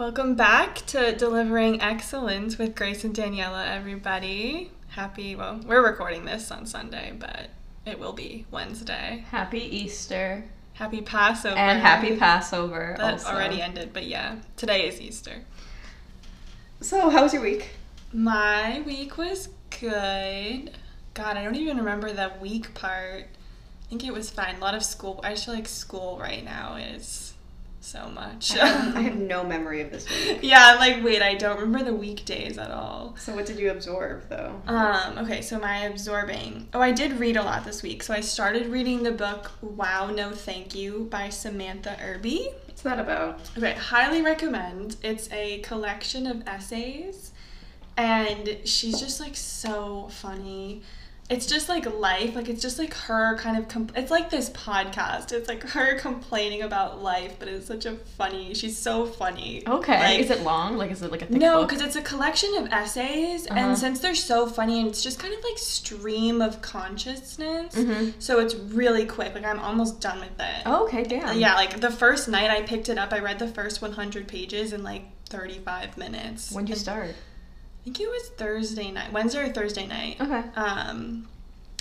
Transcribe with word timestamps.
Welcome 0.00 0.34
back 0.34 0.76
to 0.86 1.14
Delivering 1.14 1.82
Excellence 1.82 2.56
with 2.56 2.74
Grace 2.74 3.04
and 3.04 3.14
Daniela, 3.14 3.68
everybody. 3.68 4.70
Happy, 4.88 5.36
well, 5.36 5.60
we're 5.66 5.84
recording 5.84 6.24
this 6.24 6.50
on 6.50 6.64
Sunday, 6.64 7.12
but 7.18 7.50
it 7.84 7.98
will 7.98 8.14
be 8.14 8.46
Wednesday. 8.50 9.26
Happy 9.28 9.58
Easter. 9.58 10.42
Happy 10.72 11.02
Passover. 11.02 11.54
And 11.54 11.82
happy 11.82 12.16
Passover. 12.16 12.94
That 12.96 13.12
also. 13.12 13.28
already 13.28 13.60
ended, 13.60 13.92
but 13.92 14.06
yeah, 14.06 14.36
today 14.56 14.88
is 14.88 15.02
Easter. 15.02 15.42
So, 16.80 17.10
how 17.10 17.22
was 17.22 17.34
your 17.34 17.42
week? 17.42 17.68
My 18.10 18.82
week 18.86 19.18
was 19.18 19.50
good. 19.80 20.70
God, 21.12 21.36
I 21.36 21.44
don't 21.44 21.56
even 21.56 21.76
remember 21.76 22.10
the 22.10 22.32
week 22.40 22.72
part. 22.72 23.24
I 23.24 23.88
think 23.90 24.06
it 24.06 24.14
was 24.14 24.30
fine. 24.30 24.54
A 24.54 24.60
lot 24.60 24.74
of 24.74 24.82
school. 24.82 25.20
I 25.22 25.32
just 25.32 25.44
feel 25.44 25.52
like 25.52 25.68
school 25.68 26.18
right 26.18 26.42
now 26.42 26.76
is 26.76 27.34
so 27.80 28.08
much. 28.10 28.56
I 28.56 28.66
have, 28.66 28.96
I 28.96 29.00
have 29.00 29.16
no 29.16 29.44
memory 29.44 29.80
of 29.80 29.90
this 29.90 30.08
week. 30.08 30.40
yeah, 30.42 30.72
I'm 30.72 30.78
like, 30.78 31.04
wait, 31.04 31.22
I 31.22 31.34
don't 31.34 31.58
remember 31.60 31.90
the 31.90 31.96
weekdays 31.96 32.58
at 32.58 32.70
all. 32.70 33.16
So 33.18 33.34
what 33.34 33.46
did 33.46 33.58
you 33.58 33.70
absorb 33.70 34.28
though? 34.28 34.60
Um, 34.66 35.18
okay, 35.18 35.42
so 35.42 35.58
my 35.58 35.84
absorbing. 35.84 36.68
Oh, 36.74 36.80
I 36.80 36.92
did 36.92 37.18
read 37.18 37.36
a 37.36 37.42
lot 37.42 37.64
this 37.64 37.82
week. 37.82 38.02
So 38.02 38.14
I 38.14 38.20
started 38.20 38.66
reading 38.68 39.02
the 39.02 39.12
book 39.12 39.52
Wow 39.60 40.10
No 40.10 40.30
Thank 40.30 40.74
You 40.74 41.08
by 41.10 41.28
Samantha 41.30 41.96
Irby. 42.02 42.48
What's 42.66 42.82
that 42.82 42.98
about? 42.98 43.40
Okay, 43.56 43.72
highly 43.72 44.22
recommend. 44.22 44.96
It's 45.02 45.30
a 45.32 45.58
collection 45.60 46.26
of 46.26 46.46
essays 46.46 47.32
and 47.96 48.56
she's 48.64 48.98
just 48.98 49.20
like 49.20 49.36
so 49.36 50.08
funny. 50.10 50.82
It's 51.30 51.46
just 51.46 51.68
like 51.68 51.86
life, 51.98 52.34
like 52.34 52.48
it's 52.48 52.60
just 52.60 52.76
like 52.78 52.92
her 52.92 53.36
kind 53.38 53.56
of 53.56 53.68
comp- 53.68 53.96
it's 53.96 54.10
like 54.10 54.30
this 54.30 54.50
podcast. 54.50 55.30
It's 55.30 55.48
like 55.48 55.62
her 55.62 55.96
complaining 55.98 56.62
about 56.62 57.02
life, 57.02 57.36
but 57.38 57.46
it's 57.46 57.66
such 57.68 57.86
a 57.86 57.92
funny. 58.18 58.52
She's 58.52 58.76
so 58.76 59.06
funny. 59.06 59.62
Okay. 59.66 60.00
Like, 60.00 60.18
is 60.20 60.30
it 60.30 60.42
long? 60.42 60.76
Like, 60.76 60.90
is 60.90 61.02
it 61.02 61.12
like 61.12 61.22
a 61.22 61.26
thick 61.26 61.36
no, 61.40 61.62
because 61.64 61.80
it's 61.82 61.94
a 61.94 62.02
collection 62.02 62.52
of 62.56 62.66
essays, 62.72 63.46
Uh-huh. 63.48 63.58
and 63.60 63.78
since 63.78 64.00
they're 64.00 64.14
so 64.16 64.46
funny, 64.48 64.80
and 64.80 64.88
it's 64.88 65.02
just 65.04 65.20
kind 65.20 65.32
of 65.32 65.40
like 65.44 65.56
stream 65.56 66.42
of 66.42 66.60
consciousness, 66.62 67.74
Mhm. 67.76 68.14
so 68.18 68.40
it's 68.40 68.54
really 68.56 69.06
quick. 69.06 69.32
Like 69.34 69.44
I'm 69.44 69.60
almost 69.60 70.00
done 70.00 70.18
with 70.18 70.38
it. 70.40 70.62
Oh, 70.66 70.84
okay, 70.86 71.04
damn. 71.04 71.38
Yeah, 71.38 71.54
like 71.54 71.80
the 71.80 71.90
first 71.92 72.26
night 72.28 72.50
I 72.50 72.62
picked 72.62 72.88
it 72.88 72.98
up, 72.98 73.12
I 73.12 73.20
read 73.20 73.38
the 73.38 73.46
first 73.48 73.80
100 73.80 74.26
pages 74.26 74.72
in 74.72 74.82
like 74.82 75.04
35 75.28 75.96
minutes. 75.96 76.50
When'd 76.50 76.68
you 76.68 76.72
And 76.74 76.80
start? 76.82 77.14
I 77.80 77.84
think 77.84 78.00
it 78.00 78.08
was 78.10 78.28
Thursday 78.36 78.90
night, 78.90 79.12
Wednesday 79.12 79.40
or 79.48 79.52
Thursday 79.52 79.86
night. 79.86 80.16
Okay. 80.20 80.42
Um, 80.54 81.26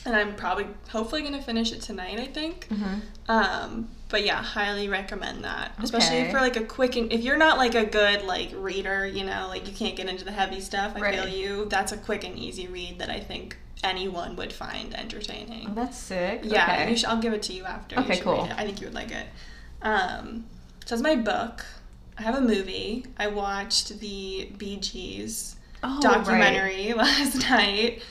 and 0.06 0.16
I'm 0.16 0.36
probably, 0.36 0.68
hopefully, 0.90 1.22
gonna 1.24 1.42
finish 1.42 1.74
it 1.74 1.82
tonight. 1.82 2.20
I 2.20 2.26
think. 2.28 2.68
Mm-hmm. 2.70 3.00
Um, 3.30 3.90
but 4.08 4.24
yeah, 4.24 4.42
highly 4.42 4.88
recommend 4.88 5.44
that, 5.44 5.74
especially 5.84 6.22
Okay. 6.22 6.32
for 6.32 6.40
like 6.40 6.56
a 6.56 6.64
quick. 6.64 6.96
And 6.96 7.12
if 7.12 7.22
you're 7.22 7.38
not 7.38 7.58
like 7.58 7.76
a 7.76 7.86
good 7.86 8.24
like 8.24 8.50
reader, 8.56 9.06
you 9.06 9.24
know, 9.26 9.48
like 9.50 9.68
you 9.68 9.74
can't 9.74 9.96
get 9.98 10.08
into 10.08 10.24
the 10.26 10.32
heavy 10.32 10.62
stuff. 10.62 10.94
I 10.96 11.12
feel 11.12 11.28
you. 11.28 11.66
That's 11.66 11.92
a 11.92 11.98
quick 11.98 12.24
and 12.24 12.38
easy 12.40 12.68
read 12.68 13.00
that 13.00 13.10
I 13.10 13.20
think 13.20 13.58
anyone 13.84 14.36
would 14.38 14.52
find 14.54 14.94
Oh, 14.96 15.00
entertaining. 15.00 15.76
that's 15.76 15.98
sick. 15.98 16.42
Yeah, 16.44 16.64
Okay. 16.82 16.92
you 16.92 16.98
should, 16.98 17.06
I'll 17.10 17.22
give 17.22 17.34
it 17.34 17.44
to 17.44 17.54
you 17.54 17.66
after. 17.66 17.96
You 17.98 18.02
Okay, 18.04 18.16
should 18.16 18.24
cool. 18.24 18.42
read 18.44 18.52
it. 18.52 18.58
I 18.58 18.66
think 18.66 18.80
you 18.82 18.88
would 18.88 18.96
like 18.96 19.12
it. 19.12 19.28
Um, 19.82 20.46
so 20.86 20.96
that's 20.96 21.02
my 21.02 21.16
book. 21.16 21.66
I 22.18 22.24
have 22.24 22.36
a 22.36 22.42
movie. 22.42 23.06
I 23.18 23.28
watched 23.28 24.00
the 24.00 24.52
Bee 24.58 24.78
Gees 24.78 25.56
Oh, 25.84 26.00
documentary 26.02 26.94
last 26.98 27.50
night, 27.50 28.02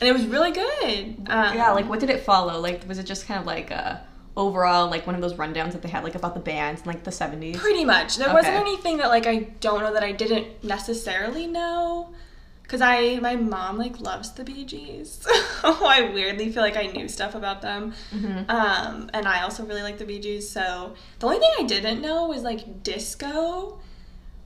and 0.00 0.08
it 0.08 0.12
was 0.12 0.26
really 0.26 0.52
good. 0.52 1.28
Um, 1.28 1.56
yeah, 1.56 1.72
like 1.72 1.88
what 1.88 2.00
did 2.00 2.10
it 2.10 2.20
follow? 2.20 2.60
Like, 2.60 2.86
was 2.88 2.98
it 2.98 3.06
just 3.06 3.26
kind 3.26 3.40
of 3.40 3.46
like 3.46 3.70
uh 3.70 3.96
overall 4.36 4.90
like 4.90 5.06
one 5.06 5.14
of 5.14 5.22
those 5.22 5.34
rundowns 5.34 5.72
that 5.72 5.80
they 5.80 5.88
had 5.88 6.04
like 6.04 6.14
about 6.14 6.34
the 6.34 6.40
bands 6.40 6.82
in 6.82 6.86
like 6.86 7.04
the 7.04 7.12
seventies? 7.12 7.56
Pretty 7.56 7.84
much. 7.84 8.16
There 8.16 8.32
wasn't 8.32 8.56
anything 8.56 8.98
that 8.98 9.08
like 9.08 9.26
I 9.26 9.48
don't 9.60 9.80
know 9.80 9.92
that 9.94 10.02
I 10.02 10.12
didn't 10.12 10.62
necessarily 10.62 11.46
know. 11.46 12.14
Cause 12.68 12.80
I 12.80 13.20
my 13.20 13.36
mom 13.36 13.78
like 13.78 14.00
loves 14.00 14.32
the 14.32 14.42
Bee 14.42 14.64
Gees. 14.64 15.20
so 15.62 15.86
I 15.86 16.10
weirdly 16.12 16.50
feel 16.50 16.64
like 16.64 16.76
I 16.76 16.86
knew 16.86 17.06
stuff 17.08 17.36
about 17.36 17.62
them. 17.62 17.94
Mm-hmm. 18.12 18.50
Um, 18.50 19.08
and 19.14 19.28
I 19.28 19.42
also 19.42 19.64
really 19.64 19.82
like 19.82 19.98
the 19.98 20.04
Bee 20.04 20.18
Gees. 20.18 20.50
So 20.50 20.94
the 21.20 21.26
only 21.26 21.38
thing 21.38 21.52
I 21.60 21.62
didn't 21.62 22.02
know 22.02 22.26
was 22.26 22.42
like 22.42 22.82
disco. 22.82 23.80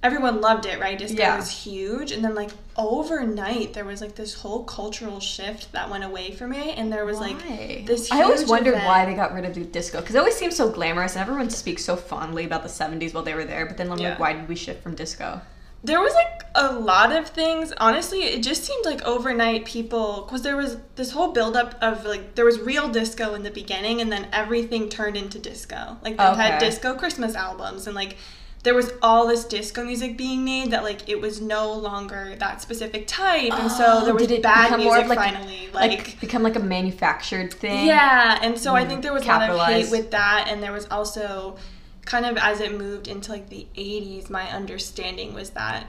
Everyone 0.03 0.41
loved 0.41 0.65
it, 0.65 0.81
right? 0.81 0.99
Disco 0.99 1.19
Yeah. 1.19 1.37
was 1.37 1.51
huge, 1.51 2.11
and 2.11 2.25
then 2.25 2.35
like 2.35 2.51
overnight 2.77 3.75
there 3.75 3.85
was 3.85 4.01
like 4.01 4.15
this 4.15 4.33
whole 4.35 4.65
cultural 4.65 5.21
shift 5.21 5.73
that 5.73 5.91
went 5.91 6.05
away 6.05 6.33
from 6.33 6.53
it, 6.55 6.79
and 6.79 6.91
there 6.91 7.05
was 7.05 7.19
Why? 7.19 7.29
like 7.29 7.87
this. 7.87 8.11
I 8.11 8.23
always 8.23 8.47
wondered 8.47 8.75
event. 8.75 8.87
why 8.87 9.05
they 9.05 9.15
got 9.15 9.35
rid 9.35 9.45
of 9.45 9.55
the 9.55 9.65
disco 9.65 10.01
because 10.01 10.15
it 10.15 10.19
always 10.19 10.37
seems 10.37 10.57
so 10.57 10.71
glamorous 10.71 11.17
and 11.17 11.23
everyone 11.23 11.51
speaks 11.51 11.85
so 11.85 11.97
fondly 11.97 12.45
about 12.45 12.63
the 12.63 12.69
seventies 12.71 13.13
while 13.13 13.25
they 13.25 13.35
were 13.35 13.45
there. 13.45 13.67
But 13.67 13.77
then 13.77 13.93
I'm 13.93 13.99
Yeah. 13.99 14.11
like, 14.11 14.19
why 14.19 14.33
did 14.33 14.49
we 14.49 14.57
shift 14.57 14.83
from 14.83 14.95
disco? 14.95 15.43
There 15.83 16.01
was 16.01 16.13
like 16.15 16.43
a 16.55 16.73
lot 16.75 17.11
of 17.13 17.29
things. 17.29 17.73
Honestly, 17.79 18.21
it 18.23 18.43
just 18.43 18.65
seemed 18.65 18.85
like 18.85 19.03
overnight 19.03 19.65
people, 19.65 20.23
because 20.27 20.43
there 20.43 20.57
was 20.57 20.77
this 20.97 21.11
whole 21.13 21.33
buildup 21.33 21.75
of 21.83 22.05
like, 22.05 22.35
there 22.35 22.45
was 22.45 22.59
real 22.61 22.89
disco 22.89 23.35
in 23.35 23.43
the 23.43 23.51
beginning, 23.51 24.01
and 24.03 24.11
then 24.13 24.29
everything 24.33 24.89
turned 24.91 25.17
into 25.17 25.39
disco. 25.39 25.97
Like, 26.03 26.17
they 26.19 26.23
had 26.23 26.59
disco 26.59 26.95
Christmas 26.95 27.35
albums, 27.35 27.87
and 27.87 27.95
like, 27.97 28.17
there 28.63 28.75
was 28.75 28.93
all 29.01 29.27
this 29.27 29.45
disco 29.47 29.83
music 29.85 30.17
being 30.19 30.45
made 30.45 30.71
that 30.73 30.83
like 30.85 31.09
it 31.09 31.21
was 31.21 31.41
no 31.41 31.73
longer 31.73 32.37
that 32.39 32.61
specific 32.61 33.07
type, 33.07 33.53
and 33.59 33.71
so 33.73 33.85
Oh, 33.87 34.05
there 34.05 34.13
was 34.15 34.27
did 34.27 34.39
it 34.39 34.43
bad 34.43 34.65
become 34.65 34.81
music 34.81 34.93
more 34.95 35.01
of, 35.03 35.09
like- 35.09 35.19
finally. 35.35 35.69
Like, 35.73 36.21
become 36.21 36.43
like 36.43 36.57
a 36.57 36.61
manufactured 36.61 37.55
thing. 37.55 37.87
yeah, 37.87 38.39
and 38.43 38.59
so 38.59 38.75
I 38.75 38.85
Mm, 38.85 38.89
think 38.89 39.03
there 39.03 39.13
was 39.15 39.23
a 39.25 39.27
lot 39.29 39.43
of 39.43 39.49
hate 39.49 39.57
capitalized. 39.59 39.91
with 39.93 40.11
that, 40.11 40.47
and 40.51 40.63
there 40.63 40.73
was 40.73 40.87
also 40.91 41.57
kind 42.05 42.27
of 42.27 42.37
as 42.37 42.61
it 42.61 42.77
moved 42.77 43.09
into 43.09 43.31
like 43.33 43.49
the 43.51 43.67
80s, 43.77 44.29
my 44.31 44.51
understanding 44.51 45.33
was 45.33 45.51
that 45.51 45.89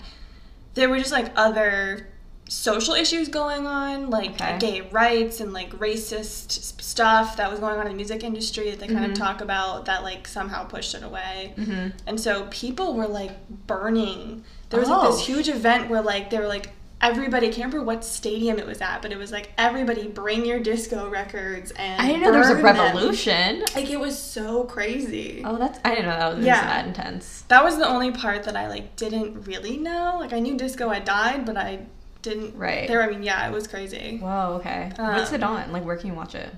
there 0.75 0.87
were 0.87 0.99
just 0.99 1.11
like 1.11 1.31
other 1.35 2.07
social 2.51 2.93
issues 2.93 3.29
going 3.29 3.65
on, 3.65 4.09
like 4.09 4.31
Okay. 4.31 4.57
gay 4.59 4.81
rights 4.91 5.39
and 5.39 5.53
like 5.53 5.71
racist 5.79 6.81
stuff 6.81 7.37
that 7.37 7.49
was 7.49 7.61
going 7.61 7.75
on 7.79 7.85
in 7.85 7.93
the 7.93 7.95
music 7.95 8.25
industry 8.25 8.69
that 8.71 8.79
they 8.79 8.87
kind 8.87 9.05
Mhm. 9.05 9.11
of 9.11 9.17
talk 9.17 9.39
about 9.39 9.85
that 9.85 10.03
like 10.03 10.27
somehow 10.27 10.65
pushed 10.65 10.93
it 10.93 11.01
away. 11.01 11.53
Mm-hmm. 11.57 11.87
And 12.07 12.19
so 12.19 12.47
people 12.51 12.93
were 12.93 13.07
like 13.07 13.31
burning. 13.67 14.43
There 14.69 14.81
was 14.81 14.89
like 14.89 15.01
Oh. 15.01 15.11
this 15.11 15.25
huge 15.25 15.47
event 15.47 15.89
where 15.89 16.01
like 16.01 16.29
they 16.29 16.39
were 16.39 16.47
like 16.47 16.71
everybody 16.99 17.47
I 17.47 17.49
can't 17.51 17.73
remember 17.73 17.83
what 17.83 18.03
stadium 18.03 18.59
it 18.59 18.67
was 18.67 18.81
at, 18.81 19.01
but 19.01 19.11
it 19.13 19.17
was 19.17 19.31
like 19.31 19.53
everybody 19.57 20.07
bring 20.07 20.45
your 20.45 20.59
disco 20.59 21.09
records 21.09 21.71
and 21.71 22.01
I 22.01 22.05
didn't 22.07 22.21
know 22.21 22.31
there 22.31 22.41
was 22.41 22.49
a 22.49 22.55
burn 22.55 22.63
them. 22.75 22.75
revolution. 22.95 23.63
Like 23.73 23.89
it 23.89 23.99
was 23.99 24.19
so 24.19 24.65
crazy. 24.65 25.41
Oh, 25.45 25.57
that's 25.57 25.79
I 25.85 25.91
didn't 25.95 26.05
know 26.09 26.17
that 26.19 26.35
was 26.35 26.45
Yeah. 26.45 26.61
that 26.65 26.85
intense. 26.85 27.45
That 27.47 27.63
was 27.63 27.77
the 27.77 27.87
only 27.87 28.11
part 28.11 28.43
that 28.43 28.57
I 28.57 28.67
like 28.67 28.97
didn't 28.97 29.47
really 29.47 29.77
know. 29.77 30.17
Like 30.19 30.33
I 30.33 30.39
knew 30.39 30.57
disco 30.57 30.89
had 30.89 31.05
died, 31.05 31.45
but 31.45 31.55
I 31.55 31.79
didn't. 32.21 32.55
Right. 32.57 32.87
There, 32.87 33.01
I 33.03 33.09
mean, 33.09 33.23
yeah, 33.23 33.47
it 33.47 33.51
was 33.51 33.67
crazy. 33.67 34.17
Whoa, 34.21 34.57
okay. 34.59 34.91
What's 34.97 35.31
it 35.33 35.43
Um, 35.43 35.55
on? 35.55 35.71
Like, 35.71 35.83
where 35.85 35.97
can 35.97 36.07
you 36.07 36.13
watch 36.15 36.35
it? 36.35 36.49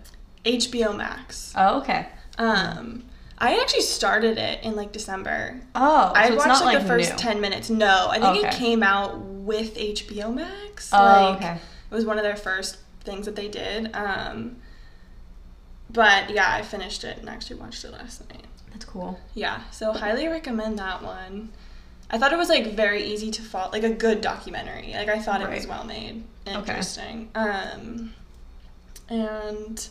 HBO 0.46 0.96
Max. 0.96 1.54
Oh, 1.56 1.80
okay. 1.82 2.08
Um, 2.38 3.04
I 3.38 3.60
actually 3.60 3.82
started 3.82 4.38
it 4.38 4.64
in 4.64 4.76
like 4.76 4.92
December. 4.92 5.60
Oh, 5.76 6.12
I 6.16 6.28
so 6.28 6.34
it's 6.36 6.46
watched 6.46 6.48
not 6.62 6.66
like, 6.66 6.74
like 6.76 6.84
the 6.84 6.88
first 6.90 7.12
new. 7.12 7.18
ten 7.18 7.42
minutes. 7.42 7.70
No, 7.70 8.08
I 8.10 8.20
think 8.20 8.46
it 8.46 8.54
came 8.54 8.84
out 8.84 9.20
with 9.20 9.76
HBO 9.76 10.34
Max. 10.34 10.90
Oh, 10.94 10.98
like, 10.98 11.38
okay. 11.38 11.54
It 11.92 11.96
was 11.96 12.06
one 12.06 12.18
of 12.18 12.24
their 12.24 12.36
first 12.36 12.78
things 13.04 13.26
that 13.26 13.36
they 13.36 13.48
did. 13.48 13.94
Um, 13.96 14.58
but 15.90 16.30
yeah, 16.30 16.54
I 16.54 16.62
finished 16.62 17.04
it 17.04 17.18
and 17.20 17.30
actually 17.30 17.58
watched 17.60 17.84
it 17.86 17.92
last 17.92 18.28
night. 18.30 18.46
That's 18.72 18.86
cool. 18.86 19.20
Yeah, 19.36 19.62
so 19.72 19.92
highly 19.92 20.28
recommend 20.28 20.80
that 20.80 21.04
one. 21.04 21.50
I 22.14 22.18
thought 22.20 22.32
it 22.32 22.38
was 22.38 22.48
like 22.48 22.68
very 22.76 23.04
easy 23.04 23.32
to 23.32 23.42
follow, 23.42 23.72
like 23.72 23.84
a 23.84 23.90
good 23.90 24.22
documentary. 24.22 24.94
Like 24.94 25.10
I 25.10 25.20
thought 25.20 25.42
it 25.42 25.50
was 25.50 25.66
well 25.68 25.84
made, 25.84 26.24
Okay. 26.48 26.58
interesting. 26.60 27.30
Um, 27.34 28.14
and 29.10 29.90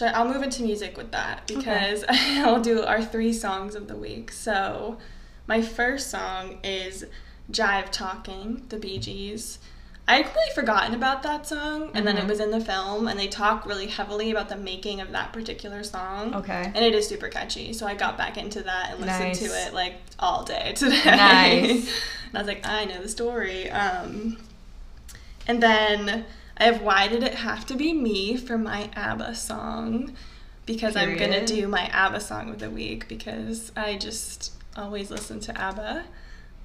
I, 0.00 0.06
I'll 0.06 0.28
move 0.28 0.42
into 0.42 0.62
music 0.62 0.96
with 0.96 1.10
that 1.10 1.46
because 1.48 2.04
I'll 2.08 2.60
do 2.62 2.82
our 2.84 3.02
three 3.04 3.32
songs 3.32 3.74
of 3.74 3.88
the 3.88 3.96
week. 3.96 4.30
So 4.30 4.98
my 5.48 5.60
first 5.60 6.10
song 6.10 6.58
is 6.62 7.04
"Jive 7.50 7.90
Talking," 7.90 8.64
the 8.68 8.76
Bee 8.78 8.98
Gees. 8.98 9.58
I 10.08 10.16
had 10.16 10.24
completely 10.24 10.52
forgotten 10.54 10.94
about 10.94 11.22
that 11.22 11.46
song, 11.46 11.90
and 11.94 12.04
then 12.06 12.18
it 12.18 12.24
Mhm. 12.24 12.28
was 12.28 12.40
in 12.40 12.50
the 12.50 12.60
film, 12.60 13.06
and 13.06 13.18
they 13.18 13.28
talk 13.28 13.64
really 13.64 13.86
heavily 13.86 14.30
about 14.32 14.48
the 14.48 14.56
making 14.56 15.00
of 15.00 15.12
that 15.12 15.32
particular 15.32 15.84
song. 15.84 16.34
Okay. 16.34 16.72
And 16.74 16.84
it 16.84 16.92
is 16.94 17.08
super 17.08 17.28
catchy, 17.28 17.72
so 17.72 17.86
I 17.86 17.94
got 17.94 18.18
back 18.18 18.36
into 18.36 18.62
that 18.62 18.90
and 18.92 19.00
listened 19.00 19.34
to 19.36 19.44
it 19.44 19.72
like 19.72 20.00
all 20.18 20.42
day 20.42 20.72
today. 20.76 21.02
Nice. 21.04 21.86
and 22.28 22.36
I 22.36 22.38
was 22.40 22.48
like, 22.48 22.66
I 22.66 22.84
know 22.84 23.00
the 23.00 23.08
story. 23.08 23.70
Um, 23.70 24.38
and 25.46 25.62
then 25.62 26.26
I 26.56 26.64
have 26.64 26.82
"Why 26.82 27.06
Did 27.08 27.22
It 27.22 27.34
Have 27.36 27.64
to 27.66 27.74
Be 27.76 27.92
Me" 27.92 28.36
for 28.36 28.58
my 28.58 28.90
ABBA 28.96 29.34
song 29.36 30.14
because 30.66 30.96
I'm 30.96 31.16
gonna 31.16 31.46
do 31.46 31.66
my 31.68 31.88
ABBA 31.92 32.20
song 32.20 32.50
of 32.50 32.58
the 32.58 32.70
week 32.70 33.06
because 33.08 33.70
I 33.76 33.96
just 33.96 34.52
always 34.76 35.10
listen 35.10 35.38
to 35.40 35.56
ABBA. 35.60 36.04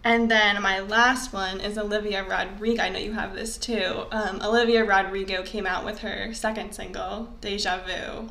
And 0.04 0.32
then 0.32 0.62
my 0.62 0.80
last 0.80 1.34
one 1.34 1.60
is 1.60 1.78
Olivia 1.78 2.24
Rodrigo. 2.24 2.82
I 2.82 2.90
know 2.90 3.00
you 3.00 3.14
have 3.14 3.34
this 3.36 3.58
too. 3.58 4.06
Um, 4.12 4.42
Olivia 4.42 4.86
Rodrigo 4.86 5.44
came 5.44 5.66
out 5.68 5.84
with 5.84 6.00
her 6.00 6.34
second 6.34 6.74
single, 6.74 7.30
Deja 7.42 7.82
Vu, 7.86 8.30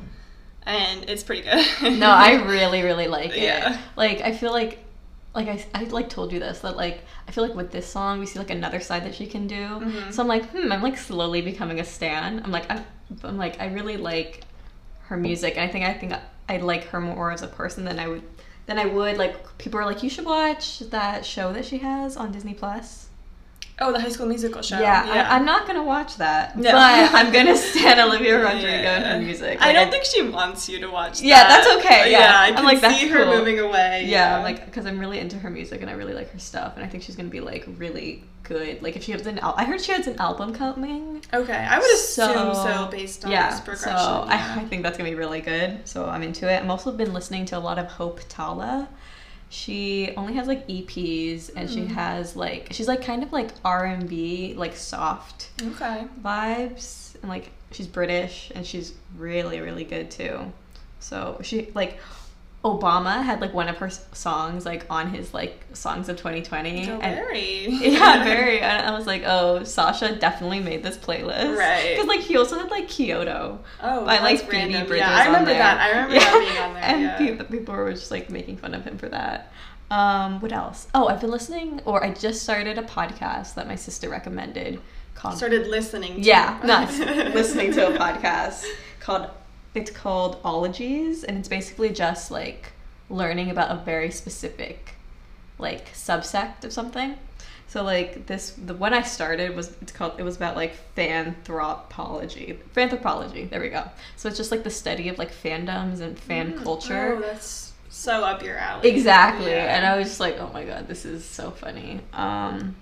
and 0.63 1.07
it's 1.09 1.23
pretty 1.23 1.43
good. 1.43 1.97
No, 1.99 2.09
I 2.09 2.33
really, 2.47 2.81
really 2.81 3.07
like 3.07 3.31
it. 3.37 3.43
Yeah. 3.43 3.79
Like, 3.95 4.21
I 4.21 4.31
feel 4.33 4.51
like 4.51 4.79
like 5.35 5.49
I, 5.49 5.63
I 5.75 5.83
like 5.83 6.09
told 6.09 6.31
you 6.31 6.39
this 6.39 6.59
that 6.61 6.75
like 6.77 7.03
I 7.27 7.31
feel 7.31 7.45
like 7.45 7.55
with 7.55 7.71
this 7.71 7.85
song 7.85 8.19
we 8.19 8.25
see 8.25 8.39
like 8.39 8.49
another 8.49 8.79
side 8.79 9.03
that 9.05 9.13
she 9.13 9.27
can 9.27 9.45
do. 9.45 9.55
Mhm. 9.55 10.11
So 10.11 10.23
I'm 10.23 10.27
like, 10.27 10.49
hmm, 10.49 10.71
I'm 10.71 10.81
like 10.81 10.97
slowly 10.97 11.41
becoming 11.41 11.79
a 11.79 11.85
stan. 11.85 12.41
I'm 12.43 12.51
like, 12.51 12.65
I'm, 12.71 12.83
I'm 13.23 13.37
like, 13.37 13.61
I 13.61 13.67
really 13.67 13.97
like 13.97 14.45
her 15.03 15.17
music, 15.17 15.53
and 15.57 15.69
I 15.69 15.71
think 15.71 15.85
I 15.85 15.93
think 15.93 16.13
I 16.49 16.57
like 16.57 16.85
her 16.85 16.99
more 16.99 17.31
as 17.31 17.43
a 17.43 17.47
person 17.47 17.85
than 17.85 17.99
I 17.99 18.07
would 18.07 18.23
than 18.67 18.77
I 18.79 18.85
would 18.85 19.17
like. 19.17 19.57
People 19.57 19.79
are 19.79 19.85
like, 19.85 20.03
you 20.03 20.09
should 20.09 20.25
watch 20.25 20.79
that 20.79 21.25
show 21.25 21.51
that 21.53 21.65
she 21.65 21.79
has 21.79 22.15
on 22.15 22.31
Disney 22.31 22.53
Plus. 22.53 23.05
Oh, 23.79 23.91
the 23.91 23.99
High 24.01 24.09
School 24.09 24.25
Musical 24.25 24.63
show. 24.63 24.79
Yeah, 24.79 25.05
I, 25.07 25.35
I'm 25.35 25.45
not 25.45 25.67
gonna 25.67 25.83
watch 25.83 26.17
that, 26.17 26.57
No. 26.57 26.71
but 26.71 27.13
I'm 27.13 27.31
gonna 27.31 27.55
stand 27.69 27.99
Olivia 27.99 28.39
Rodrigo 28.39 28.67
and 28.67 29.03
Yeah. 29.03 29.13
her 29.13 29.19
music. 29.21 29.61
I 29.61 29.71
don't 29.71 29.91
think 29.91 30.03
she 30.03 30.23
wants 30.23 30.67
you 30.67 30.79
to 30.79 30.87
watch. 30.89 31.21
Yeah, 31.21 31.43
that. 31.47 31.63
that's 31.63 31.85
okay, 31.85 32.11
yeah. 32.11 32.33
I 32.39 32.47
I'm 32.47 32.55
can 32.55 32.65
like, 32.65 32.81
that's 32.81 32.99
see 32.99 33.07
her 33.09 33.23
cool. 33.25 33.35
moving 33.37 33.59
away. 33.59 34.05
Yeah, 34.07 34.35
I'm 34.37 34.43
like 34.43 34.65
because 34.65 34.87
I'm 34.87 34.97
really 34.99 35.19
into 35.19 35.37
her 35.37 35.51
music 35.51 35.81
and 35.81 35.91
I 35.91 35.93
really 35.93 36.13
like 36.15 36.31
her 36.31 36.39
stuff, 36.39 36.73
and 36.75 36.83
I 36.83 36.87
think 36.87 37.03
she's 37.03 37.15
gonna 37.15 37.29
be 37.29 37.39
like 37.39 37.65
really 37.77 38.23
good. 38.47 38.81
Like 38.81 38.95
if 38.95 39.03
she 39.03 39.11
has 39.11 39.25
an, 39.27 39.39
al- 39.39 39.55
I 39.57 39.65
heard 39.65 39.81
she 39.81 39.91
has 39.91 40.07
an 40.07 40.17
album 40.19 40.53
coming. 40.53 41.23
Okay, 41.33 41.53
I 41.55 41.77
would 41.79 41.91
assume 41.91 42.53
so, 42.55 42.87
based 42.91 43.25
on 43.25 43.31
yeah, 43.31 43.51
this 43.51 43.59
progression. 43.59 43.97
So 43.99 44.05
I, 44.27 44.35
yeah. 44.35 44.55
I 44.59 44.65
think 44.65 44.83
that's 44.83 44.97
gonna 44.97 45.09
be 45.09 45.15
really 45.15 45.41
good. 45.41 45.87
So 45.87 46.05
I'm 46.05 46.23
into 46.23 46.51
it. 46.51 46.61
I'm 46.61 46.71
also 46.71 46.91
been 46.91 47.13
listening 47.13 47.45
to 47.47 47.57
a 47.57 47.59
lot 47.59 47.77
of 47.77 47.87
Hope 47.87 48.21
Tala. 48.29 48.87
She 49.49 50.13
only 50.17 50.33
has 50.33 50.47
like 50.47 50.67
EPs, 50.67 51.51
and 51.55 51.69
she 51.69 51.81
Mm. 51.81 51.91
has 51.91 52.35
like 52.35 52.67
she's 52.71 52.87
like 52.87 53.01
kind 53.01 53.23
of 53.23 53.31
like 53.31 53.51
R 53.63 53.85
and 53.85 54.07
B, 54.09 54.53
like 54.57 54.75
soft 54.75 55.49
okay. 55.61 56.05
vibes, 56.21 57.15
and 57.21 57.29
like 57.29 57.51
she's 57.71 57.87
British, 57.87 58.51
and 58.55 58.65
she's 58.65 58.93
really 59.17 59.61
really 59.61 59.83
good 59.85 60.11
too. 60.11 60.51
So 60.99 61.39
she 61.43 61.69
like 61.73 61.99
Obama 62.67 63.23
had 63.23 63.39
like 63.41 63.53
one 63.53 63.67
of 63.69 63.77
her 63.77 63.89
songs 63.89 64.65
like 64.65 64.85
on 64.89 65.09
his 65.09 65.33
like 65.33 65.63
songs 65.73 66.09
of 66.09 66.17
2020, 66.17 66.85
Go 66.85 66.99
and 66.99 67.15
very. 67.15 67.65
yeah, 67.67 68.23
very. 68.23 68.59
And 68.59 68.85
I 68.87 68.91
was 68.97 69.07
like, 69.07 69.23
oh, 69.25 69.63
Sasha 69.63 70.15
definitely 70.15 70.59
made 70.59 70.83
this 70.83 70.97
playlist, 70.97 71.57
Right. 71.57 71.91
Because 71.95 72.07
like 72.07 72.19
he 72.21 72.35
also 72.37 72.57
had 72.57 72.69
like 72.69 72.87
Kyoto. 72.87 73.59
Oh, 73.81 74.05
by 74.05 74.19
like 74.19 74.39
Phoebe 74.41 74.51
random. 74.57 74.87
Bridgers. 74.87 75.07
Yeah, 75.07 75.15
I 75.15 75.25
remember 75.27 75.53
that. 75.53 75.79
I 75.79 75.87
remember 75.91 76.13
Yeah. 76.15 76.19
that 76.19 76.39
being 76.39 76.57
on 76.63 76.73
there. 76.73 76.83
and 76.83 77.01
yeah. 77.01 77.17
people, 77.17 77.45
people 77.45 77.75
were 77.75 77.91
just 77.93 78.11
like 78.11 78.29
making 78.29 78.57
fun 78.57 78.73
of 78.73 78.83
him 78.83 78.97
for 78.97 79.09
that. 79.09 79.51
Um, 79.89 80.41
what 80.41 80.51
else? 80.51 80.87
Oh, 80.93 81.07
I've 81.07 81.21
been 81.21 81.31
listening, 81.31 81.81
or 81.85 82.03
I 82.03 82.13
just 82.13 82.43
started 82.43 82.77
a 82.77 82.83
podcast 82.83 83.53
that 83.55 83.67
my 83.67 83.75
sister 83.75 84.09
recommended 84.09 84.81
called. 85.15 85.37
started 85.37 85.67
listening. 85.67 86.15
To 86.15 86.21
yeah, 86.21 86.59
not 86.65 86.89
listening 87.33 87.71
to 87.73 87.87
a 87.95 87.97
podcast 87.97 88.65
called. 88.99 89.29
It's 89.77 89.91
called 89.91 90.39
Ologies, 90.43 91.23
and 91.23 91.37
it's 91.37 91.47
basically 91.47 91.89
just 91.91 92.31
like 92.31 92.71
learning 93.09 93.49
about 93.51 93.71
a 93.71 93.75
very 93.83 94.11
specific, 94.11 94.95
like 95.59 95.93
subsect 95.93 96.63
of 96.65 96.73
something. 96.73 97.15
So 97.67 97.83
like 97.83 98.25
this, 98.27 98.51
the 98.51 98.73
one 98.73 98.93
I 98.93 99.01
started 99.03 99.55
was 99.55 99.75
it's 99.81 99.91
called 99.91 100.13
it 100.19 100.23
was 100.23 100.35
about 100.37 100.55
like 100.55 100.73
fanthropology, 100.95 102.57
fanthropology. 102.75 103.49
There 103.49 103.61
we 103.61 103.69
go. 103.69 103.83
So 104.15 104.29
it's 104.29 104.37
just 104.37 104.51
like 104.51 104.63
the 104.63 104.69
study 104.69 105.09
of 105.09 105.17
like 105.17 105.31
fandoms 105.31 105.99
and 106.01 106.17
fan 106.17 106.53
Mm, 106.53 106.63
culture. 106.63 107.15
Oh, 107.17 107.21
that's 107.21 107.73
so 107.89 108.23
up 108.23 108.41
your 108.43 108.57
alley. 108.57 108.89
Exactly. 108.89 109.51
Yeah. 109.51 109.75
And 109.75 109.85
I 109.85 109.97
was 109.97 110.07
just 110.07 110.19
like, 110.19 110.37
oh 110.39 110.49
my 110.53 110.63
god, 110.63 110.87
this 110.87 111.05
is 111.05 111.23
so 111.25 111.51
funny. 111.51 112.01
Um, 112.13 112.75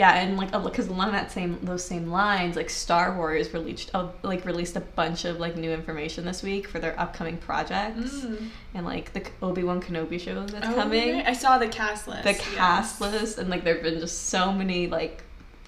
yeah, 0.00 0.12
and 0.20 0.36
like 0.36 0.52
because 0.68 0.86
along 0.88 1.10
that 1.12 1.30
same 1.32 1.58
those 1.70 1.84
same 1.92 2.06
lines, 2.22 2.54
like 2.60 2.70
Star 2.70 3.06
Wars 3.16 3.52
released 3.52 3.90
uh, 3.94 4.08
like 4.22 4.42
released 4.52 4.76
a 4.76 4.80
bunch 5.00 5.24
of 5.24 5.34
like 5.44 5.54
new 5.64 5.72
information 5.80 6.24
this 6.24 6.40
week 6.42 6.64
for 6.72 6.78
their 6.84 6.94
upcoming 7.04 7.36
projects 7.48 8.12
Mm. 8.24 8.48
and 8.74 8.82
like 8.86 9.06
the 9.16 9.22
Obi 9.42 9.62
Wan 9.68 9.80
Kenobi 9.82 10.18
show 10.20 10.44
that's 10.46 10.66
Oh, 10.68 10.74
coming 10.74 11.14
right. 11.16 11.26
I 11.26 11.32
saw 11.32 11.58
the 11.58 11.68
cast 11.80 12.06
list. 12.08 12.24
the 12.30 12.30
yes. 12.32 12.54
cast 12.56 13.00
list 13.00 13.38
and 13.38 13.48
like 13.50 13.62
there've 13.64 13.82
been 13.82 13.98
just 14.06 14.18
so 14.34 14.52
many 14.52 14.86
like 14.98 15.16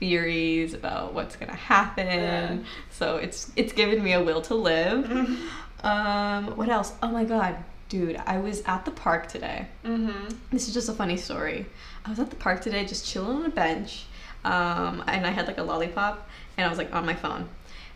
theories 0.01 0.73
about 0.75 1.13
what's 1.15 1.37
gonna 1.37 1.55
happen 1.55 2.07
Yeah. 2.07 2.59
so 2.91 3.17
it's 3.17 3.51
it's 3.57 3.73
given 3.73 4.03
me 4.03 4.13
a 4.15 4.23
will 4.23 4.43
to 4.43 4.55
live 4.55 5.05
Mm-hmm. 5.11 5.87
um 5.87 6.57
what 6.57 6.69
else 6.69 6.93
oh 7.03 7.09
my 7.19 7.25
god 7.25 7.57
dude 7.89 8.17
i 8.27 8.39
was 8.39 8.63
at 8.67 8.85
the 8.85 8.91
park 8.91 9.27
today 9.29 9.67
Mm-hmm. 9.85 10.29
this 10.53 10.69
is 10.69 10.75
just 10.75 10.89
a 10.89 10.93
funny 10.93 11.17
story 11.17 11.67
i 12.07 12.11
was 12.11 12.19
at 12.19 12.31
the 12.31 12.37
park 12.37 12.61
today 12.63 12.85
just 12.85 13.05
chilling 13.07 13.37
on 13.39 13.47
a 13.47 13.51
bench 13.51 14.07
um 14.45 15.03
and 15.07 15.27
i 15.27 15.31
had 15.31 15.47
like 15.47 15.59
a 15.59 15.63
lollipop 15.63 16.29
and 16.57 16.67
i 16.67 16.69
was 16.69 16.79
like 16.79 16.93
on 16.95 17.05
my 17.07 17.15
phone 17.15 17.49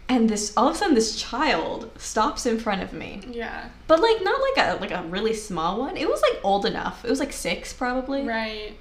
and 0.09 0.29
this 0.29 0.53
all 0.57 0.69
of 0.69 0.75
a 0.75 0.79
sudden 0.79 0.95
this 0.95 1.17
child 1.21 1.91
stops 1.97 2.45
in 2.47 2.59
front 2.59 2.83
of 2.83 2.93
me 2.93 3.21
Yeah. 3.31 3.69
but 3.87 4.01
like 4.01 4.23
not 4.23 4.41
like 4.41 4.67
a 4.67 4.81
like 4.81 4.91
a 4.91 5.03
really 5.09 5.33
small 5.35 5.79
one 5.79 5.97
it 5.97 6.09
was 6.09 6.21
like 6.23 6.41
old 6.45 6.67
enough 6.67 7.05
it 7.05 7.11
was 7.11 7.21
like 7.21 7.33
six 7.33 7.73
probably 7.73 8.27
Right. 8.27 8.77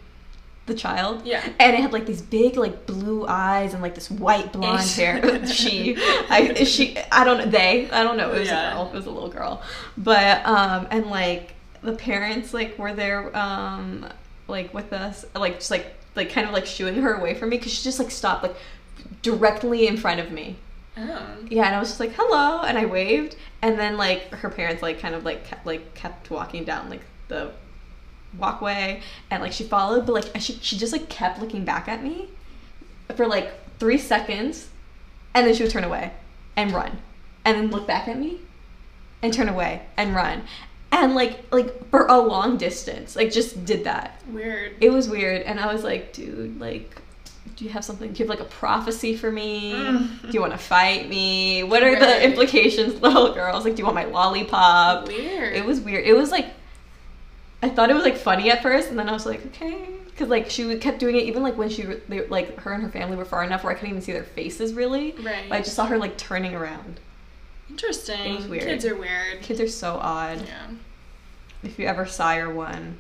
the 0.65 0.73
child. 0.73 1.25
Yeah. 1.25 1.43
And 1.59 1.75
it 1.75 1.81
had 1.81 1.91
like 1.91 2.05
these 2.05 2.21
big 2.21 2.55
like 2.55 2.85
blue 2.85 3.25
eyes 3.27 3.73
and 3.73 3.81
like 3.81 3.95
this 3.95 4.09
white 4.09 4.53
blonde 4.53 4.87
hair. 4.91 5.45
she, 5.59 5.97
I, 6.29 6.63
she, 6.63 6.97
I 7.11 7.25
don't 7.25 7.37
know. 7.39 7.45
They, 7.47 7.89
I 7.91 8.01
don't 8.05 8.15
know. 8.15 8.31
It 8.31 8.39
was 8.39 8.47
Yeah. 8.47 8.69
a 8.71 8.73
girl. 8.75 8.87
It 8.87 8.95
was 8.95 9.05
a 9.05 9.09
little 9.11 9.27
girl. 9.27 9.61
But 9.97 10.45
um, 10.45 10.87
and 10.89 11.07
like 11.07 11.55
the 11.81 11.91
parents 11.91 12.53
like 12.53 12.79
were 12.79 12.93
there 12.93 13.35
um 13.37 14.07
like 14.47 14.73
with 14.73 14.93
us 14.93 15.25
like 15.35 15.55
just 15.55 15.69
like 15.71 15.85
like 16.15 16.31
kind 16.31 16.47
of 16.47 16.53
like 16.53 16.65
shooing 16.65 17.01
her 17.01 17.13
away 17.13 17.33
from 17.33 17.49
me 17.49 17.57
because 17.57 17.73
she 17.73 17.83
just 17.83 17.99
like 17.99 18.11
stopped 18.11 18.43
like 18.43 18.55
directly 19.21 19.87
in 19.87 19.97
front 19.97 20.19
of 20.19 20.31
me. 20.31 20.57
Oh. 20.95 21.37
Yeah, 21.49 21.65
and 21.65 21.75
I 21.75 21.79
was 21.79 21.89
just 21.89 21.99
like 21.99 22.13
hello, 22.15 22.61
and 22.61 22.77
I 22.77 22.85
waved, 22.85 23.35
and 23.61 23.79
then 23.79 23.97
like 23.97 24.29
her 24.31 24.49
parents 24.49 24.81
like 24.81 24.99
kind 24.99 25.15
of 25.15 25.25
like 25.25 25.43
kept, 25.43 25.65
like 25.65 25.93
kept 25.95 26.29
walking 26.29 26.63
down 26.63 26.89
like 26.89 27.01
the 27.29 27.51
walkway, 28.37 29.01
and 29.31 29.41
like 29.41 29.51
she 29.51 29.63
followed, 29.63 30.05
but 30.05 30.13
like 30.13 30.41
she 30.41 30.53
she 30.61 30.77
just 30.77 30.93
like 30.93 31.09
kept 31.09 31.39
looking 31.39 31.65
back 31.65 31.87
at 31.87 32.03
me 32.03 32.29
for 33.15 33.25
like 33.27 33.51
three 33.79 33.97
seconds, 33.97 34.69
and 35.33 35.47
then 35.47 35.55
she 35.55 35.63
would 35.63 35.71
turn 35.71 35.83
away 35.83 36.13
and 36.55 36.71
run, 36.71 36.99
and 37.43 37.57
then 37.57 37.71
look 37.71 37.87
back 37.87 38.07
at 38.07 38.19
me, 38.19 38.41
and 39.23 39.33
turn 39.33 39.49
away 39.49 39.81
and 39.97 40.13
run, 40.15 40.43
and 40.93 41.15
like 41.15 41.51
like 41.51 41.89
for 41.89 42.07
a 42.07 42.17
long 42.17 42.57
distance, 42.57 43.15
like 43.15 43.31
just 43.31 43.65
did 43.65 43.83
that. 43.85 44.21
Weird. 44.27 44.75
It 44.79 44.91
was 44.91 45.09
weird, 45.09 45.41
and 45.43 45.59
I 45.59 45.71
was 45.73 45.83
like, 45.83 46.13
dude, 46.13 46.59
like. 46.59 46.99
Do 47.55 47.65
you 47.65 47.71
have 47.71 47.85
something? 47.85 48.11
Do 48.11 48.17
you 48.17 48.27
have 48.27 48.39
like 48.39 48.45
a 48.45 48.49
prophecy 48.49 49.15
for 49.15 49.31
me? 49.31 49.73
Mm. 49.73 50.21
Do 50.21 50.29
you 50.29 50.41
want 50.41 50.53
to 50.53 50.57
fight 50.57 51.07
me? 51.07 51.61
What 51.61 51.83
are 51.83 51.99
the 51.99 52.23
implications, 52.23 52.99
little 53.01 53.31
girls? 53.31 53.63
Like, 53.63 53.75
do 53.75 53.79
you 53.79 53.83
want 53.83 53.93
my 53.93 54.05
lollipop? 54.05 55.07
Weird. 55.07 55.53
It 55.53 55.63
was 55.63 55.79
weird. 55.79 56.03
It 56.03 56.13
was 56.13 56.31
like, 56.31 56.47
I 57.61 57.69
thought 57.69 57.91
it 57.91 57.93
was 57.93 58.05
like 58.05 58.17
funny 58.17 58.49
at 58.49 58.63
first, 58.63 58.89
and 58.89 58.97
then 58.97 59.07
I 59.07 59.11
was 59.11 59.27
like, 59.27 59.45
okay, 59.47 59.87
because 60.07 60.29
like 60.29 60.49
she 60.49 60.77
kept 60.79 60.97
doing 60.97 61.15
it 61.15 61.25
even 61.25 61.43
like 61.43 61.55
when 61.55 61.69
she 61.69 61.83
they, 61.83 62.25
like 62.27 62.59
her 62.61 62.71
and 62.73 62.81
her 62.81 62.89
family 62.89 63.17
were 63.17 63.25
far 63.25 63.43
enough 63.43 63.63
where 63.63 63.71
I 63.71 63.75
couldn't 63.75 63.91
even 63.91 64.01
see 64.01 64.13
their 64.13 64.23
faces 64.23 64.73
really. 64.73 65.11
Right. 65.11 65.45
But 65.49 65.55
I 65.55 65.61
just 65.61 65.75
saw 65.75 65.85
her 65.85 65.97
like 65.99 66.17
turning 66.17 66.55
around. 66.55 66.99
Interesting. 67.69 68.33
It 68.33 68.37
was 68.37 68.47
weird. 68.47 68.63
Kids 68.63 68.85
are 68.85 68.95
weird. 68.95 69.41
Kids 69.41 69.59
are 69.59 69.67
so 69.67 69.99
odd. 70.01 70.45
Yeah. 70.45 70.67
If 71.63 71.79
you 71.79 71.85
ever 71.85 72.05
sire 72.05 72.53
one, 72.53 72.97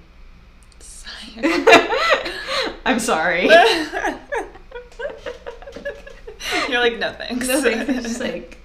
Science. 0.79 1.45
I'm 2.85 2.99
sorry. 2.99 3.43
You're 6.69 6.79
like, 6.79 6.97
no 6.97 7.13
thanks. 7.13 7.47
no 7.47 7.61
thanks. 7.61 7.89
It's 7.89 8.03
just 8.07 8.19
like, 8.19 8.57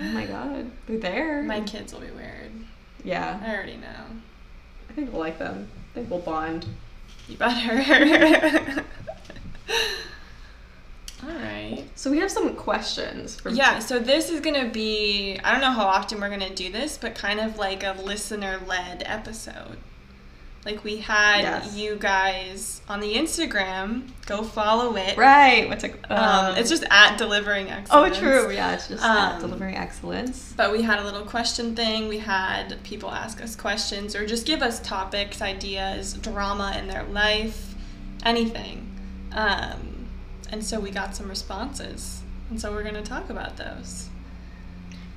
oh 0.00 0.04
my 0.04 0.26
god, 0.26 0.70
they're 0.86 0.98
there. 0.98 1.42
My 1.42 1.60
kids 1.60 1.92
will 1.92 2.00
be 2.00 2.10
weird. 2.10 2.50
yeah, 3.04 3.40
I 3.44 3.54
already 3.54 3.76
know. 3.76 4.04
I 4.88 4.92
think 4.92 5.12
we'll 5.12 5.20
like 5.20 5.38
them. 5.38 5.68
I 5.90 5.94
think 5.94 6.10
we'll 6.10 6.20
bond. 6.20 6.66
You 7.28 7.36
better. 7.36 8.84
All 11.22 11.30
right. 11.34 11.84
So 11.94 12.10
we 12.10 12.18
have 12.18 12.30
some 12.30 12.54
questions 12.56 13.40
from 13.40 13.54
Yeah, 13.54 13.78
so 13.78 13.98
this 13.98 14.28
is 14.30 14.40
going 14.40 14.62
to 14.62 14.70
be, 14.70 15.38
I 15.42 15.52
don't 15.52 15.60
know 15.62 15.70
how 15.70 15.86
often 15.86 16.20
we're 16.20 16.28
going 16.28 16.40
to 16.40 16.54
do 16.54 16.70
this, 16.70 16.98
but 16.98 17.14
kind 17.14 17.40
of 17.40 17.56
like 17.58 17.82
a 17.82 17.96
listener 18.02 18.60
led 18.66 19.02
episode. 19.06 19.78
Like 20.66 20.82
we 20.84 20.96
had 20.98 21.42
Yes. 21.42 21.76
you 21.76 21.96
guys 21.96 22.80
on 22.88 22.98
the 23.00 23.14
Instagram, 23.14 24.08
go 24.26 24.42
follow 24.42 24.96
it. 24.96 25.16
Right. 25.16 25.68
What's 25.68 25.84
it? 25.84 25.94
Um, 26.10 26.56
it's 26.56 26.68
just 26.68 26.84
at 26.90 27.16
delivering 27.16 27.68
excellence. 27.70 27.88
Oh, 27.92 28.02
excellence. 28.02 28.44
true. 28.46 28.52
Yeah, 28.54 28.74
it's 28.74 28.88
just 28.88 29.02
uh, 29.04 29.32
Um, 29.36 29.40
delivering 29.40 29.76
excellence. 29.76 30.52
But 30.56 30.72
we 30.72 30.82
had 30.82 30.98
a 30.98 31.04
little 31.04 31.22
question 31.24 31.76
thing. 31.76 32.08
We 32.08 32.18
had 32.18 32.82
people 32.82 33.10
ask 33.12 33.40
us 33.40 33.54
questions 33.56 34.16
or 34.16 34.26
just 34.26 34.44
give 34.44 34.60
us 34.60 34.80
topics, 34.80 35.40
ideas, 35.40 36.14
drama 36.14 36.74
in 36.78 36.88
their 36.88 37.04
life, 37.04 37.74
anything. 38.24 38.90
Um, 39.32 39.95
and 40.52 40.64
so 40.64 40.78
we 40.80 40.90
got 40.90 41.14
some 41.16 41.28
responses. 41.28 42.20
And 42.50 42.60
so 42.60 42.72
we're 42.72 42.82
going 42.82 42.94
to 42.94 43.02
talk 43.02 43.28
about 43.30 43.56
those. 43.56 44.08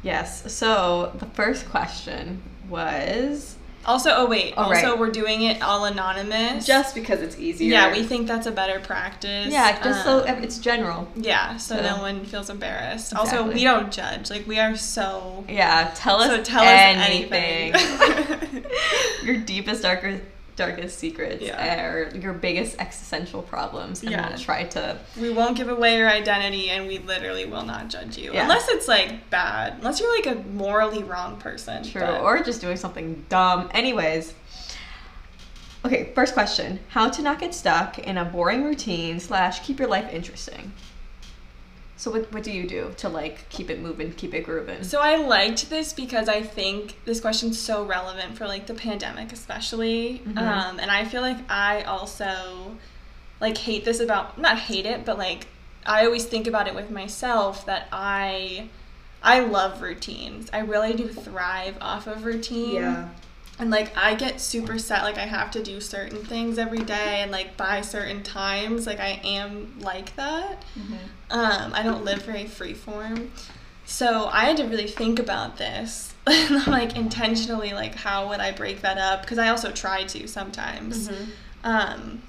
Yes. 0.02 0.52
So 0.54 1.12
the 1.20 1.26
first 1.28 1.70
question 1.70 2.42
was 2.70 3.56
Also, 3.86 4.12
oh 4.14 4.26
wait, 4.28 4.54
Oh, 4.58 4.64
also 4.64 4.90
right. 4.92 5.00
we're 5.00 5.10
doing 5.12 5.44
it 5.44 5.62
all 5.62 5.86
anonymous. 5.86 6.66
Just 6.66 6.94
because 6.96 7.22
it's 7.22 7.38
easier. 7.38 7.72
yeah, 7.72 7.92
we 7.92 8.04
think 8.04 8.28
that's 8.28 8.46
a 8.48 8.52
better 8.52 8.80
practice. 8.80 9.48
yeah, 9.52 9.82
just 9.84 10.04
so 10.04 10.20
Um, 10.28 10.44
it's 10.44 10.58
general. 10.58 11.08
yeah, 11.16 11.56
so 11.58 11.76
So- 11.78 11.82
no 11.84 12.02
one 12.02 12.26
feels 12.26 12.50
embarrassed. 12.50 13.14
Also, 13.16 13.44
we 13.52 13.64
don't 13.64 13.92
judge. 13.92 14.30
Like 14.30 14.46
we 14.48 14.60
are 14.60 14.76
so. 14.76 15.46
Yeah, 15.48 15.92
tell 15.96 16.20
us 16.22 16.28
So 16.30 16.44
tell 16.44 16.64
anything. 16.64 17.74
us 17.76 17.82
anything. 18.02 18.66
Your 19.24 19.38
deepest, 19.38 19.84
darkest, 19.84 20.24
darkest 20.60 21.00
secrets 21.00 21.42
Yeah. 21.42 21.86
or 21.86 22.12
your 22.16 22.34
biggest 22.34 22.76
existential 22.80 23.42
problems, 23.42 24.02
and 24.04 24.12
Yeah. 24.12 24.36
try 24.36 24.66
to. 24.66 24.98
We 25.20 25.30
won't 25.32 25.56
give 25.58 25.70
away 25.70 25.98
your 25.98 26.10
identity 26.10 26.70
and 26.70 26.86
we 26.88 27.00
literally 27.00 27.46
will 27.46 27.64
not 27.66 27.88
judge 27.88 28.18
you. 28.18 28.34
Yeah. 28.34 28.44
Unless 28.44 28.68
it's 28.70 28.88
like 28.88 29.30
bad. 29.30 29.76
Unless 29.80 30.00
you're 30.02 30.14
like 30.16 30.28
a 30.28 30.36
morally 30.50 31.02
wrong 31.04 31.38
person. 31.38 31.84
True, 31.84 32.02
but- 32.02 32.22
or 32.22 32.44
just 32.44 32.60
doing 32.62 32.78
something 32.78 33.26
dumb. 33.30 33.70
Anyways. 33.74 34.34
Okay, 35.86 36.12
first 36.14 36.34
question: 36.34 36.80
How 36.90 37.10
to 37.10 37.22
not 37.22 37.40
get 37.40 37.56
stuck 37.56 37.98
in 37.98 38.18
a 38.18 38.26
boring 38.26 38.66
routine 38.66 39.18
slash 39.22 39.62
keep 39.62 39.80
your 39.80 39.88
life 39.88 40.12
interesting. 40.12 40.74
So 42.00 42.12
what 42.12 42.32
what 42.32 42.44
do 42.44 42.52
you 42.52 42.66
do 42.66 42.94
to 42.98 43.10
like 43.10 43.50
keep 43.50 43.70
it 43.70 43.82
moving, 43.82 44.14
keep 44.14 44.34
it 44.34 44.46
grooving? 44.46 44.84
So 44.86 45.02
I 45.02 45.18
liked 45.18 45.70
this 45.70 45.92
because 45.92 46.30
I 46.30 46.42
think 46.42 46.98
this 47.04 47.20
question's 47.20 47.60
so 47.60 47.84
relevant 47.84 48.38
for 48.38 48.48
like 48.48 48.68
the 48.68 48.74
pandemic 48.74 49.34
especially. 49.34 50.22
Mhm. 50.26 50.38
Um, 50.38 50.80
and 50.80 50.90
I 50.90 51.04
feel 51.04 51.22
like 51.22 51.40
I 51.50 51.82
also 51.84 52.78
like 53.42 53.58
hate 53.58 53.84
this 53.84 54.00
about 54.00 54.38
not 54.40 54.58
hate 54.58 54.86
it, 54.86 55.04
but 55.04 55.18
like 55.18 55.48
I 55.86 56.06
always 56.06 56.24
think 56.24 56.48
about 56.48 56.70
it 56.70 56.74
with 56.74 56.90
myself 56.90 57.66
that 57.66 57.90
I 57.92 58.70
I 59.22 59.42
love 59.42 59.82
routines. 59.82 60.50
I 60.54 60.60
really 60.60 60.94
do 60.94 61.10
thrive 61.10 61.76
off 61.82 62.08
of 62.08 62.24
routine. 62.24 62.76
And 63.60 63.70
like 63.70 63.96
I 63.98 64.16
get 64.16 64.40
super 64.40 64.80
set 64.80 65.04
like 65.04 65.18
I 65.18 65.26
have 65.26 65.52
to 65.52 65.62
do 65.62 65.82
certain 65.82 66.24
things 66.24 66.58
every 66.58 66.80
day 66.80 67.20
and 67.22 67.30
like 67.30 67.58
by 67.58 67.82
certain 67.82 68.24
times 68.24 68.88
like 68.88 69.00
I 69.02 69.20
am 69.24 69.78
like 69.82 70.16
that. 70.16 70.64
Um, 71.30 71.74
I 71.74 71.84
don't 71.84 72.06
live 72.06 72.24
very 72.24 72.46
freeform. 72.46 73.28
So 73.86 74.28
I 74.32 74.46
had 74.46 74.58
to 74.58 74.64
really 74.64 74.88
think 74.88 75.20
about 75.20 75.58
this. 75.58 76.14
like 76.68 76.96
intentionally 76.96 77.74
like 77.74 77.96
how 77.96 78.30
would 78.30 78.40
I 78.40 78.52
break 78.52 78.82
that 78.82 78.98
up 78.98 79.22
because 79.24 79.38
I 79.40 79.50
also 79.50 79.72
try 79.72 80.04
to 80.06 80.28
sometimes. 80.28 81.10
Um 81.64 82.22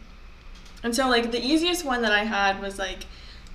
and 0.83 0.97
so 0.97 1.09
like 1.09 1.31
the 1.31 1.45
easiest 1.45 1.85
one 1.85 2.03
that 2.03 2.13
I 2.13 2.25
had 2.25 2.61
was 2.61 2.79
like 2.79 3.05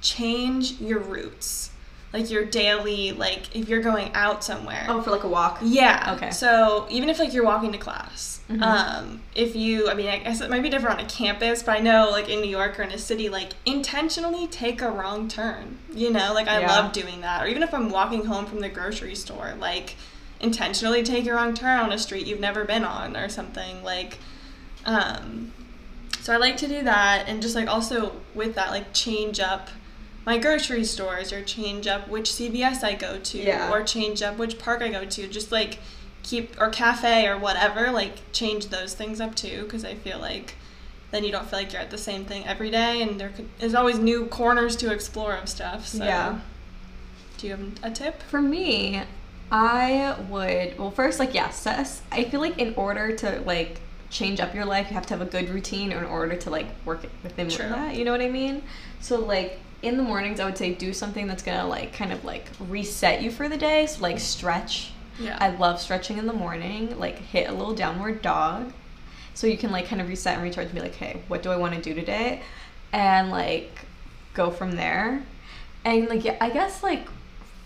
change 0.02 0.80
your 0.80 1.00
routes. 1.00 1.72
Like 2.16 2.32
your 2.32 2.46
daily 2.46 3.12
like 3.12 3.54
if 3.54 3.68
you're 3.68 3.82
going 3.82 4.10
out 4.14 4.42
somewhere. 4.42 4.86
Oh, 4.88 5.02
for 5.02 5.12
like 5.12 5.24
a 5.24 5.28
walk. 5.28 5.60
Yeah. 5.62 6.14
Okay. 6.16 6.32
So 6.32 6.88
even 6.90 7.10
if 7.10 7.20
like 7.20 7.34
you're 7.34 7.44
walking 7.44 7.74
to 7.74 7.78
class, 7.78 8.40
Mhm. 8.50 8.62
um, 8.62 9.22
if 9.36 9.54
you, 9.54 9.90
I 9.90 9.96
mean, 9.96 10.08
I 10.08 10.20
guess 10.20 10.40
it 10.40 10.50
might 10.50 10.64
be 10.64 10.70
different 10.70 11.00
on 11.00 11.06
a 11.06 11.10
campus, 11.10 11.62
but 11.62 11.76
I 11.78 11.82
know 11.82 12.10
like 12.12 12.30
in 12.30 12.40
New 12.40 12.48
York 12.50 12.80
or 12.80 12.84
in 12.84 12.92
a 12.92 12.98
city, 12.98 13.28
like 13.28 13.50
intentionally 13.66 14.48
take 14.48 14.82
a 14.82 14.90
wrong 14.90 15.28
turn. 15.28 15.78
You 15.94 16.10
know, 16.10 16.32
like 16.34 16.48
I 16.48 16.62
Yeah. 16.62 16.68
love 16.74 16.94
doing 16.94 17.20
that. 17.20 17.44
Or 17.44 17.48
even 17.48 17.64
if 17.64 17.74
I'm 17.74 17.90
walking 17.90 18.26
home 18.28 18.46
from 18.46 18.62
the 18.62 18.70
grocery 18.70 19.16
store, 19.16 19.54
like 19.60 19.96
intentionally 20.40 21.04
take 21.04 21.28
a 21.28 21.34
wrong 21.34 21.54
turn 21.54 21.80
on 21.80 21.92
a 21.92 21.98
street 21.98 22.28
you've 22.28 22.40
never 22.40 22.64
been 22.64 22.86
on 22.86 23.18
or 23.18 23.28
something 23.28 23.84
like. 23.84 24.20
Um, 24.86 25.52
so 26.22 26.34
I 26.34 26.38
like 26.38 26.56
to 26.58 26.68
do 26.68 26.82
that, 26.84 27.26
and 27.28 27.42
just 27.42 27.56
like 27.56 27.68
also 27.68 28.14
with 28.34 28.56
that, 28.56 28.70
like 28.72 28.94
change 28.94 29.40
up 29.42 29.68
my 30.26 30.38
grocery 30.38 30.84
stores 30.84 31.32
or 31.32 31.44
change 31.44 31.86
up 31.88 32.08
which 32.08 32.30
CVS 32.32 32.84
I 32.84 32.96
go 32.96 33.20
to 33.20 33.38
Yeah. 33.38 33.72
or 33.72 33.84
change 33.84 34.22
up 34.22 34.38
which 34.38 34.58
park 34.58 34.82
I 34.82 34.90
go 34.90 35.06
to. 35.06 35.28
Just 35.28 35.52
like 35.52 35.80
keep 36.24 36.60
or 36.60 36.70
cafe 36.70 37.28
or 37.28 37.38
whatever, 37.38 37.92
like 37.92 38.32
change 38.32 38.68
those 38.68 38.94
things 38.96 39.22
up 39.22 39.36
too 39.36 39.64
because 39.64 39.86
I 39.86 39.94
feel 39.96 40.20
like 40.20 40.56
then 41.12 41.24
you 41.24 41.32
don't 41.32 41.48
feel 41.48 41.60
like 41.60 41.72
you're 41.72 41.82
at 41.82 41.92
the 41.92 41.98
same 41.98 42.26
thing 42.26 42.46
every 42.48 42.72
day 42.72 43.02
and 43.04 43.20
there 43.22 43.30
could, 43.30 43.48
there's 43.60 43.76
always 43.76 44.00
new 44.00 44.26
corners 44.26 44.76
to 44.78 44.92
explore 44.92 45.34
of 45.36 45.48
stuff. 45.48 45.86
So 45.88 46.04
Yeah. 46.04 46.40
do 47.38 47.48
you 47.48 47.54
have 47.56 47.66
a 47.84 47.92
tip? 47.92 48.22
For 48.24 48.42
me, 48.42 49.04
I 49.52 50.16
would 50.30 50.80
well 50.80 50.90
first 50.92 51.20
like 51.20 51.34
yeah, 51.36 51.52
sus- 51.52 52.02
I 52.12 52.24
feel 52.24 52.42
like 52.42 52.58
in 52.58 52.74
order 52.76 53.16
to 53.18 53.42
like 53.46 53.80
change 54.10 54.40
up 54.40 54.56
your 54.56 54.66
life, 54.66 54.88
you 54.90 54.96
have 54.96 55.06
to 55.08 55.14
have 55.16 55.22
a 55.22 55.30
good 55.30 55.50
routine 55.50 55.92
in 55.92 56.04
order 56.04 56.36
to 56.36 56.50
like 56.50 56.68
work 56.86 57.04
it 57.04 57.12
within 57.22 57.50
True. 57.50 57.70
that. 57.70 57.96
You 57.96 58.06
know 58.06 58.12
what 58.12 58.22
I 58.22 58.30
mean? 58.30 58.64
So 59.02 59.20
like 59.20 59.60
in 59.86 59.98
the 59.98 60.04
mornings, 60.04 60.40
I 60.40 60.46
would 60.46 60.58
say 60.58 60.74
do 60.74 60.94
something 60.94 61.28
that's 61.28 61.44
gonna 61.44 61.68
like 61.68 61.94
kind 61.94 62.12
of 62.12 62.24
like 62.26 62.46
reset 62.60 63.22
you 63.22 63.32
for 63.32 63.48
the 63.50 63.58
day. 63.58 63.86
So 63.86 64.02
like 64.02 64.20
stretch. 64.20 64.92
Yeah. 65.20 65.38
I 65.40 65.50
love 65.52 65.80
stretching 65.80 66.18
in 66.18 66.28
the 66.28 66.34
morning. 66.34 67.00
Like 67.00 67.18
hit 67.20 67.50
a 67.50 67.54
little 67.54 67.74
downward 67.74 68.22
dog, 68.22 68.74
so 69.34 69.48
you 69.48 69.58
can 69.58 69.72
like 69.72 69.88
kind 69.88 70.02
of 70.02 70.08
reset 70.10 70.34
and 70.36 70.44
recharge 70.44 70.66
and 70.66 70.76
be 70.76 70.82
like, 70.82 70.96
hey, 70.96 71.22
what 71.28 71.42
do 71.44 71.52
I 71.52 71.56
want 71.58 71.74
to 71.76 71.82
do 71.82 71.94
today, 71.94 72.42
and 72.92 73.30
like 73.30 73.72
go 74.34 74.52
from 74.52 74.72
there. 74.74 75.24
And 75.86 76.08
like 76.10 76.26
yeah, 76.26 76.38
I 76.42 76.50
guess 76.50 76.84
like 76.84 77.08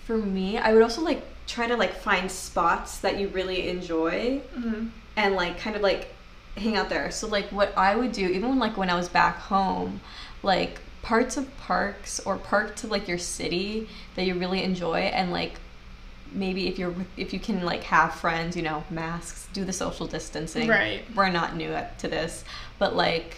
for 0.06 0.18
me, 0.18 0.58
I 0.58 0.74
would 0.74 0.82
also 0.84 1.02
like 1.02 1.24
try 1.48 1.68
to 1.68 1.76
like 1.76 1.96
find 1.96 2.30
spots 2.32 3.00
that 3.00 3.18
you 3.18 3.28
really 3.30 3.70
enjoy 3.70 4.42
Mhm. 4.56 4.90
and 5.16 5.36
like 5.36 5.58
kind 5.60 5.76
of 5.76 5.82
like 5.82 6.14
hang 6.58 6.76
out 6.76 6.90
there. 6.90 7.10
So 7.12 7.28
like 7.28 7.48
what 7.52 7.76
I 7.78 7.96
would 7.96 8.12
do, 8.12 8.28
even 8.28 8.50
when 8.50 8.60
like 8.60 8.78
when 8.78 8.90
I 8.90 8.96
was 8.96 9.08
back 9.10 9.38
home, 9.38 10.02
like 10.44 10.80
parts 11.10 11.38
of 11.38 11.58
parks 11.58 12.20
or 12.20 12.38
parts 12.38 12.84
of 12.84 12.92
like 12.92 13.08
your 13.08 13.18
city 13.18 13.90
that 14.14 14.26
you 14.26 14.36
really 14.36 14.62
enjoy 14.62 15.00
and 15.00 15.32
like 15.32 15.54
maybe 16.32 16.68
if 16.68 16.78
you're 16.78 16.94
if 17.18 17.34
you 17.34 17.40
can 17.40 17.66
like 17.66 17.82
have 17.82 18.14
friends, 18.14 18.56
you 18.56 18.62
know, 18.62 18.84
masks, 18.92 19.50
do 19.52 19.66
the 19.66 19.74
social 19.74 20.06
distancing. 20.06 20.68
Right. 20.68 21.02
We're 21.16 21.32
not 21.32 21.56
new 21.56 21.76
to 21.98 22.08
this, 22.08 22.44
but 22.78 22.96
like 22.96 23.38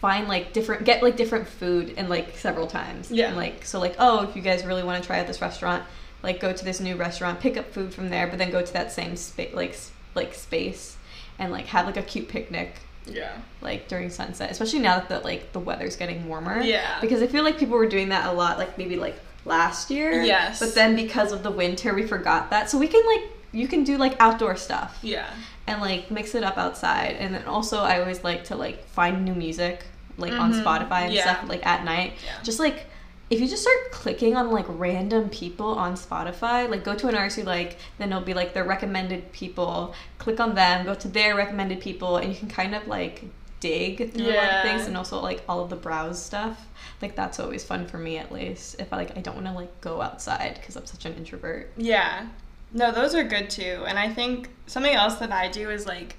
find 0.00 0.28
like 0.28 0.52
different 0.52 0.84
get 0.84 1.02
like 1.02 1.16
different 1.16 1.48
food 1.48 1.94
and 1.96 2.08
like 2.08 2.36
several 2.36 2.68
times. 2.68 3.10
Yeah. 3.10 3.26
And 3.26 3.36
like 3.36 3.64
so 3.64 3.80
like 3.80 3.96
oh 3.98 4.22
if 4.22 4.36
you 4.36 4.42
guys 4.42 4.64
really 4.64 4.84
want 4.84 5.02
to 5.02 5.04
try 5.04 5.18
out 5.18 5.26
this 5.26 5.40
restaurant, 5.40 5.82
like 6.22 6.38
go 6.38 6.52
to 6.52 6.64
this 6.64 6.78
new 6.78 6.94
restaurant, 6.94 7.40
pick 7.40 7.56
up 7.56 7.72
food 7.72 7.92
from 7.92 8.08
there, 8.08 8.28
but 8.28 8.38
then 8.38 8.52
go 8.52 8.62
to 8.62 8.72
that 8.72 8.92
same 8.92 9.16
space 9.16 9.52
like 9.52 9.76
like 10.14 10.32
space 10.32 10.96
and 11.40 11.50
like 11.50 11.66
have 11.66 11.86
like 11.86 11.96
a 11.96 12.02
cute 12.04 12.28
picnic 12.28 12.82
Yeah. 13.06 13.32
like 13.60 13.88
during 13.88 14.10
sunset, 14.10 14.50
especially 14.50 14.80
now 14.80 14.96
that 14.98 15.08
the 15.08 15.20
like 15.20 15.52
the 15.52 15.60
weather's 15.60 15.96
getting 15.96 16.28
warmer. 16.28 16.60
Yeah. 16.60 16.98
Because 17.00 17.22
I 17.22 17.26
feel 17.26 17.44
like 17.44 17.58
people 17.58 17.76
were 17.76 17.88
doing 17.88 18.08
that 18.10 18.26
a 18.26 18.32
lot, 18.32 18.58
like 18.58 18.76
maybe 18.78 18.96
like 18.96 19.16
last 19.44 19.90
year. 19.90 20.22
Yes. 20.22 20.58
But 20.58 20.74
then 20.74 20.96
because 20.96 21.32
of 21.32 21.42
the 21.42 21.50
winter, 21.50 21.94
we 21.94 22.06
forgot 22.06 22.50
that. 22.50 22.68
So 22.70 22.78
we 22.78 22.88
can 22.88 23.04
like 23.06 23.30
you 23.52 23.68
can 23.68 23.84
do 23.84 23.96
like 23.96 24.16
outdoor 24.20 24.56
stuff 24.56 24.98
Yeah. 25.02 25.30
and 25.66 25.80
like 25.80 26.10
mix 26.10 26.34
it 26.34 26.42
up 26.42 26.58
outside. 26.58 27.16
And 27.18 27.32
then 27.34 27.44
also 27.44 27.78
I 27.78 28.00
always 28.00 28.22
like 28.24 28.44
to 28.44 28.56
like 28.56 28.84
find 28.88 29.24
new 29.24 29.34
music 29.34 29.84
like 30.18 30.32
on 30.32 30.52
Mhm. 30.52 30.62
Spotify 30.64 31.02
and 31.02 31.12
Yeah. 31.14 31.22
stuff 31.22 31.48
like 31.48 31.64
at 31.66 31.84
night. 31.84 32.14
Yeah. 32.24 32.42
Just 32.42 32.58
like 32.58 32.86
if 33.28 33.40
you 33.40 33.48
just 33.48 33.62
start 33.62 33.90
clicking 33.90 34.36
on 34.36 34.50
like 34.50 34.66
random 34.68 35.28
people 35.30 35.66
on 35.66 35.94
Spotify, 35.94 36.68
like 36.68 36.84
go 36.84 36.94
to 36.94 37.08
an 37.08 37.14
artist 37.14 37.38
you 37.38 37.44
like, 37.44 37.78
then 37.98 38.10
it'll 38.10 38.22
be 38.22 38.34
like 38.34 38.54
their 38.54 38.64
recommended 38.64 39.32
people. 39.32 39.94
Click 40.18 40.38
on 40.38 40.54
them, 40.54 40.86
go 40.86 40.94
to 40.94 41.08
their 41.08 41.34
recommended 41.34 41.80
people, 41.80 42.18
and 42.18 42.32
you 42.32 42.38
can 42.38 42.48
kind 42.48 42.74
of 42.74 42.86
like 42.86 43.24
dig 43.58 44.12
through 44.12 44.26
a 44.26 44.36
lot 44.36 44.52
of 44.52 44.62
things 44.62 44.86
and 44.86 44.96
also 44.96 45.20
like 45.20 45.42
all 45.48 45.60
of 45.60 45.70
the 45.70 45.76
browse 45.76 46.22
stuff. 46.22 46.66
Like 47.02 47.16
that's 47.16 47.40
always 47.40 47.64
fun 47.64 47.86
for 47.86 47.98
me 47.98 48.16
at 48.16 48.30
least. 48.30 48.76
If 48.78 48.92
I 48.92 48.96
like 48.96 49.16
I 49.16 49.20
don't 49.20 49.34
want 49.34 49.46
to 49.46 49.52
like 49.52 49.80
go 49.80 50.00
outside 50.00 50.58
because 50.60 50.76
I'm 50.76 50.86
such 50.86 51.04
an 51.04 51.14
introvert. 51.14 51.72
Yeah. 51.76 52.28
No, 52.72 52.92
those 52.92 53.14
are 53.14 53.24
good 53.24 53.50
too. 53.50 53.84
And 53.88 53.98
I 53.98 54.12
think 54.12 54.50
something 54.66 54.94
else 54.94 55.16
that 55.16 55.32
I 55.32 55.48
do 55.48 55.70
is 55.70 55.86
like 55.86 56.16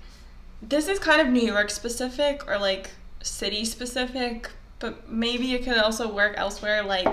this 0.61 0.87
is 0.87 0.99
kind 0.99 1.21
of 1.21 1.27
New 1.27 1.45
York 1.45 1.69
specific 1.69 2.47
or 2.47 2.57
like 2.57 2.89
city 3.21 3.63
specific, 3.63 4.49
but 4.79 5.09
maybe 5.09 5.53
it 5.53 5.63
could 5.63 5.77
also 5.77 6.11
work 6.11 6.33
elsewhere. 6.37 6.83
Like 6.83 7.07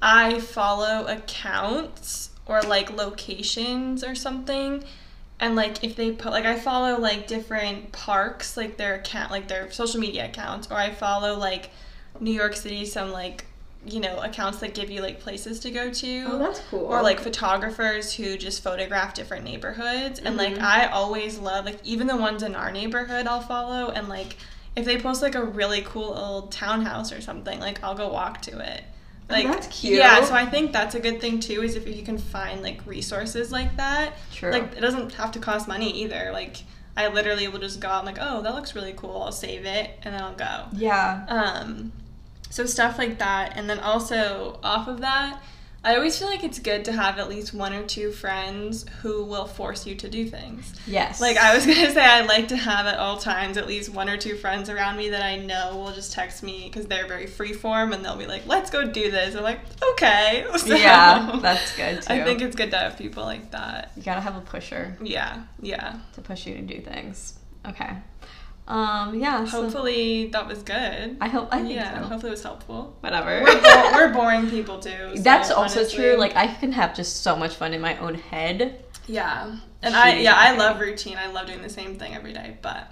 I 0.00 0.40
follow 0.40 1.06
accounts 1.06 2.30
or 2.46 2.62
like 2.62 2.90
locations 2.96 4.02
or 4.04 4.14
something. 4.14 4.84
And 5.40 5.56
like 5.56 5.82
if 5.82 5.96
they 5.96 6.12
put 6.12 6.32
like 6.32 6.44
I 6.46 6.58
follow 6.58 6.98
like 6.98 7.26
different 7.26 7.92
parks, 7.92 8.56
like 8.56 8.76
their 8.76 8.94
account 8.94 9.30
like 9.30 9.48
their 9.48 9.70
social 9.70 10.00
media 10.00 10.26
accounts, 10.26 10.68
or 10.70 10.74
I 10.74 10.90
follow 10.92 11.36
like 11.38 11.70
New 12.20 12.32
York 12.32 12.54
City 12.56 12.84
some 12.86 13.10
like 13.10 13.46
you 13.84 13.98
know 13.98 14.16
accounts 14.20 14.60
that 14.60 14.74
give 14.74 14.90
you 14.90 15.02
like 15.02 15.18
places 15.18 15.58
to 15.58 15.68
go 15.70 15.90
to 15.90 16.24
Oh, 16.28 16.38
that's 16.38 16.60
cool. 16.70 16.84
or 16.84 17.02
like 17.02 17.18
photographers 17.18 18.12
who 18.14 18.36
just 18.38 18.62
photograph 18.62 19.12
different 19.12 19.44
neighborhoods 19.44 20.20
and 20.20 20.36
like 20.36 20.54
Mhm. 20.54 20.62
i 20.62 20.86
always 20.86 21.36
love 21.38 21.64
like 21.64 21.80
even 21.82 22.06
the 22.06 22.16
ones 22.16 22.44
in 22.44 22.54
our 22.54 22.70
neighborhood 22.70 23.26
i'll 23.26 23.40
follow 23.40 23.90
and 23.90 24.08
like 24.08 24.36
if 24.76 24.84
they 24.84 24.98
post 24.98 25.22
like 25.22 25.34
a 25.34 25.44
really 25.44 25.82
cool 25.82 26.14
old 26.14 26.50
townhouse 26.52 27.12
or 27.12 27.20
something 27.20 27.60
like 27.60 27.82
i'll 27.82 27.94
go 27.94 28.08
walk 28.08 28.40
to 28.42 28.58
it 28.58 28.82
Oh, 29.30 29.34
like 29.34 29.46
that's 29.46 29.66
cute. 29.68 29.98
yeah 29.98 30.22
so 30.24 30.34
i 30.34 30.44
think 30.44 30.72
that's 30.72 30.94
a 30.94 31.00
good 31.00 31.20
thing 31.20 31.40
too 31.40 31.62
is 31.62 31.74
if 31.76 31.86
you 31.86 32.02
can 32.02 32.18
find 32.18 32.62
like 32.62 32.84
resources 32.86 33.50
like 33.52 33.76
that 33.76 34.14
True. 34.32 34.50
like 34.50 34.76
it 34.76 34.80
doesn't 34.80 35.14
have 35.14 35.32
to 35.32 35.38
cost 35.38 35.68
money 35.68 35.90
either 36.02 36.30
like 36.32 36.58
i 36.96 37.08
literally 37.08 37.48
will 37.48 37.60
just 37.60 37.80
go 37.80 37.88
and 37.90 38.04
like 38.06 38.18
oh 38.20 38.42
that 38.42 38.54
looks 38.54 38.74
really 38.74 38.92
cool 38.94 39.22
i'll 39.22 39.32
save 39.32 39.64
it 39.64 39.90
and 40.02 40.14
then 40.14 40.20
i'll 40.22 40.34
go 40.34 40.66
yeah. 40.72 41.24
um, 41.28 41.92
so 42.50 42.66
stuff 42.66 42.98
like 42.98 43.18
that, 43.18 43.54
and 43.56 43.70
then 43.70 43.78
also 43.78 44.58
off 44.62 44.86
of 44.86 45.00
that, 45.00 45.40
I 45.84 45.96
always 45.96 46.16
feel 46.16 46.28
like 46.28 46.44
it's 46.44 46.60
good 46.60 46.84
to 46.84 46.92
have 46.92 47.18
at 47.18 47.28
least 47.28 47.52
one 47.52 47.72
or 47.72 47.82
two 47.82 48.12
friends 48.12 48.86
who 49.02 49.24
will 49.24 49.46
force 49.46 49.84
you 49.84 49.96
to 49.96 50.08
do 50.08 50.26
things. 50.28 50.72
Yes. 50.86 51.20
Like 51.20 51.36
I 51.36 51.54
was 51.56 51.66
gonna 51.66 51.90
say, 51.92 52.04
I 52.04 52.20
like 52.24 52.48
to 52.48 52.56
have 52.56 52.86
at 52.86 52.98
all 52.98 53.16
times 53.18 53.56
at 53.56 53.66
least 53.66 53.90
one 53.90 54.08
or 54.08 54.16
two 54.16 54.36
friends 54.36 54.70
around 54.70 54.96
me 54.96 55.08
that 55.08 55.22
I 55.22 55.38
know 55.38 55.76
will 55.76 55.92
just 55.92 56.12
text 56.12 56.44
me 56.44 56.64
because 56.68 56.86
they're 56.86 57.08
very 57.08 57.26
freeform 57.26 57.92
and 57.92 58.04
they'll 58.04 58.16
be 58.16 58.26
like, 58.28 58.46
"Let's 58.46 58.70
go 58.70 58.86
do 58.86 59.10
this." 59.10 59.34
I'm 59.34 59.42
like, 59.42 59.58
"Okay." 59.92 60.46
So, 60.58 60.76
Yeah, 60.76 61.40
that's 61.42 61.76
good 61.76 62.02
too. 62.02 62.12
I 62.12 62.22
think 62.22 62.40
it's 62.42 62.54
good 62.54 62.70
to 62.70 62.78
have 62.78 62.96
people 62.96 63.24
like 63.24 63.50
that. 63.50 63.90
you 63.96 64.02
gotta 64.04 64.20
have 64.20 64.36
a 64.36 64.40
pusher 64.40 64.96
Yeah, 65.02 65.42
yeah. 65.60 65.98
to 66.14 66.20
push 66.20 66.46
you 66.46 66.54
to 66.54 66.62
do 66.62 66.80
things. 66.80 67.34
Okay. 67.66 67.90
Um, 68.68 69.18
yeah. 69.18 69.44
so 69.44 69.62
Hopefully 69.62 70.28
that 70.28 70.46
was 70.46 70.62
good. 70.62 71.16
I 71.20 71.28
hope. 71.28 71.48
I 71.52 71.62
think 71.62 71.74
yeah, 71.74 72.00
so. 72.00 72.06
hopefully 72.06 72.30
it 72.30 72.32
was 72.32 72.42
helpful. 72.42 72.96
Whatever. 73.00 73.42
We're, 73.42 73.60
bo- 73.60 73.90
we're 73.92 74.12
boring 74.12 74.48
people 74.50 74.78
too. 74.78 74.90
so 75.16 75.22
That's 75.22 75.50
also 75.50 75.80
honestly- 75.80 75.98
true. 75.98 76.16
Like 76.16 76.36
I 76.36 76.46
can 76.46 76.72
have 76.72 76.94
just 76.94 77.22
so 77.22 77.34
much 77.36 77.56
fun 77.56 77.74
in 77.74 77.80
my 77.80 77.96
own 77.98 78.14
head. 78.14 78.84
Yeah, 79.08 79.56
and 79.82 79.96
I 79.96 80.12
Huge 80.12 80.24
yeah 80.24 80.34
I 80.36 80.56
love 80.56 80.80
routine. 80.80 81.16
I 81.18 81.26
love 81.26 81.46
doing 81.48 81.60
the 81.62 81.68
same 81.68 81.98
thing 81.98 82.14
every 82.14 82.32
day, 82.32 82.56
but 82.62 82.88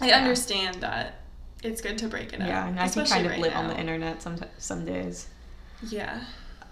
I 0.00 0.08
Yeah. 0.08 0.16
understand 0.18 0.76
that 0.80 1.20
it's 1.62 1.82
good 1.82 1.98
to 1.98 2.08
break 2.08 2.32
it 2.32 2.40
up. 2.40 2.48
Yeah, 2.48 2.66
and 2.66 2.80
I 2.80 2.88
can 2.88 3.04
kind 3.04 3.26
of 3.26 3.32
right 3.32 3.40
live 3.40 3.54
on 3.54 3.68
the 3.68 3.78
internet 3.78 4.22
some 4.22 4.36
some 4.58 4.86
days. 4.86 5.28
Yeah. 5.82 6.20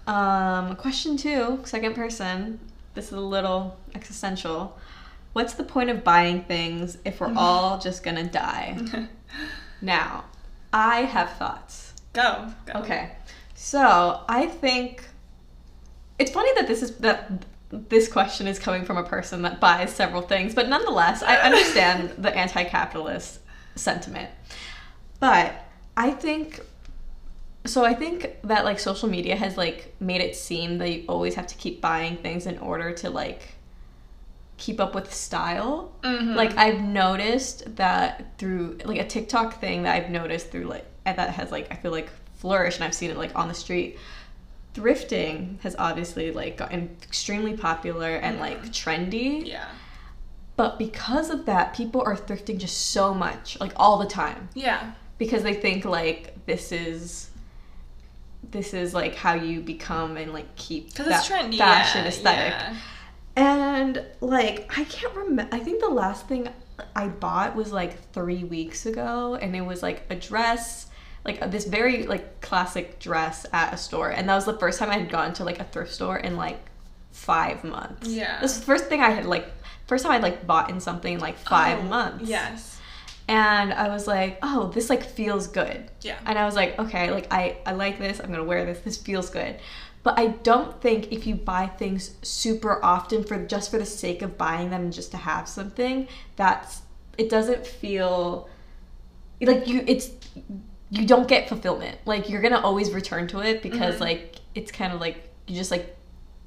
Um, 0.07 0.75
question 0.75 1.17
two, 1.17 1.59
second 1.65 1.93
person. 1.93 2.59
This 2.95 3.05
is 3.07 3.13
a 3.13 3.19
little 3.21 3.77
existential. 3.95 4.77
What's 5.33 5.53
the 5.53 5.63
point 5.63 5.89
of 5.89 6.03
buying 6.03 6.43
things 6.43 6.97
if 7.05 7.19
we're 7.19 7.27
mm-hmm. 7.27 7.37
all 7.37 7.79
just 7.79 8.03
gonna 8.03 8.23
die? 8.23 9.07
Now, 9.83 10.23
I 10.71 11.01
have 11.01 11.33
thoughts. 11.33 11.93
go. 12.13 12.47
Go. 12.65 12.79
Okay, 12.79 13.11
so 13.53 14.23
I 14.29 14.45
think 14.45 15.03
it's 16.17 16.31
funny 16.31 16.53
that 16.55 16.67
this 16.67 16.81
is 16.81 16.95
that 16.97 17.45
this 17.69 18.07
question 18.07 18.47
is 18.47 18.59
coming 18.59 18.85
from 18.85 18.97
a 18.97 19.03
person 19.03 19.41
that 19.41 19.59
buys 19.59 19.93
several 19.93 20.21
things, 20.21 20.55
but 20.55 20.69
nonetheless, 20.69 21.21
I 21.21 21.35
understand 21.49 22.11
the 22.17 22.33
anti-capitalist 22.33 23.39
sentiment. 23.75 24.29
But 25.19 25.53
I 25.97 26.11
think 26.11 26.61
so 27.65 27.83
I 27.83 27.93
think 27.93 28.37
that 28.45 28.63
like 28.63 28.79
social 28.79 29.09
media 29.09 29.35
has 29.35 29.57
like 29.57 29.93
made 29.99 30.21
it 30.21 30.37
seem 30.37 30.77
that 30.77 30.89
you 30.89 31.05
always 31.09 31.35
have 31.35 31.47
to 31.47 31.55
keep 31.55 31.81
buying 31.81 32.17
things 32.17 32.47
in 32.47 32.57
order 32.59 32.93
to 32.93 33.09
like 33.09 33.55
keep 34.65 34.79
up 34.79 34.95
with 34.95 35.13
style. 35.13 35.91
Mhm. 36.03 36.35
Like 36.35 36.55
I've 36.57 36.81
noticed 36.81 37.75
that 37.75 38.37
through 38.37 38.77
like 38.85 38.99
a 38.99 39.07
TikTok 39.15 39.59
thing 39.59 39.83
that 39.83 39.93
I've 39.95 40.09
noticed 40.09 40.51
through 40.51 40.65
like 40.75 40.85
that 41.05 41.29
has 41.31 41.51
like 41.51 41.67
I 41.71 41.75
feel 41.75 41.91
like 41.91 42.09
flourished 42.35 42.77
and 42.77 42.85
I've 42.85 42.93
seen 42.95 43.11
it 43.11 43.17
like 43.17 43.35
on 43.35 43.47
the 43.49 43.53
street. 43.53 43.97
Thrifting 44.73 45.59
has 45.61 45.75
obviously 45.77 46.31
like 46.31 46.57
gotten 46.57 46.95
extremely 47.03 47.55
popular 47.57 48.15
and 48.15 48.39
like 48.39 48.59
trendy. 48.71 49.45
Yeah. 49.45 49.65
But 50.55 50.77
because 50.79 51.29
of 51.29 51.45
that, 51.47 51.73
people 51.73 52.01
are 52.05 52.15
thrifting 52.15 52.57
just 52.57 52.91
so 52.91 53.13
much, 53.13 53.59
like 53.59 53.73
all 53.75 53.97
the 53.97 54.05
time 54.07 54.49
Yeah. 54.53 54.91
because 55.17 55.41
they 55.43 55.55
think 55.55 55.83
like 55.83 56.45
this 56.45 56.71
is 56.71 57.29
this 58.51 58.73
is 58.73 58.93
like 58.93 59.15
how 59.15 59.33
you 59.33 59.61
become 59.61 60.15
and 60.17 60.31
like 60.31 60.55
keep 60.55 60.89
Because 60.89 61.07
that 61.07 61.19
it's 61.19 61.29
trendy. 61.29 61.57
fashion 61.57 62.01
yeah, 62.03 62.07
aesthetic. 62.09 62.53
Yeah. 62.53 62.75
And 63.35 64.05
like 64.21 64.71
I 64.77 64.83
can't 64.85 65.13
remember 65.15 65.47
I 65.55 65.59
think 65.59 65.81
the 65.81 65.89
last 65.89 66.27
thing 66.27 66.49
I 66.95 67.07
bought 67.07 67.55
was 67.55 67.71
like 67.71 68.11
3 68.13 68.43
weeks 68.45 68.85
ago 68.85 69.35
and 69.41 69.55
it 69.55 69.61
was 69.61 69.81
like 69.81 70.03
a 70.09 70.15
dress 70.15 70.87
like 71.25 71.41
uh, 71.41 71.47
this 71.47 71.65
very 71.65 72.05
like 72.05 72.41
classic 72.41 72.99
dress 72.99 73.45
at 73.53 73.73
a 73.73 73.77
store 73.77 74.09
and 74.09 74.27
that 74.29 74.35
was 74.35 74.45
the 74.45 74.57
first 74.57 74.77
time 74.79 74.89
I 74.89 74.97
had 74.99 75.09
gone 75.09 75.33
to 75.33 75.43
like 75.43 75.59
a 75.59 75.63
thrift 75.63 75.91
store 75.93 76.17
in 76.17 76.35
like 76.35 76.59
5 77.11 77.63
months. 77.63 78.07
Yeah. 78.07 78.39
This 78.41 78.51
was 78.51 78.59
the 78.59 78.65
first 78.65 78.85
thing 78.85 79.01
I 79.01 79.09
had 79.09 79.25
like 79.25 79.47
first 79.87 80.03
time 80.03 80.13
I'd 80.13 80.23
like 80.23 80.45
bought 80.45 80.69
in 80.69 80.79
something 80.79 81.13
in 81.13 81.19
like 81.19 81.37
5 81.37 81.79
Oh, 81.79 81.83
months 81.83 82.29
Yes. 82.29 82.79
and 83.27 83.73
I 83.73 83.87
was 83.89 84.05
like, 84.07 84.37
oh, 84.43 84.69
this 84.73 84.89
like 84.89 85.03
feels 85.03 85.47
good. 85.47 85.89
Yeah. 86.01 86.17
And 86.25 86.37
I 86.37 86.45
was 86.45 86.55
like, 86.55 86.77
okay, 86.79 87.09
like 87.11 87.31
I, 87.31 87.57
I 87.65 87.71
like 87.73 87.97
this. 87.99 88.19
I'm 88.19 88.29
gonna 88.31 88.43
wear 88.43 88.65
this. 88.65 88.79
This 88.81 88.97
feels 88.97 89.29
good. 89.29 89.57
But 90.03 90.19
I 90.19 90.27
don't 90.27 90.81
think 90.81 91.11
if 91.13 91.25
you 91.25 91.35
buy 91.35 91.67
things 91.67 92.15
super 92.21 92.83
often 92.83 93.23
for 93.23 93.43
just 93.45 93.71
for 93.71 93.77
the 93.79 93.85
sake 93.85 94.21
of 94.21 94.37
buying 94.37 94.69
them 94.69 94.81
and 94.83 94.93
just 94.93 95.11
to 95.11 95.17
have 95.17 95.47
something, 95.47 96.07
that's 96.35 96.81
it 97.17 97.29
doesn't 97.29 97.65
feel 97.65 98.49
like 99.41 99.67
you 99.67 99.83
it's 99.87 100.09
you 100.89 101.05
don't 101.07 101.27
get 101.27 101.47
fulfillment. 101.49 101.97
Like 102.05 102.29
you're 102.29 102.41
gonna 102.41 102.59
always 102.59 102.91
return 102.91 103.27
to 103.29 103.39
it 103.39 103.61
because 103.61 103.95
Mhm. 103.95 103.99
like 104.01 104.35
it's 104.55 104.71
kind 104.71 104.93
of 104.93 104.99
like 104.99 105.29
you 105.47 105.55
just 105.55 105.71
like 105.71 105.95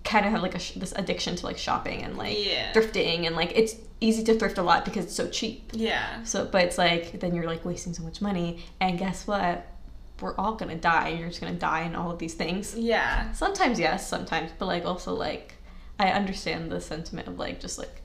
kind 0.05 0.25
of 0.25 0.33
have 0.33 0.43
like 0.43 0.55
a 0.55 0.59
sh- 0.59 0.73
this 0.77 0.93
addiction 0.95 1.35
to 1.37 1.47
like 1.47 1.59
shopping 1.59 2.03
and 2.03 2.17
like 2.17 2.37
Yeah. 2.47 2.73
thrifting 2.73 3.27
and 3.27 3.35
like 3.37 3.53
it's 3.57 3.75
easy 4.01 4.23
to 4.25 4.39
thrift 4.39 4.59
a 4.59 4.63
lot 4.63 4.85
because 4.85 5.07
it's 5.07 5.15
so 5.17 5.29
cheap. 5.29 5.71
Yeah. 5.73 6.23
So, 6.25 6.45
but 6.45 6.63
it's 6.65 6.79
like 6.79 7.19
then 7.21 7.35
you're 7.35 7.47
like 7.47 7.65
wasting 7.65 7.93
so 7.95 8.03
much 8.03 8.21
money, 8.21 8.65
and 8.81 8.99
guess 8.99 9.27
what? 9.27 9.67
We're 10.21 10.35
all 10.37 10.55
gonna 10.55 10.77
die, 10.77 11.09
and 11.09 11.19
you're 11.21 11.29
just 11.29 11.41
gonna 11.41 11.53
die 11.55 11.83
in 11.83 11.95
all 11.95 12.11
of 12.11 12.19
these 12.19 12.35
things. 12.35 12.75
Yeah. 12.77 13.33
Sometimes 13.33 13.79
yes, 13.79 14.09
sometimes, 14.09 14.51
but 14.59 14.67
like 14.67 14.85
also 14.85 15.15
like 15.15 15.55
I 15.99 16.09
understand 16.11 16.71
the 16.73 16.81
sentiment 16.81 17.29
of 17.29 17.39
like 17.39 17.61
just 17.61 17.79
like 17.79 18.03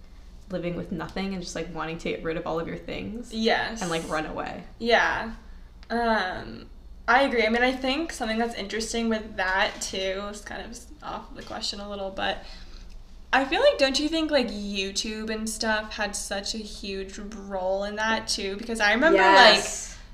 living 0.50 0.76
with 0.76 0.92
nothing 0.92 1.34
and 1.34 1.42
just 1.42 1.56
like 1.56 1.74
wanting 1.74 1.98
to 1.98 2.10
get 2.10 2.24
rid 2.24 2.36
of 2.36 2.46
all 2.46 2.60
of 2.60 2.68
your 2.68 2.76
things 2.78 3.34
Yes. 3.34 3.82
and 3.82 3.90
like 3.90 4.08
run 4.10 4.26
away. 4.26 4.64
Yeah. 4.80 5.32
Um, 5.90 6.66
I 7.08 7.24
agree. 7.24 7.46
I 7.46 7.50
mean, 7.50 7.64
I 7.64 7.72
think 7.72 8.12
something 8.12 8.38
that's 8.38 8.56
interesting 8.56 9.10
with 9.10 9.38
that 9.38 9.72
too 9.82 10.24
is 10.30 10.42
kind 10.42 10.62
of 10.62 10.78
off 11.04 11.34
the 11.36 11.42
question 11.44 11.80
a 11.80 11.90
little, 11.90 12.10
but 12.10 12.44
I 13.34 13.46
feel 13.46 13.62
like 13.62 13.78
don't 13.78 13.98
you 14.00 14.10
think 14.10 14.30
like 14.32 14.48
YouTube 14.50 15.30
and 15.30 15.50
stuff 15.50 15.94
had 15.94 16.16
such 16.16 16.54
a 16.54 16.58
huge 16.60 17.18
role 17.18 17.86
in 17.86 17.96
that 17.96 18.28
too? 18.28 18.58
Because 18.58 18.80
I 18.82 18.94
remember 18.94 19.20
like 19.20 19.64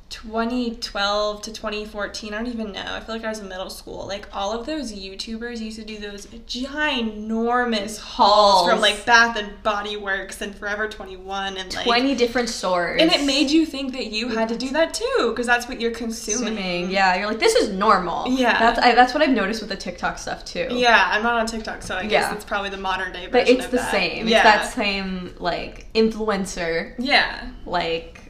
2012 0.10 1.41
to 1.43 1.52
2014, 1.52 2.34
I 2.34 2.38
don't 2.38 2.48
even 2.48 2.72
know. 2.72 2.84
I 2.86 3.00
feel 3.02 3.13
like 3.15 3.26
I 3.26 3.30
was 3.30 3.39
in 3.39 3.48
middle 3.50 3.70
school. 3.70 4.08
Like 4.08 4.28
all 4.34 4.58
of 4.58 4.65
those 4.65 4.93
YouTubers 4.93 5.60
used 5.60 5.78
to 5.80 5.86
do 5.86 5.98
those 5.98 6.26
ginormous 6.28 8.00
hauls 8.00 8.70
from 8.70 8.80
like 8.80 9.06
Bath 9.06 9.36
and 9.38 9.62
Body 9.63 9.98
Works 9.98 10.41
and 10.41 10.56
Forever 10.56 10.88
21 10.88 11.58
and 11.58 11.74
like 11.76 11.84
twenty 11.86 12.15
different 12.15 12.50
stores, 12.50 13.02
and 13.02 13.12
it 13.12 13.26
made 13.26 13.52
you 13.52 13.65
think 13.65 13.93
that 13.93 14.08
you 14.08 14.30
had 14.30 14.50
to 14.50 14.58
do 14.58 14.70
that 14.70 14.93
too, 14.93 15.32
because 15.32 15.46
that's 15.46 15.67
what 15.67 15.82
you're 15.82 15.91
consuming. 15.91 16.56
consuming. 16.56 16.89
Yeah, 16.89 17.15
you're 17.17 17.28
like 17.28 17.39
this 17.39 17.56
is 17.56 17.70
normal. 17.70 18.28
Yeah. 18.28 18.58
that's 18.60 18.80
I, 18.80 18.96
that's 18.96 19.13
what 19.13 19.22
I've 19.24 19.30
noticed 19.30 19.62
with 19.62 19.70
the 19.70 19.76
TikTok 19.76 20.17
stuff 20.17 20.46
too. 20.46 20.67
Yeah, 20.72 21.10
I'm 21.12 21.24
not 21.24 21.36
on 21.36 21.46
TikTok, 21.46 21.82
so 21.82 21.96
I 21.96 22.04
guess 22.04 22.12
Yeah. 22.30 22.36
it's 22.36 22.46
probably 22.46 22.70
the 22.70 22.78
modern 22.78 23.12
day 23.12 23.28
version 23.28 23.32
but 23.32 23.50
it's 23.50 23.67
the 23.67 23.78
that. 23.78 23.91
same. 23.91 24.28
Yeah. 24.28 24.38
It's 24.38 24.43
that 24.43 24.74
same 24.74 25.34
like 25.39 25.91
influencer 25.93 26.93
yeah. 26.98 27.50
like 27.65 28.26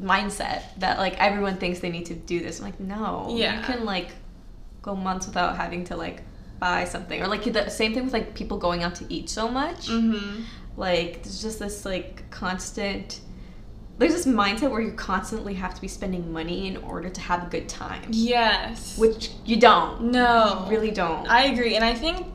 mindset 0.00 0.62
that 0.78 0.98
like 0.98 1.18
everyone 1.18 1.56
thinks 1.56 1.80
they 1.80 1.90
need 1.90 2.06
to 2.06 2.14
do 2.14 2.40
this. 2.40 2.58
I'm 2.58 2.66
like, 2.66 2.80
no. 2.80 3.34
Yeah. 3.36 3.58
You 3.58 3.64
can 3.64 3.84
like 3.84 4.08
go 4.82 4.94
months 4.94 5.26
without 5.26 5.56
having 5.56 5.84
to 5.84 5.96
like 5.96 6.22
buy 6.58 6.84
something. 6.84 7.20
Or 7.22 7.26
like 7.26 7.44
the 7.44 7.68
same 7.68 7.94
thing 7.94 8.04
with 8.04 8.12
like 8.12 8.34
people 8.34 8.58
going 8.58 8.82
out 8.82 8.94
to 8.96 9.06
eat 9.08 9.28
so 9.28 9.48
much. 9.48 9.88
Mm-hmm. 9.88 10.42
Like 10.76 11.22
there's 11.22 11.42
just 11.42 11.58
this 11.58 11.84
like 11.84 12.30
constant 12.30 13.20
there's 14.00 14.14
this 14.14 14.26
mindset 14.26 14.70
where 14.70 14.80
you 14.80 14.92
constantly 14.92 15.52
have 15.52 15.74
to 15.74 15.80
be 15.80 15.86
spending 15.86 16.32
money 16.32 16.66
in 16.66 16.78
order 16.78 17.10
to 17.10 17.20
have 17.20 17.46
a 17.46 17.50
good 17.50 17.68
time. 17.68 18.08
Yes. 18.10 18.96
Which 18.96 19.30
you 19.44 19.60
don't. 19.60 20.04
no. 20.04 20.64
You 20.64 20.70
really 20.70 20.90
don't. 20.90 21.28
I 21.28 21.44
agree, 21.44 21.76
and 21.76 21.84
I 21.84 21.94
think 21.94 22.26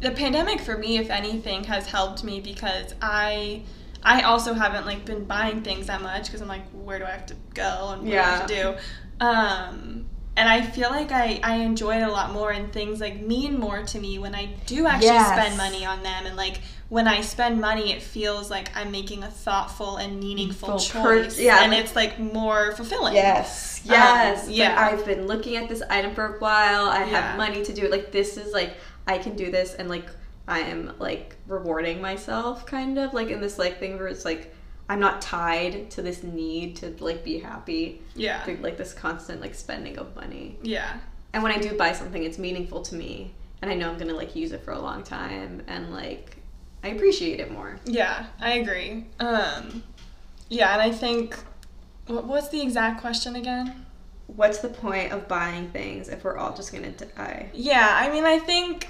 the 0.00 0.12
pandemic 0.12 0.62
for 0.62 0.78
me, 0.78 0.96
if 0.96 1.10
anything, 1.10 1.64
has 1.64 1.86
helped 1.86 2.24
me 2.24 2.40
because 2.40 2.94
I. 3.02 3.62
I 4.02 4.22
also 4.22 4.54
haven't 4.54 4.86
like 4.86 5.04
been 5.04 5.24
buying 5.24 5.62
things 5.62 5.86
that 5.88 6.00
much 6.02 6.26
because 6.26 6.40
I'm 6.40 6.48
like, 6.48 6.66
where 6.72 6.98
do 6.98 7.04
I 7.04 7.10
have 7.10 7.26
to 7.26 7.36
go 7.54 7.90
and 7.92 8.02
what 8.02 8.10
do 8.10 8.18
I 8.18 8.22
have 8.22 8.46
to 8.46 8.54
do? 8.62 9.24
Um, 9.24 10.06
and 10.36 10.48
I 10.48 10.62
feel 10.62 10.88
like 10.90 11.12
I, 11.12 11.38
I 11.42 11.56
enjoy 11.56 11.96
it 11.98 12.02
a 12.02 12.10
lot 12.10 12.32
more 12.32 12.50
and 12.50 12.72
things 12.72 13.00
like 13.00 13.20
mean 13.20 13.58
more 13.58 13.82
to 13.82 13.98
me 14.00 14.18
when 14.18 14.34
I 14.34 14.46
do 14.66 14.86
actually 14.86 15.08
Yes. 15.08 15.28
spend 15.38 15.56
money 15.58 15.84
on 15.84 16.02
them 16.02 16.24
and 16.26 16.36
like 16.36 16.60
when 16.88 17.06
I 17.06 17.20
spend 17.20 17.60
money 17.60 17.92
it 17.92 18.00
feels 18.00 18.50
like 18.50 18.74
I'm 18.76 18.90
making 18.90 19.22
a 19.22 19.30
thoughtful 19.30 19.96
and 19.98 20.18
meaningful 20.18 20.72
per- 20.74 20.78
choice 21.24 21.38
yeah, 21.38 21.62
and 21.62 21.72
like- 21.72 21.84
it's 21.84 21.94
like 21.94 22.18
more 22.18 22.72
fulfilling. 22.72 23.14
Yes, 23.14 23.80
Um, 23.84 23.90
yes. 23.92 24.48
yeah. 24.48 24.72
yeah. 24.74 24.86
I've 24.88 25.04
been 25.04 25.26
looking 25.26 25.56
at 25.56 25.68
this 25.68 25.82
item 25.90 26.14
for 26.14 26.36
a 26.36 26.38
while. 26.38 26.88
I 26.88 27.00
Yeah. 27.00 27.20
have 27.20 27.36
money 27.36 27.62
to 27.64 27.72
do 27.72 27.84
it. 27.84 27.90
Like 27.90 28.10
this 28.12 28.36
is 28.38 28.52
like 28.54 28.76
I 29.06 29.18
can 29.18 29.36
do 29.36 29.50
this, 29.50 29.74
and 29.74 29.88
like 29.88 30.06
I 30.48 30.60
am 30.60 30.94
like 30.98 31.36
rewarding 31.46 32.00
myself, 32.00 32.66
kind 32.66 32.98
of 32.98 33.14
like 33.14 33.28
in 33.30 33.40
this 33.40 33.58
like 33.58 33.78
thing 33.78 33.96
where 33.98 34.08
it's 34.08 34.24
like 34.24 34.54
I'm 34.88 34.98
not 34.98 35.22
tied 35.22 35.90
to 35.92 36.02
this 36.02 36.22
need 36.24 36.76
to 36.76 36.94
like 36.98 37.22
be 37.22 37.38
happy 37.38 38.02
Yeah. 38.16 38.42
through 38.42 38.56
like 38.56 38.76
this 38.76 38.92
constant 38.92 39.40
like 39.40 39.54
spending 39.54 39.98
of 39.98 40.14
money. 40.16 40.58
Yeah. 40.62 40.98
And 41.32 41.42
when 41.44 41.52
I 41.52 41.58
do 41.58 41.76
buy 41.76 41.92
something, 41.92 42.24
it's 42.24 42.38
meaningful 42.38 42.82
to 42.82 42.96
me, 42.96 43.32
and 43.62 43.70
I 43.70 43.74
know 43.74 43.88
I'm 43.88 43.98
gonna 43.98 44.14
like 44.14 44.34
use 44.34 44.50
it 44.50 44.62
for 44.64 44.72
a 44.72 44.80
long 44.80 45.04
time, 45.04 45.62
and 45.68 45.92
like 45.92 46.36
I 46.82 46.88
appreciate 46.88 47.38
it 47.38 47.52
more. 47.52 47.78
Yeah, 47.84 48.26
I 48.40 48.54
agree. 48.54 49.06
Um, 49.20 49.84
yeah, 50.48 50.72
and 50.72 50.82
I 50.82 50.90
think 50.90 51.38
what 52.08 52.24
what's 52.26 52.48
the 52.48 52.60
exact 52.60 53.00
question 53.00 53.36
again? 53.36 53.86
What's 54.26 54.58
the 54.58 54.68
point 54.70 55.12
of 55.12 55.28
buying 55.28 55.70
things 55.70 56.08
if 56.08 56.24
we're 56.24 56.36
all 56.36 56.52
just 56.56 56.72
gonna 56.72 56.90
die? 56.90 57.50
Yeah, 57.52 57.88
I 57.92 58.10
mean, 58.10 58.24
I 58.24 58.40
think 58.40 58.88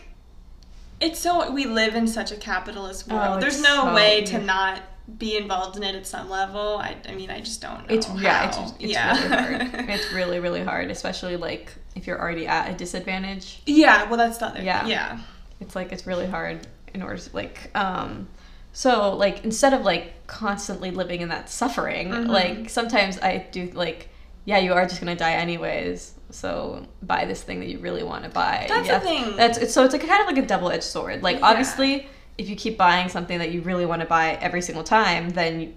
it's 1.01 1.19
so 1.19 1.51
we 1.51 1.67
live 1.67 1.95
in 1.95 2.07
such 2.07 2.31
a 2.33 2.37
capitalist 2.37 3.09
world. 3.09 3.37
Oh, 3.37 3.41
There's 3.41 3.61
no 3.63 3.85
so- 3.85 3.95
way 3.95 4.23
to 4.27 4.39
not 4.39 4.83
be 5.19 5.37
involved 5.37 5.77
in 5.77 5.83
it 5.83 5.95
at 5.97 6.07
some 6.07 6.31
level. 6.31 6.79
I, 6.79 6.97
I 7.09 7.15
mean, 7.15 7.31
I 7.31 7.41
just 7.41 7.61
don't 7.61 7.89
know. 7.89 7.95
It's 7.95 8.09
yeah, 8.17 8.49
it's, 8.49 8.73
it's 8.79 8.93
yeah. 8.93 9.13
really 9.39 9.65
hard. 9.69 9.89
It's 9.91 10.13
really 10.13 10.39
really 10.41 10.63
hard, 10.63 10.91
especially 10.91 11.37
like 11.37 11.73
if 11.97 12.07
you're 12.07 12.21
already 12.21 12.47
at 12.47 12.71
a 12.71 12.75
disadvantage. 12.77 13.61
yeah, 13.67 14.09
well, 14.09 14.17
that's 14.19 14.39
the 14.39 14.47
other. 14.47 14.63
Yeah. 14.63 14.87
Yeah. 14.87 15.19
It's 15.61 15.75
like 15.75 15.91
it's 15.93 16.07
really 16.07 16.27
hard 16.27 16.67
in 16.95 17.03
order 17.03 17.17
to 17.19 17.31
like 17.37 17.71
um 17.77 18.29
So 18.73 19.15
like 19.17 19.43
instead 19.45 19.73
of 19.75 19.83
like 19.83 20.27
constantly 20.29 20.91
living 20.93 21.23
in 21.23 21.29
that 21.31 21.51
suffering, 21.51 22.11
Mhm. 22.11 22.29
like 22.29 22.71
sometimes 22.71 23.19
I 23.21 23.49
do 23.51 23.67
like, 23.75 24.11
yeah, 24.45 24.59
you 24.59 24.73
are 24.75 24.87
just 24.87 25.01
gonna 25.01 25.17
die 25.17 25.33
anyways. 25.33 26.15
So 26.33 26.87
buy 27.03 27.25
this 27.25 27.43
thing 27.43 27.61
that 27.61 27.69
you 27.69 27.79
really 27.79 28.03
want 28.03 28.25
to 28.25 28.31
buy. 28.31 28.67
That's 28.69 28.87
yeah, 28.87 28.99
the 28.99 29.05
thing. 29.05 29.37
That's 29.37 29.59
it's 29.59 29.75
so 29.75 29.85
it's 29.85 29.93
like 29.93 30.07
kind 30.07 30.21
of 30.21 30.27
like 30.27 30.43
a 30.43 30.47
double 30.47 30.71
edged 30.71 30.85
sword. 30.85 31.23
Like 31.23 31.39
Yeah. 31.39 31.47
obviously, 31.47 32.09
if 32.39 32.49
you 32.49 32.57
keep 32.57 32.77
buying 32.79 33.09
something 33.09 33.39
that 33.39 33.51
you 33.51 33.61
really 33.63 33.87
want 33.87 34.01
to 34.01 34.07
buy 34.07 34.39
every 34.41 34.63
single 34.63 34.85
time, 34.85 35.31
then 35.31 35.61
you, 35.61 35.75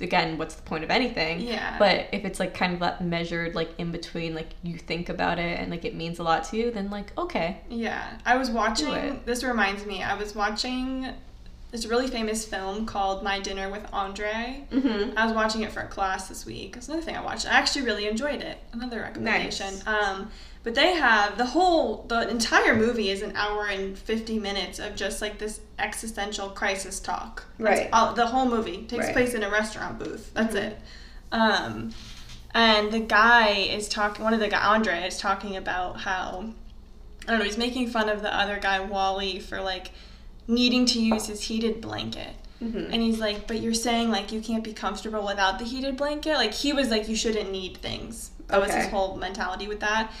again, 0.00 0.38
what's 0.38 0.54
the 0.56 0.62
point 0.62 0.82
of 0.84 0.90
anything? 0.90 1.40
Yeah. 1.40 1.76
But 1.78 2.08
if 2.12 2.24
it's 2.24 2.40
like 2.40 2.54
kind 2.54 2.74
of 2.74 2.80
that 2.80 3.00
measured, 3.04 3.54
like 3.54 3.70
in 3.78 3.92
between, 3.92 4.34
like 4.34 4.50
you 4.62 4.76
think 4.76 5.08
about 5.08 5.38
it 5.38 5.58
and 5.60 5.70
like 5.70 5.84
it 5.84 5.94
means 5.94 6.18
a 6.18 6.22
lot 6.22 6.44
to 6.44 6.56
you, 6.56 6.70
then 6.70 6.90
like 6.90 7.16
okay, 7.16 7.60
Yeah, 7.68 8.18
I 8.26 8.36
was 8.36 8.50
watching. 8.50 9.20
This 9.24 9.44
reminds 9.44 9.86
me. 9.86 10.02
I 10.02 10.14
was 10.14 10.34
watching 10.34 11.08
this 11.74 11.86
really 11.86 12.06
famous 12.06 12.44
film 12.46 12.86
called 12.86 13.24
My 13.24 13.40
Dinner 13.40 13.68
with 13.68 13.84
Andre. 13.92 14.64
mm-hmm. 14.70 15.18
I 15.18 15.24
was 15.26 15.34
watching 15.34 15.62
it 15.62 15.72
for 15.72 15.80
a 15.80 15.88
class 15.88 16.28
this 16.28 16.46
week. 16.46 16.76
It's 16.76 16.86
another 16.86 17.02
thing 17.02 17.16
I 17.16 17.20
watched. 17.20 17.46
I 17.48 17.50
actually 17.58 17.84
really 17.84 18.06
enjoyed 18.06 18.42
it. 18.42 18.58
Another 18.72 19.00
recommendation. 19.00 19.66
Nice. 19.66 19.84
Um, 19.88 20.30
but 20.62 20.76
they 20.76 20.92
have 20.94 21.36
the 21.36 21.46
whole, 21.46 22.04
the 22.06 22.28
entire 22.28 22.76
movie 22.76 23.10
is 23.10 23.22
an 23.22 23.34
hour 23.34 23.66
and 23.66 23.98
fifty 23.98 24.38
minutes 24.38 24.78
of 24.78 24.94
just 24.94 25.20
like 25.20 25.38
this 25.38 25.60
existential 25.80 26.48
crisis 26.50 27.00
talk. 27.00 27.44
That's 27.58 27.80
Right. 27.80 27.88
all- 27.92 28.14
the 28.14 28.28
whole 28.28 28.46
movie 28.46 28.84
takes 28.84 29.06
Right. 29.06 29.12
place 29.12 29.34
in 29.34 29.42
a 29.42 29.50
restaurant 29.50 29.98
booth. 29.98 30.32
That's 30.32 30.54
Mhm. 30.54 30.62
it. 30.62 30.78
Um, 31.32 31.92
and 32.54 32.92
the 32.92 33.00
guy 33.00 33.48
is 33.48 33.88
talking. 33.88 34.22
One 34.24 34.32
of 34.32 34.38
the 34.38 34.46
guy, 34.48 34.60
Andre, 34.64 35.04
is 35.08 35.18
talking 35.18 35.56
about 35.56 36.02
how 36.02 36.50
I 37.26 37.30
don't 37.32 37.38
know. 37.40 37.44
He's 37.44 37.58
making 37.58 37.88
fun 37.88 38.08
of 38.08 38.22
the 38.22 38.32
other 38.32 38.58
guy, 38.60 38.78
Wally, 38.78 39.40
for 39.40 39.60
like 39.60 39.90
needing 40.46 40.86
to 40.86 41.00
use 41.00 41.26
his 41.26 41.42
heated 41.42 41.80
blanket. 41.80 42.34
Mm-hmm. 42.62 42.92
And 42.92 43.02
he's 43.02 43.18
like, 43.18 43.46
but 43.46 43.60
you're 43.60 43.74
saying 43.74 44.10
like 44.10 44.32
you 44.32 44.40
can't 44.40 44.64
be 44.64 44.72
comfortable 44.72 45.26
without 45.26 45.58
the 45.58 45.64
heated 45.64 45.96
blanket? 45.96 46.34
Like 46.34 46.54
he 46.54 46.72
was 46.72 46.90
like, 46.90 47.08
you 47.08 47.16
shouldn't 47.16 47.50
need 47.50 47.78
things. 47.78 48.30
That 48.48 48.60
was 48.60 48.72
his 48.72 48.86
whole 48.88 49.16
mentality 49.16 49.66
with 49.66 49.80
that. 49.80 50.12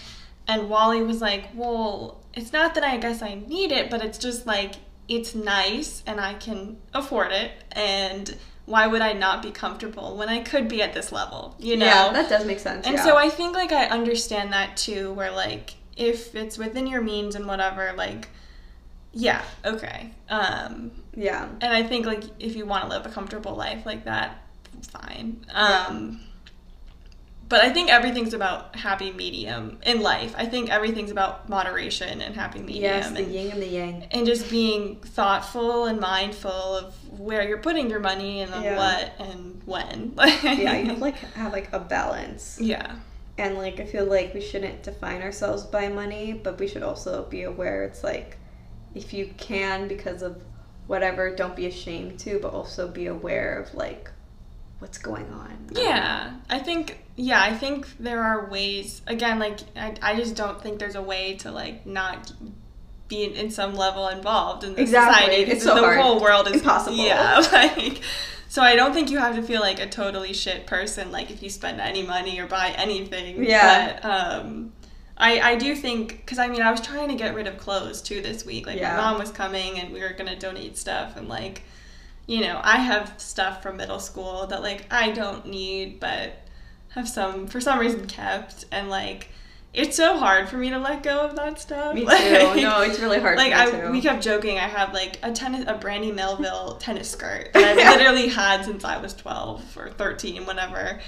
And 0.46 0.68
Wally 0.68 1.02
was 1.02 1.20
like, 1.20 1.48
well, 1.54 2.22
it's 2.34 2.52
not 2.52 2.74
that 2.74 2.84
I 2.84 2.96
guess 2.96 3.22
I 3.22 3.34
need 3.34 3.72
it, 3.72 3.90
but 3.90 4.04
it's 4.04 4.18
just 4.18 4.46
like 4.46 4.74
it's 5.08 5.34
nice 5.34 6.02
and 6.06 6.20
I 6.20 6.34
can 6.34 6.78
afford 6.92 7.32
it. 7.32 7.52
And 7.72 8.36
why 8.66 8.86
would 8.86 9.02
I 9.02 9.12
not 9.12 9.42
be 9.42 9.50
comfortable 9.50 10.16
when 10.16 10.28
I 10.28 10.40
could 10.42 10.68
be 10.68 10.82
at 10.82 10.92
this 10.92 11.12
level? 11.12 11.54
You 11.58 11.76
know? 11.76 11.86
Yeah, 11.86 12.12
that 12.12 12.28
does 12.28 12.46
make 12.46 12.60
sense. 12.60 12.86
And 12.86 12.96
yeah. 12.96 13.04
so 13.04 13.16
I 13.16 13.28
think 13.28 13.54
like 13.54 13.72
I 13.72 13.86
understand 13.86 14.52
that 14.52 14.76
too, 14.76 15.12
where 15.12 15.30
like 15.30 15.74
if 15.96 16.34
it's 16.34 16.58
within 16.58 16.86
your 16.86 17.02
means 17.02 17.34
and 17.34 17.46
whatever, 17.46 17.92
like 17.96 18.28
yeah, 19.14 19.42
okay. 19.64 20.10
Um 20.28 20.90
yeah. 21.16 21.48
and 21.60 21.72
I 21.72 21.82
think 21.84 22.06
like 22.06 22.24
if 22.40 22.56
you 22.56 22.66
want 22.66 22.84
to 22.84 22.90
live 22.90 23.06
a 23.06 23.08
comfortable 23.08 23.54
life 23.54 23.86
like 23.86 24.04
that, 24.04 24.42
fine. 24.90 25.44
Yeah. 25.48 25.86
Um 25.88 26.20
but 27.46 27.60
I 27.62 27.70
think 27.70 27.90
everything's 27.90 28.32
about 28.32 28.74
happy 28.74 29.12
medium 29.12 29.78
in 29.84 30.00
life. 30.00 30.34
I 30.36 30.46
think 30.46 30.70
everything's 30.70 31.10
about 31.10 31.46
moderation 31.48 32.20
and 32.22 32.34
happy 32.34 32.58
medium 32.60 32.82
Yes, 32.84 33.10
the 33.10 33.18
and, 33.18 33.32
yin 33.32 33.50
and 33.52 33.62
the 33.62 33.66
yang. 33.68 34.06
and 34.10 34.26
just 34.26 34.50
being 34.50 34.96
thoughtful 34.96 35.84
and 35.84 36.00
mindful 36.00 36.50
of 36.50 36.94
where 37.20 37.46
you're 37.46 37.58
putting 37.58 37.90
your 37.90 38.00
money 38.00 38.40
and 38.40 38.52
on 38.52 38.62
Yeah. 38.64 38.76
what 38.76 39.12
and 39.28 39.60
when. 39.66 40.14
Yeah, 40.42 40.76
you 40.78 40.86
have 40.86 41.00
like 41.00 41.16
have 41.16 41.52
like 41.52 41.68
a 41.72 41.78
balance. 41.78 42.58
yeah. 42.60 42.96
And 43.36 43.56
like 43.58 43.78
I 43.78 43.84
feel 43.84 44.06
like 44.06 44.32
we 44.32 44.40
shouldn't 44.40 44.82
define 44.82 45.20
ourselves 45.20 45.64
by 45.64 45.88
money, 45.88 46.32
but 46.32 46.58
we 46.58 46.66
should 46.66 46.82
also 46.82 47.24
be 47.24 47.42
aware 47.42 47.84
it's 47.84 48.02
like 48.02 48.38
if 48.94 49.12
you 49.12 49.32
can 49.36 49.88
because 49.88 50.22
of 50.22 50.40
whatever, 50.86 51.34
don't 51.34 51.56
be 51.56 51.66
ashamed 51.66 52.18
to, 52.20 52.38
but 52.40 52.52
also 52.52 52.88
be 52.88 53.06
aware 53.06 53.58
of 53.58 53.74
like 53.74 54.10
what's 54.78 54.98
going 54.98 55.28
on. 55.32 55.68
Yeah, 55.72 56.34
I 56.50 56.58
think 56.58 56.98
yeah, 57.16 57.42
I 57.42 57.54
think 57.54 57.96
there 57.98 58.22
are 58.22 58.46
ways. 58.50 59.02
Again, 59.06 59.38
like 59.38 59.60
I, 59.76 59.94
I 60.02 60.16
just 60.16 60.36
don't 60.36 60.60
think 60.60 60.78
there's 60.78 60.94
a 60.96 61.02
way 61.02 61.34
to 61.36 61.50
like 61.50 61.86
not 61.86 62.32
be 63.08 63.24
in, 63.24 63.32
in 63.32 63.50
some 63.50 63.74
level 63.74 64.08
involved 64.08 64.64
in 64.64 64.74
the 64.74 64.82
Exactly. 64.82 65.24
society. 65.24 65.50
It's 65.52 65.64
so 65.64 65.74
the 65.74 65.80
hard. 65.80 66.00
whole 66.00 66.20
world 66.20 66.46
is 66.48 66.54
Impossible. 66.54 66.96
Yeah, 66.96 67.42
like 67.52 68.00
so 68.48 68.62
I 68.62 68.76
don't 68.76 68.92
think 68.92 69.10
you 69.10 69.18
have 69.18 69.34
to 69.36 69.42
feel 69.42 69.60
like 69.60 69.80
a 69.80 69.88
totally 69.88 70.32
shit 70.32 70.66
person 70.66 71.10
like 71.10 71.30
if 71.30 71.42
you 71.42 71.50
spend 71.50 71.80
any 71.80 72.02
money 72.02 72.38
or 72.38 72.46
buy 72.46 72.68
anything. 72.76 73.44
Yeah. 73.44 73.98
But 74.00 74.04
um, 74.08 74.72
I 75.16 75.52
I 75.52 75.54
do 75.56 75.74
think 75.76 76.16
because 76.18 76.38
I 76.38 76.48
mean 76.48 76.62
I 76.62 76.70
was 76.70 76.80
trying 76.80 77.08
to 77.08 77.14
get 77.14 77.34
rid 77.34 77.46
of 77.46 77.56
clothes 77.58 78.02
too 78.02 78.20
this 78.20 78.44
week. 78.44 78.66
Like 78.66 78.78
Yeah. 78.78 78.96
my 78.96 79.02
mom 79.02 79.18
was 79.20 79.30
coming 79.30 79.78
and 79.78 79.92
we 79.92 80.00
were 80.00 80.12
gonna 80.12 80.38
donate 80.38 80.76
stuff 80.76 81.16
and 81.16 81.28
like 81.28 81.62
you 82.26 82.40
know, 82.40 82.58
I 82.64 82.78
have 82.78 83.12
stuff 83.18 83.62
from 83.62 83.76
middle 83.76 83.98
school 84.00 84.46
that 84.46 84.62
like 84.62 84.86
I 84.92 85.10
don't 85.10 85.46
need 85.46 86.00
but 86.00 86.32
have 86.90 87.08
some 87.08 87.46
for 87.46 87.60
some 87.60 87.78
reason 87.78 88.06
kept 88.06 88.64
and 88.72 88.88
like 88.88 89.28
it's 89.72 89.96
so 89.96 90.16
hard 90.16 90.48
for 90.48 90.56
me 90.56 90.70
to 90.70 90.78
let 90.78 91.02
go 91.02 91.20
of 91.20 91.34
that 91.36 91.60
stuff. 91.60 91.94
Me 91.94 92.00
too. 92.02 92.06
Like- 92.06 92.62
no, 92.62 92.80
it's 92.82 92.98
really 93.00 93.18
hard 93.20 93.36
like 93.36 93.52
I, 93.52 93.90
we 93.90 94.00
kept 94.00 94.22
joking. 94.22 94.56
I 94.58 94.68
have 94.68 94.92
like 94.94 95.18
a 95.22 95.32
tennis, 95.32 95.64
a 95.68 95.74
Brandy 95.74 96.12
Melville 96.12 96.76
tennis 96.80 97.10
skirt 97.10 97.52
that 97.52 97.64
I've 97.64 97.78
Yeah. 97.78 97.90
literally 97.96 98.28
had 98.28 98.64
since 98.64 98.84
I 98.84 98.98
was 98.98 99.14
twelve 99.14 99.62
or 99.76 99.90
thirteen, 99.90 100.46
whenever. 100.46 101.00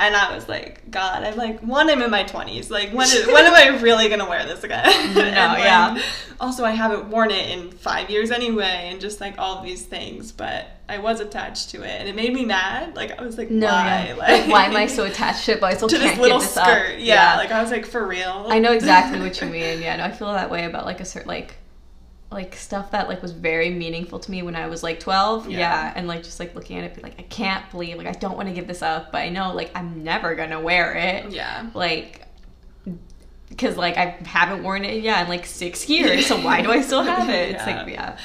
And 0.00 0.16
I 0.16 0.34
was 0.34 0.48
like, 0.48 0.90
God, 0.90 1.24
I'm 1.24 1.36
like, 1.36 1.60
one, 1.60 1.90
I'm 1.90 2.00
in 2.00 2.10
my 2.10 2.22
twenties. 2.22 2.70
Like, 2.70 2.90
when 2.94 3.06
is, 3.06 3.26
when 3.26 3.44
am 3.44 3.52
I 3.52 3.78
really 3.82 4.08
gonna 4.08 4.26
wear 4.26 4.46
this 4.46 4.64
again? 4.64 5.14
No, 5.14 5.20
And, 5.24 5.52
like, 5.52 5.62
yeah. 5.62 6.02
Also, 6.40 6.64
I 6.64 6.70
haven't 6.70 7.10
worn 7.10 7.30
it 7.30 7.50
in 7.50 7.70
five 7.70 8.08
years 8.08 8.30
anyway, 8.30 8.88
and 8.90 8.98
just 8.98 9.20
like 9.20 9.34
all 9.36 9.62
these 9.62 9.84
things. 9.84 10.32
But 10.32 10.68
I 10.88 10.98
was 10.98 11.20
attached 11.20 11.68
to 11.70 11.82
it, 11.82 12.00
and 12.00 12.08
it 12.08 12.16
made 12.16 12.32
me 12.32 12.46
mad. 12.46 12.96
Like, 12.96 13.20
I 13.20 13.22
was 13.22 13.36
like, 13.36 13.50
no, 13.50 13.66
why? 13.66 14.06
yeah. 14.08 14.14
like 14.18 14.50
why 14.50 14.64
am 14.64 14.76
I 14.76 14.86
so 14.86 15.04
attached 15.04 15.44
to 15.44 15.52
it? 15.52 15.60
But 15.60 15.74
I 15.74 15.76
still 15.76 15.88
to 15.88 15.98
can't 15.98 16.12
this 16.12 16.18
little 16.18 16.38
this 16.38 16.50
skirt? 16.50 16.94
up. 16.94 16.98
Yeah, 16.98 17.36
like 17.36 17.50
I 17.50 17.60
was 17.60 17.70
like, 17.70 17.84
for 17.84 18.06
real. 18.06 18.46
I 18.48 18.58
know 18.58 18.72
exactly 18.72 19.20
what 19.20 19.38
you 19.42 19.48
mean. 19.48 19.82
Yeah, 19.82 19.96
no, 19.96 20.04
I 20.04 20.12
feel 20.12 20.32
that 20.32 20.50
way 20.50 20.64
about 20.64 20.86
like 20.86 21.00
a 21.00 21.04
certain 21.04 21.28
like 21.28 21.56
like 22.30 22.54
stuff 22.54 22.92
that 22.92 23.08
like 23.08 23.22
was 23.22 23.32
very 23.32 23.70
meaningful 23.70 24.20
to 24.20 24.30
me 24.30 24.42
when 24.42 24.54
I 24.54 24.68
was 24.68 24.82
like 24.82 25.00
12. 25.00 25.48
Yeah. 25.50 25.58
Yeah, 25.58 25.92
and 25.96 26.06
like 26.06 26.22
just 26.22 26.38
like 26.38 26.54
looking 26.54 26.78
at 26.78 26.84
it 26.84 26.94
be 26.94 27.02
like 27.02 27.18
I 27.18 27.22
can't 27.22 27.68
believe 27.70 27.96
like 27.98 28.06
I 28.06 28.12
don't 28.12 28.36
want 28.36 28.48
to 28.48 28.54
give 28.54 28.66
this 28.66 28.82
up, 28.82 29.10
but 29.12 29.18
I 29.18 29.28
know 29.28 29.52
like 29.54 29.70
I'm 29.74 30.04
never 30.04 30.34
going 30.34 30.50
to 30.50 30.60
wear 30.60 30.94
it. 30.94 31.32
Yeah. 31.32 31.68
Like 31.74 32.26
cuz 33.58 33.76
like 33.76 33.96
I 33.96 34.16
haven't 34.24 34.62
worn 34.62 34.84
it 34.84 35.02
yeah 35.02 35.22
in 35.22 35.28
like 35.28 35.44
6 35.44 35.88
years. 35.88 36.26
So 36.26 36.40
why 36.40 36.62
do 36.62 36.70
I 36.70 36.82
still 36.82 37.02
have 37.02 37.28
it? 37.28 37.54
It's 37.56 37.66
like 37.66 37.88
yeah. 37.92 38.16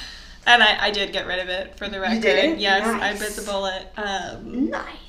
And 0.46 0.62
I, 0.62 0.86
I 0.86 0.90
did 0.92 1.12
get 1.12 1.26
rid 1.26 1.40
of 1.40 1.48
it 1.48 1.76
for 1.76 1.88
the 1.88 1.98
record. 1.98 2.14
You 2.14 2.20
did? 2.20 2.60
Yes, 2.60 2.86
Nice. 2.86 3.02
I 3.02 3.18
bit 3.18 3.34
the 3.34 3.42
bullet. 3.42 3.88
Um, 3.96 4.70
nice. 4.70 5.05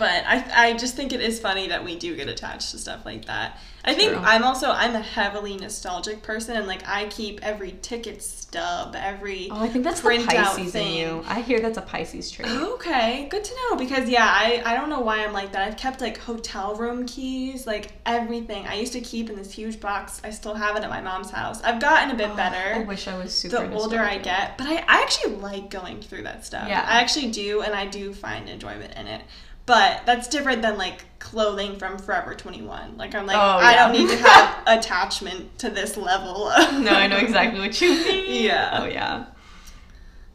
But 0.00 0.24
I, 0.26 0.70
I 0.70 0.76
just 0.78 0.96
think 0.96 1.12
it 1.12 1.20
is 1.20 1.38
funny 1.38 1.68
that 1.68 1.84
we 1.84 1.94
do 1.94 2.16
get 2.16 2.26
attached 2.26 2.70
to 2.70 2.78
stuff 2.78 3.04
like 3.04 3.26
that. 3.26 3.58
I 3.84 3.94
think 3.94 4.12
True. 4.12 4.22
I'm 4.22 4.44
also 4.44 4.70
I'm 4.70 4.94
a 4.94 5.00
heavily 5.00 5.56
nostalgic 5.56 6.22
person, 6.22 6.56
and 6.56 6.66
like 6.66 6.86
I 6.86 7.06
keep 7.08 7.40
every 7.42 7.78
ticket 7.80 8.22
stub, 8.22 8.94
every 8.94 9.48
Oh, 9.50 9.62
I 9.62 9.68
think 9.68 9.84
that's 9.84 10.00
the 10.00 10.24
Pisces 10.26 10.74
in 10.74 10.92
you. 10.92 11.24
I 11.26 11.40
hear 11.40 11.60
that's 11.60 11.78
a 11.78 11.82
Pisces 11.82 12.30
trait. 12.30 12.48
Okay, 12.48 13.26
good 13.30 13.44
to 13.44 13.54
know 13.54 13.76
because 13.76 14.08
yeah, 14.08 14.26
I, 14.26 14.62
I 14.66 14.74
don't 14.74 14.90
know 14.90 15.00
why 15.00 15.24
I'm 15.24 15.32
like 15.32 15.52
that. 15.52 15.66
I've 15.66 15.76
kept 15.76 16.00
like 16.00 16.18
hotel 16.18 16.74
room 16.76 17.06
keys, 17.06 17.66
like 17.66 17.92
everything. 18.04 18.66
I 18.66 18.74
used 18.74 18.92
to 18.94 19.00
keep 19.00 19.30
in 19.30 19.36
this 19.36 19.52
huge 19.52 19.80
box. 19.80 20.20
I 20.24 20.30
still 20.30 20.54
have 20.54 20.76
it 20.76 20.82
at 20.82 20.90
my 20.90 21.00
mom's 21.00 21.30
house. 21.30 21.62
I've 21.62 21.80
gotten 21.80 22.10
a 22.10 22.14
bit 22.14 22.30
Oh, 22.30 22.36
better 22.36 22.80
I 22.80 22.84
wish 22.84 23.08
I 23.08 23.16
was 23.16 23.34
super 23.34 23.66
the 23.66 23.74
older 23.74 23.98
I 24.00 24.18
get. 24.18 24.58
But 24.58 24.66
I, 24.66 24.76
I 24.76 25.02
actually 25.02 25.36
like 25.36 25.70
going 25.70 26.00
through 26.00 26.24
that 26.24 26.44
stuff. 26.44 26.68
Yeah. 26.68 26.84
I 26.86 27.00
actually 27.00 27.30
do, 27.30 27.62
and 27.62 27.74
I 27.74 27.86
do 27.86 28.12
find 28.12 28.48
enjoyment 28.48 28.94
in 28.96 29.06
it. 29.06 29.22
But 29.70 30.04
that's 30.04 30.26
different 30.26 30.62
than 30.62 30.76
like 30.76 31.04
clothing 31.20 31.78
from 31.78 31.96
Forever 31.98 32.34
21. 32.34 32.96
Like, 32.96 33.14
I'm 33.14 33.24
like, 33.26 33.36
Oh, 33.36 33.58
I 33.68 33.76
don't 33.76 33.92
need 33.92 34.08
to 34.08 34.16
have 34.28 34.62
attachment 34.66 35.58
to 35.60 35.70
this 35.70 35.96
level. 35.96 36.48
Of 36.48 36.80
No, 36.86 36.90
I 36.90 37.06
know 37.06 37.18
exactly 37.18 37.60
what 37.60 37.80
you 37.80 37.90
mean. 37.90 38.42
Yeah. 38.44 38.78
Oh 38.80 38.86
yeah. 38.86 39.26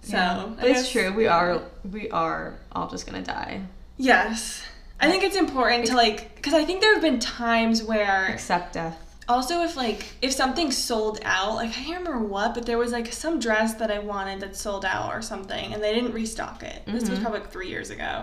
So, 0.03 0.15
Yeah. 0.15 0.45
But 0.57 0.69
it's 0.69 0.89
true. 0.89 1.11
We 1.13 1.27
are 1.27 1.61
we 1.91 2.09
are 2.11 2.53
all 2.71 2.87
just 2.89 3.05
gonna 3.05 3.23
die. 3.23 3.63
Yes. 3.97 4.63
I 5.01 5.09
think 5.11 5.23
it's 5.23 5.35
important 5.35 5.87
to 5.87 5.95
like, 5.95 6.35
because 6.37 6.53
I 6.53 6.63
think 6.63 6.79
there 6.79 6.93
have 6.93 7.01
been 7.01 7.19
times 7.19 7.83
where 7.83 8.27
Accept 8.27 8.71
death. 8.73 8.97
also 9.27 9.63
if 9.63 9.75
like 9.75 10.05
if 10.21 10.31
something 10.31 10.71
sold 10.71 11.19
out 11.25 11.55
like 11.55 11.69
i 11.71 11.73
can't 11.73 11.99
remember 12.05 12.19
what 12.35 12.53
but 12.53 12.65
there 12.67 12.77
was 12.77 12.91
like 12.91 13.11
some 13.11 13.39
dress 13.39 13.73
that 13.81 13.89
i 13.91 13.97
wanted 13.97 14.39
that 14.39 14.55
sold 14.55 14.85
out 14.85 15.11
or 15.15 15.21
something 15.21 15.73
and 15.73 15.81
they 15.83 15.93
didn't 15.97 16.13
restock 16.13 16.61
it 16.71 16.79
this 16.85 17.09
was 17.09 17.17
Mhm. 17.17 17.23
probably 17.23 17.39
like 17.41 17.51
three 17.51 17.67
years 17.75 17.89
ago 17.89 18.13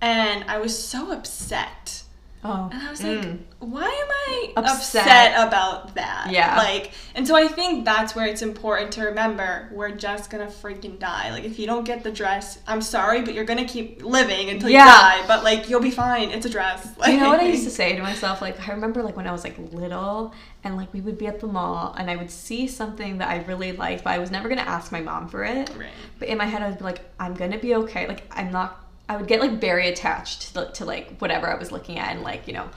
and 0.00 0.44
i 0.48 0.58
was 0.58 0.76
so 0.76 1.12
upset 1.12 2.02
Oh. 2.44 2.68
and 2.72 2.82
i 2.82 2.90
was 2.90 3.02
like 3.04 3.18
mm. 3.20 3.38
why 3.60 3.84
am 3.84 4.08
i 4.10 4.52
Upset. 4.56 5.02
upset. 5.06 5.48
about 5.48 5.94
that. 5.94 6.28
Yeah. 6.30 6.56
Like, 6.56 6.92
and 7.14 7.26
so 7.26 7.34
I 7.36 7.46
think 7.48 7.84
that's 7.84 8.14
where 8.14 8.26
it's 8.26 8.42
important 8.42 8.92
to 8.92 9.04
remember 9.04 9.68
we're 9.72 9.90
just 9.90 10.30
gonna 10.30 10.46
freaking 10.46 10.98
die. 10.98 11.30
Like, 11.30 11.44
if 11.44 11.58
you 11.58 11.66
don't 11.66 11.84
get 11.84 12.02
the 12.02 12.10
dress, 12.10 12.58
I'm 12.66 12.82
sorry, 12.82 13.22
but 13.22 13.34
you're 13.34 13.44
gonna 13.44 13.64
keep 13.64 14.02
living 14.04 14.50
until 14.50 14.68
Yeah. 14.68 14.84
you 14.84 15.20
die. 15.20 15.26
But 15.26 15.44
like, 15.44 15.68
you'll 15.68 15.80
be 15.80 15.90
fine. 15.90 16.30
It's 16.30 16.44
a 16.46 16.50
dress. 16.50 16.88
Like, 16.98 17.12
you 17.12 17.20
know 17.20 17.28
what 17.28 17.40
I 17.40 17.46
used 17.46 17.64
to 17.64 17.70
say 17.70 17.94
to 17.96 18.02
myself? 18.02 18.40
Like, 18.42 18.68
I 18.68 18.72
remember 18.72 19.02
like 19.02 19.16
when 19.16 19.26
I 19.26 19.32
was 19.32 19.44
like 19.44 19.56
little 19.72 20.32
and 20.64 20.76
like 20.76 20.92
we 20.92 21.00
would 21.00 21.18
be 21.18 21.26
at 21.26 21.40
the 21.40 21.46
mall 21.46 21.94
and 21.98 22.10
I 22.10 22.16
would 22.16 22.30
see 22.30 22.66
something 22.66 23.18
that 23.18 23.28
I 23.28 23.42
really 23.44 23.72
liked, 23.72 24.04
but 24.04 24.10
I 24.10 24.18
was 24.18 24.30
never 24.30 24.48
gonna 24.48 24.62
ask 24.62 24.90
my 24.92 25.00
mom 25.00 25.28
for 25.28 25.44
it. 25.44 25.70
Right. 25.76 25.88
But 26.18 26.28
in 26.28 26.38
my 26.38 26.46
head, 26.46 26.62
I 26.62 26.68
would 26.68 26.78
be 26.78 26.84
like, 26.84 27.00
I'm 27.20 27.34
gonna 27.34 27.58
be 27.58 27.74
okay. 27.76 28.06
Like, 28.08 28.24
I'm 28.30 28.50
not. 28.50 28.81
I 29.08 29.16
would 29.16 29.26
get 29.26 29.40
like 29.40 29.60
very 29.60 29.88
attached 29.88 30.54
to, 30.54 30.70
to 30.72 30.84
like 30.84 31.18
whatever 31.18 31.48
I 31.48 31.58
was 31.58 31.72
looking 31.72 31.98
at, 31.98 32.12
and 32.12 32.22
like 32.22 32.46
you 32.46 32.54
know, 32.54 32.68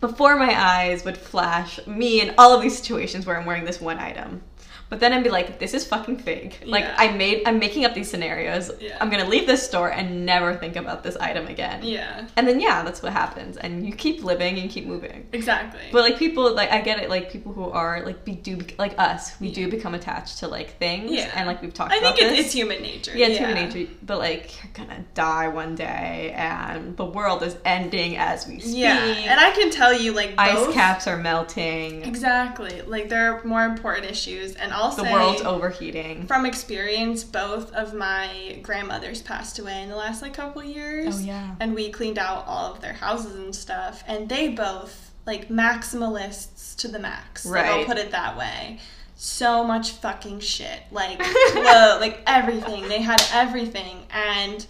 before 0.00 0.36
my 0.36 0.54
eyes 0.54 1.04
would 1.04 1.18
flash 1.18 1.84
me 1.86 2.20
in 2.20 2.34
all 2.38 2.54
of 2.54 2.62
these 2.62 2.76
situations 2.76 3.26
where 3.26 3.38
I'm 3.38 3.46
wearing 3.46 3.64
this 3.64 3.80
one 3.80 3.98
item. 3.98 4.42
But 4.88 5.00
then 5.00 5.12
I'd 5.12 5.22
be 5.22 5.30
like, 5.30 5.58
this 5.58 5.74
is 5.74 5.86
fucking 5.86 6.18
fake. 6.18 6.60
Like 6.64 6.84
Yeah. 6.84 6.94
I 6.96 7.12
made, 7.12 7.42
I'm 7.46 7.58
making 7.58 7.84
up 7.84 7.92
these 7.94 8.10
scenarios. 8.10 8.70
Yeah. 8.80 8.96
I'm 9.00 9.10
gonna 9.10 9.28
leave 9.28 9.46
this 9.46 9.62
store 9.62 9.90
and 9.92 10.24
never 10.24 10.54
think 10.54 10.76
about 10.76 11.02
this 11.02 11.16
item 11.16 11.46
again. 11.46 11.80
Yeah. 11.82 12.26
And 12.36 12.48
then 12.48 12.60
yeah, 12.60 12.82
that's 12.82 13.02
what 13.02 13.12
happens, 13.12 13.56
and 13.58 13.86
you 13.86 13.92
keep 13.92 14.24
living 14.24 14.58
and 14.58 14.70
keep 14.70 14.86
moving. 14.86 15.26
Exactly. 15.32 15.80
But 15.92 16.02
like 16.02 16.18
people, 16.18 16.54
like 16.54 16.70
I 16.72 16.80
get 16.80 17.00
it. 17.00 17.10
Like 17.10 17.30
people 17.30 17.52
who 17.52 17.64
are 17.70 18.02
like 18.04 18.24
be 18.24 18.32
do 18.32 18.58
like 18.78 18.98
us, 18.98 19.38
we 19.40 19.52
do 19.52 19.68
become 19.70 19.94
attached 19.94 20.38
to 20.38 20.48
like 20.48 20.78
things, 20.78 21.10
Yeah. 21.12 21.30
and 21.34 21.46
like 21.46 21.60
we've 21.60 21.74
talked 21.74 21.92
I 21.92 21.96
about 21.98 22.16
think 22.16 22.32
it's, 22.32 22.40
it's 22.46 22.52
human 22.54 22.80
nature. 22.80 23.12
Yeah, 23.14 23.26
it's 23.28 23.38
human 23.38 23.54
nature. 23.68 23.90
But 24.02 24.18
like, 24.18 24.62
you're 24.62 24.72
gonna 24.86 25.04
die 25.14 25.48
one 25.48 25.74
day, 25.74 26.32
and 26.36 26.96
the 26.96 27.04
world 27.04 27.42
is 27.42 27.56
ending 27.64 28.16
as 28.16 28.46
we 28.46 28.58
speak. 28.60 28.76
Yeah, 28.78 28.96
and 29.04 29.38
I 29.40 29.50
can 29.50 29.70
tell 29.70 29.92
you, 29.92 30.12
like, 30.12 30.34
ice 30.38 30.72
caps 30.72 31.06
are 31.06 31.16
melting. 31.16 32.02
Exactly. 32.04 32.80
Like, 32.82 33.08
there 33.08 33.34
are 33.34 33.44
more 33.44 33.64
important 33.64 34.10
issues, 34.10 34.54
and 34.54 34.72
I'll 34.78 34.90
The 34.94 35.02
say 35.04 35.12
world's 35.12 35.42
overheating. 35.42 36.26
from 36.26 36.46
experience, 36.46 37.24
both 37.24 37.72
of 37.72 37.94
my 37.94 38.58
grandmothers 38.62 39.22
passed 39.22 39.58
away 39.58 39.82
in 39.82 39.88
the 39.88 39.96
last 39.96 40.22
like 40.22 40.34
couple 40.34 40.62
years. 40.62 41.16
Oh, 41.20 41.24
yeah. 41.24 41.56
And 41.60 41.74
we 41.74 41.90
cleaned 41.90 42.18
out 42.18 42.44
all 42.46 42.72
of 42.72 42.80
their 42.80 42.92
houses 42.92 43.34
and 43.34 43.54
stuff, 43.54 44.04
and 44.06 44.28
they 44.28 44.48
both 44.48 45.10
like 45.26 45.48
maximalists 45.48 46.76
to 46.76 46.88
the 46.88 46.98
max. 46.98 47.44
Like, 47.44 47.66
I'll 47.66 47.84
put 47.84 47.98
it 47.98 48.12
that 48.12 48.36
way. 48.36 48.78
So 49.16 49.64
much 49.64 49.90
fucking 49.92 50.40
shit, 50.40 50.80
like 50.92 51.18
clothes, 51.52 52.00
like 52.00 52.20
everything. 52.26 52.86
They 52.88 53.00
had 53.02 53.20
everything, 53.32 54.04
and 54.10 54.64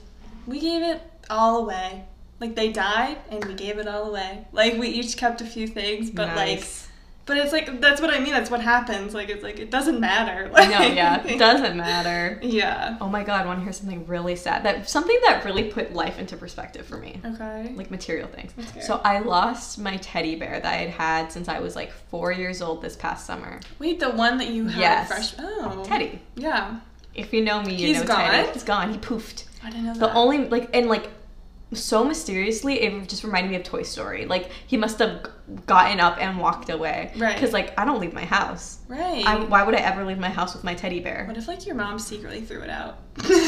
we 0.47 0.59
gave 0.61 0.83
it 0.83 1.03
all 1.29 1.59
away. 1.59 2.05
Like 2.40 2.55
they 2.55 2.73
died, 2.73 3.18
and 3.31 3.44
we 3.44 3.53
gave 3.55 3.79
it 3.79 3.87
all 3.87 4.05
away. 4.09 4.47
Like 4.53 4.79
we 4.79 4.88
each 4.88 5.16
kept 5.18 5.42
a 5.42 5.44
few 5.44 5.66
things, 5.66 6.11
but 6.11 6.29
like 6.35 6.61
Nice. 6.61 6.88
But 7.29 7.37
it's 7.37 7.53
like 7.53 7.81
that's 7.81 8.01
what 8.01 8.12
I 8.12 8.19
mean. 8.19 8.33
That's 8.33 8.51
what 8.51 8.61
happens. 8.62 9.14
Like 9.14 9.29
it's 9.29 9.45
like 9.45 9.61
it 9.61 9.71
doesn't 9.71 10.01
matter. 10.01 10.51
I 10.55 10.67
know, 10.67 10.81
yeah, 10.81 11.25
it 11.25 11.38
doesn't 11.47 11.77
matter. 11.77 12.41
Yeah. 12.43 12.97
Oh 13.01 13.09
my 13.09 13.23
god, 13.23 13.43
I 13.43 13.47
want 13.47 13.61
to 13.61 13.64
hear 13.64 13.73
something 13.73 14.07
really 14.07 14.35
sad? 14.35 14.64
That 14.64 14.88
something 14.88 15.17
that 15.27 15.45
really 15.45 15.64
put 15.64 15.93
life 15.93 16.19
into 16.19 16.37
perspective 16.37 16.87
for 16.87 16.97
me. 16.97 17.21
Okay. 17.25 17.73
Like 17.77 17.91
material 17.91 18.27
things. 18.29 18.53
Okay. 18.71 18.81
So 18.81 19.01
I 19.05 19.19
lost 19.21 19.79
my 19.79 19.99
teddy 19.99 20.35
bear 20.37 20.59
that 20.59 20.64
I 20.73 20.77
had 20.79 20.91
had 20.91 21.33
since 21.33 21.49
I 21.49 21.61
was 21.61 21.77
like 21.77 21.93
four 21.93 22.33
years 22.33 22.62
old 22.62 22.81
this 22.83 22.97
past 22.97 23.27
summer. 23.27 23.61
Wait, 23.79 24.01
the 24.01 24.11
one 24.11 24.38
that 24.38 24.49
you 24.49 24.67
had 24.67 24.81
Yes. 24.81 25.09
fresh. 25.09 25.35
Oh. 25.38 25.85
Teddy. 25.85 26.21
Yeah. 26.35 26.81
If 27.14 27.33
you 27.35 27.45
know 27.45 27.61
me, 27.62 27.75
you 27.75 27.88
He's 27.88 28.01
know 28.01 28.07
gone? 28.07 28.31
Teddy. 28.31 28.53
He's 28.53 28.64
gone. 28.64 28.91
He 28.93 28.99
poofed. 28.99 29.45
I 29.62 29.69
didn't 29.71 29.85
know 29.87 29.93
The 29.95 30.01
that. 30.01 30.07
The 30.12 30.14
only 30.14 30.49
like 30.49 30.71
and 30.75 30.88
like 30.88 31.11
so 31.75 32.03
mysteriously, 32.03 32.81
it 32.81 33.09
just 33.09 33.23
reminded 33.25 33.51
me 33.51 33.57
of 33.57 33.62
Toy 33.64 33.83
Story. 33.83 34.25
Like 34.25 34.51
he 34.67 34.79
must 34.79 34.99
have 35.01 35.29
gotten 35.67 35.99
up 36.01 36.19
and 36.21 36.39
walked 36.39 36.69
away. 36.71 37.13
Right. 37.17 37.35
Because 37.35 37.53
like 37.53 37.79
I 37.79 37.85
don't 37.85 38.01
leave 38.01 38.13
my 38.13 38.25
house. 38.25 38.79
right. 38.89 39.25
I, 39.27 39.37
why 39.45 39.63
would 39.63 39.75
I 39.75 39.79
ever 39.79 40.05
leave 40.05 40.19
my 40.19 40.29
house 40.29 40.55
with 40.55 40.63
my 40.65 40.75
teddy 40.75 41.01
bear? 41.01 41.25
what 41.27 41.37
if 41.37 41.49
like 41.49 41.67
your 41.67 41.75
mom 41.75 41.99
secretly 41.99 42.41
threw 42.43 42.61
it 42.61 42.71
out? 42.71 42.99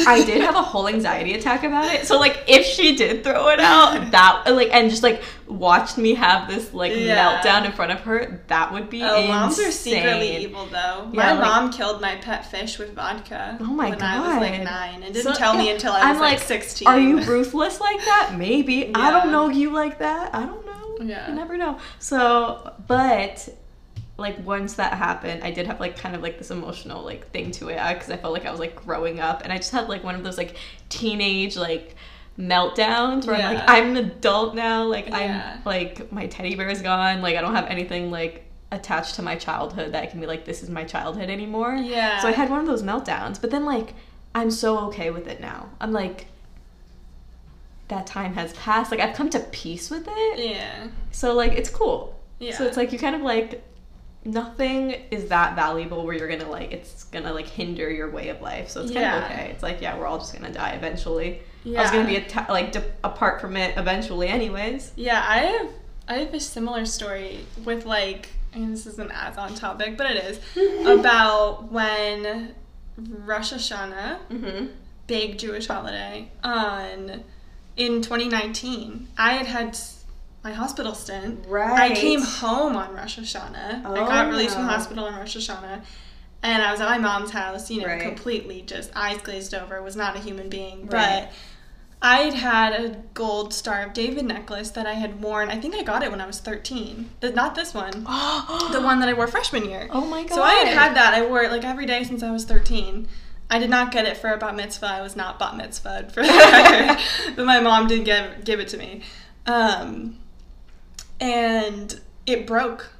I 0.06 0.22
did 0.24 0.40
have 0.48 0.54
a 0.56 0.62
whole 0.62 0.88
anxiety 0.88 1.34
attack 1.34 1.62
about 1.62 1.92
it. 1.92 2.06
So 2.06 2.18
like 2.18 2.44
if 2.48 2.64
she 2.66 2.96
did 2.96 3.22
throw 3.22 3.48
it 3.48 3.60
out, 3.60 4.10
that 4.12 4.44
like 4.48 4.70
and 4.72 4.90
just 4.90 5.02
like 5.02 5.22
watched 5.46 5.98
me 5.98 6.14
have 6.14 6.48
this 6.48 6.72
like 6.72 6.92
Yeah. 6.94 7.40
meltdown 7.42 7.66
in 7.66 7.72
front 7.72 7.92
of 7.92 8.00
her, 8.00 8.42
that 8.48 8.72
would 8.72 8.88
be 8.88 9.02
Oh, 9.02 9.26
moms 9.26 9.58
are 9.60 9.70
secretly 9.70 10.36
evil 10.38 10.66
though. 10.66 11.10
Yeah, 11.12 11.12
my 11.12 11.32
like- 11.32 11.40
mom 11.40 11.70
killed 11.72 12.00
my 12.00 12.16
pet 12.16 12.50
fish 12.50 12.78
with 12.78 12.94
vodka. 12.94 13.58
Oh 13.60 13.64
my 13.64 13.90
when 13.90 14.00
I 14.02 14.18
was 14.20 14.36
like 14.50 14.62
nine, 14.62 15.02
and 15.02 15.12
didn't 15.14 15.34
So, 15.34 15.38
tell 15.38 15.54
me 15.56 15.70
until 15.70 15.92
I 15.92 15.98
was 15.98 16.16
I'm 16.16 16.18
like, 16.20 16.38
like, 16.38 16.42
sixteen. 16.46 16.88
Are 16.88 16.98
you 16.98 17.20
ruthless 17.24 17.78
like 17.80 17.98
that? 18.06 18.34
Maybe. 18.38 18.90
I 18.94 19.10
don't 19.10 19.30
know 19.30 19.48
you 19.50 19.70
like 19.70 19.98
that. 19.98 20.34
I 20.34 20.46
don't 20.46 20.64
know. 20.64 20.72
Yeah. 21.00 21.28
You 21.28 21.34
never 21.34 21.56
know. 21.56 21.78
So, 21.98 22.74
but 22.86 23.48
like 24.16 24.44
once 24.44 24.74
that 24.74 24.92
happened, 24.94 25.42
I 25.42 25.50
did 25.50 25.66
have 25.66 25.80
like 25.80 25.96
kind 25.96 26.14
of 26.14 26.22
like 26.22 26.38
this 26.38 26.50
emotional 26.50 27.02
like 27.02 27.30
thing 27.30 27.50
to 27.52 27.68
it 27.68 27.76
uh, 27.76 27.94
because 27.94 28.10
I 28.10 28.16
felt 28.16 28.32
like 28.34 28.44
I 28.46 28.50
was 28.50 28.60
like 28.60 28.76
growing 28.76 29.18
up 29.18 29.42
and 29.42 29.52
I 29.52 29.56
just 29.56 29.70
had 29.72 29.88
like 29.88 30.04
one 30.04 30.14
of 30.14 30.22
those 30.22 30.36
like 30.36 30.56
teenage 30.90 31.56
like 31.56 31.96
meltdowns 32.38 33.26
where 33.26 33.36
I'm 33.36 33.54
like 33.54 33.64
I'm 33.68 33.96
an 33.96 34.04
adult 34.04 34.54
now 34.54 34.84
like 34.84 35.08
Yeah. 35.08 35.54
I'm 35.56 35.64
like 35.64 36.10
my 36.12 36.26
teddy 36.26 36.54
bear 36.54 36.68
is 36.70 36.80
gone 36.82 37.20
like 37.22 37.36
I 37.36 37.40
don't 37.40 37.54
have 37.54 37.66
anything 37.66 38.10
like 38.10 38.46
attached 38.72 39.16
to 39.16 39.22
my 39.22 39.36
childhood 39.36 39.92
that 39.92 40.02
I 40.02 40.06
can 40.06 40.20
be 40.20 40.26
like 40.26 40.44
this 40.44 40.62
is 40.62 40.70
my 40.70 40.84
childhood 40.84 41.28
anymore 41.28 41.74
Yeah. 41.74 42.20
so 42.20 42.28
I 42.28 42.32
had 42.32 42.48
one 42.50 42.60
of 42.60 42.66
those 42.66 42.82
meltdowns 42.82 43.40
but 43.40 43.50
then 43.50 43.64
like 43.64 43.94
I'm 44.34 44.50
so 44.50 44.78
okay 44.88 45.10
with 45.10 45.26
it 45.26 45.40
now 45.40 45.70
I'm 45.80 45.92
like 45.92 46.26
that 47.90 48.06
time 48.06 48.32
has 48.34 48.52
passed 48.54 48.90
like 48.90 49.00
I've 49.00 49.14
come 49.14 49.28
to 49.30 49.40
peace 49.40 49.90
with 49.90 50.06
it 50.10 50.38
Yeah. 50.50 50.88
so 51.10 51.34
like 51.34 51.52
it's 51.52 51.70
cool. 51.70 52.18
Yeah. 52.38 52.56
So 52.56 52.64
it's 52.66 52.76
like 52.76 52.92
you 52.92 52.98
kind 52.98 53.14
of 53.14 53.22
like 53.22 53.62
nothing 54.24 54.90
is 55.10 55.28
that 55.28 55.56
valuable 55.56 56.04
where 56.04 56.14
you're 56.14 56.28
gonna 56.28 56.50
like 56.50 56.72
it's 56.72 57.04
gonna 57.04 57.32
like 57.32 57.46
hinder 57.46 57.90
your 57.90 58.10
way 58.10 58.28
of 58.28 58.40
life. 58.40 58.68
So 58.68 58.82
it's 58.82 58.90
kind 58.90 59.02
Yeah. 59.02 59.18
of 59.18 59.30
okay. 59.30 59.50
It's 59.52 59.62
like 59.62 59.80
yeah, 59.80 59.98
we're 59.98 60.06
all 60.06 60.18
just 60.18 60.32
gonna 60.34 60.52
die 60.52 60.70
eventually. 60.70 61.40
Yeah. 61.64 61.80
I 61.80 61.82
was 61.82 61.90
gonna 61.90 62.06
be 62.08 62.16
atta- 62.16 62.50
like 62.50 62.72
de- 62.72 62.90
apart 63.04 63.40
from 63.40 63.56
it 63.56 63.76
eventually, 63.76 64.28
anyways. 64.28 64.92
Yeah, 64.96 65.24
I 65.26 65.38
have 65.38 65.68
I 66.08 66.14
have 66.24 66.34
a 66.34 66.40
similar 66.40 66.84
story 66.86 67.40
with 67.64 67.86
like 67.86 68.30
and 68.52 68.72
this 68.72 68.86
isn't 68.86 69.12
as 69.12 69.36
on 69.38 69.54
topic, 69.54 69.96
but 69.96 70.10
it 70.10 70.24
is 70.24 70.40
about 70.98 71.70
when 71.70 72.54
Rosh 72.98 73.52
Hashanah, 73.52 74.18
Mm-hmm. 74.30 74.66
big 75.06 75.38
Jewish 75.38 75.66
holiday, 75.66 76.28
on 76.42 77.22
in 77.80 78.02
2019. 78.02 79.08
I 79.16 79.32
had 79.32 79.46
had 79.46 79.78
my 80.44 80.52
hospital 80.52 80.94
stint. 80.94 81.46
Right. 81.48 81.92
I 81.92 81.94
came 81.94 82.20
home 82.20 82.76
on 82.76 82.94
Rosh 82.94 83.18
Hashanah. 83.18 83.82
Oh, 83.86 83.94
I 83.94 84.06
got 84.06 84.28
released 84.28 84.54
from 84.54 84.66
the 84.66 84.70
hospital 84.72 85.04
on 85.04 85.14
Rosh 85.14 85.36
Hashanah. 85.36 85.82
And 86.42 86.62
I 86.62 86.72
was 86.72 86.80
at 86.82 86.88
my 86.88 86.98
mom's 86.98 87.30
house, 87.30 87.70
you 87.70 87.80
know, 87.80 87.86
Right. 87.86 88.02
completely 88.02 88.60
just 88.62 88.90
eyes 88.94 89.20
glazed 89.22 89.54
over, 89.54 89.82
was 89.82 89.96
not 89.96 90.14
a 90.14 90.18
human 90.18 90.50
being. 90.50 90.86
Right. 90.86 91.28
But 91.28 91.32
I 92.02 92.18
had 92.18 92.34
had 92.34 92.72
a 92.72 92.88
gold 93.14 93.54
Star 93.54 93.82
of 93.82 93.94
David 93.94 94.26
necklace 94.26 94.70
that 94.70 94.86
I 94.86 94.94
had 94.94 95.22
worn. 95.22 95.50
I 95.50 95.58
think 95.58 95.74
I 95.74 95.82
got 95.82 96.02
it 96.02 96.10
when 96.10 96.20
I 96.20 96.26
was 96.26 96.38
13. 96.38 97.10
The, 97.20 97.30
not 97.30 97.54
this 97.54 97.72
one. 97.72 97.90
the 98.72 98.80
one 98.82 99.00
that 99.00 99.08
I 99.08 99.14
wore 99.14 99.26
freshman 99.26 99.64
year. 99.64 99.88
Oh 99.90 100.04
my 100.04 100.22
god. 100.24 100.34
So 100.34 100.42
I 100.42 100.52
had 100.54 100.68
had 100.68 100.96
that. 100.96 101.14
I 101.14 101.24
wore 101.26 101.42
it 101.42 101.50
like 101.50 101.64
every 101.64 101.86
day 101.86 102.04
since 102.04 102.22
I 102.22 102.30
was 102.30 102.44
13. 102.44 103.08
I 103.50 103.58
did 103.58 103.68
not 103.68 103.90
get 103.90 104.06
it 104.06 104.16
for 104.16 104.30
a 104.32 104.36
bat 104.38 104.54
mitzvah. 104.54 104.86
I 104.86 105.00
was 105.02 105.16
not 105.16 105.38
bat 105.38 105.54
mitzvahed 105.54 106.12
for 106.12 106.22
the 106.22 106.28
record. 106.28 106.98
but 107.36 107.44
my 107.44 107.60
mom 107.60 107.88
did 107.88 108.04
give, 108.04 108.44
give 108.44 108.60
it 108.60 108.68
to 108.68 108.76
me. 108.76 109.02
Um, 109.46 110.18
and 111.20 112.00
it 112.26 112.46
broke. 112.46 112.92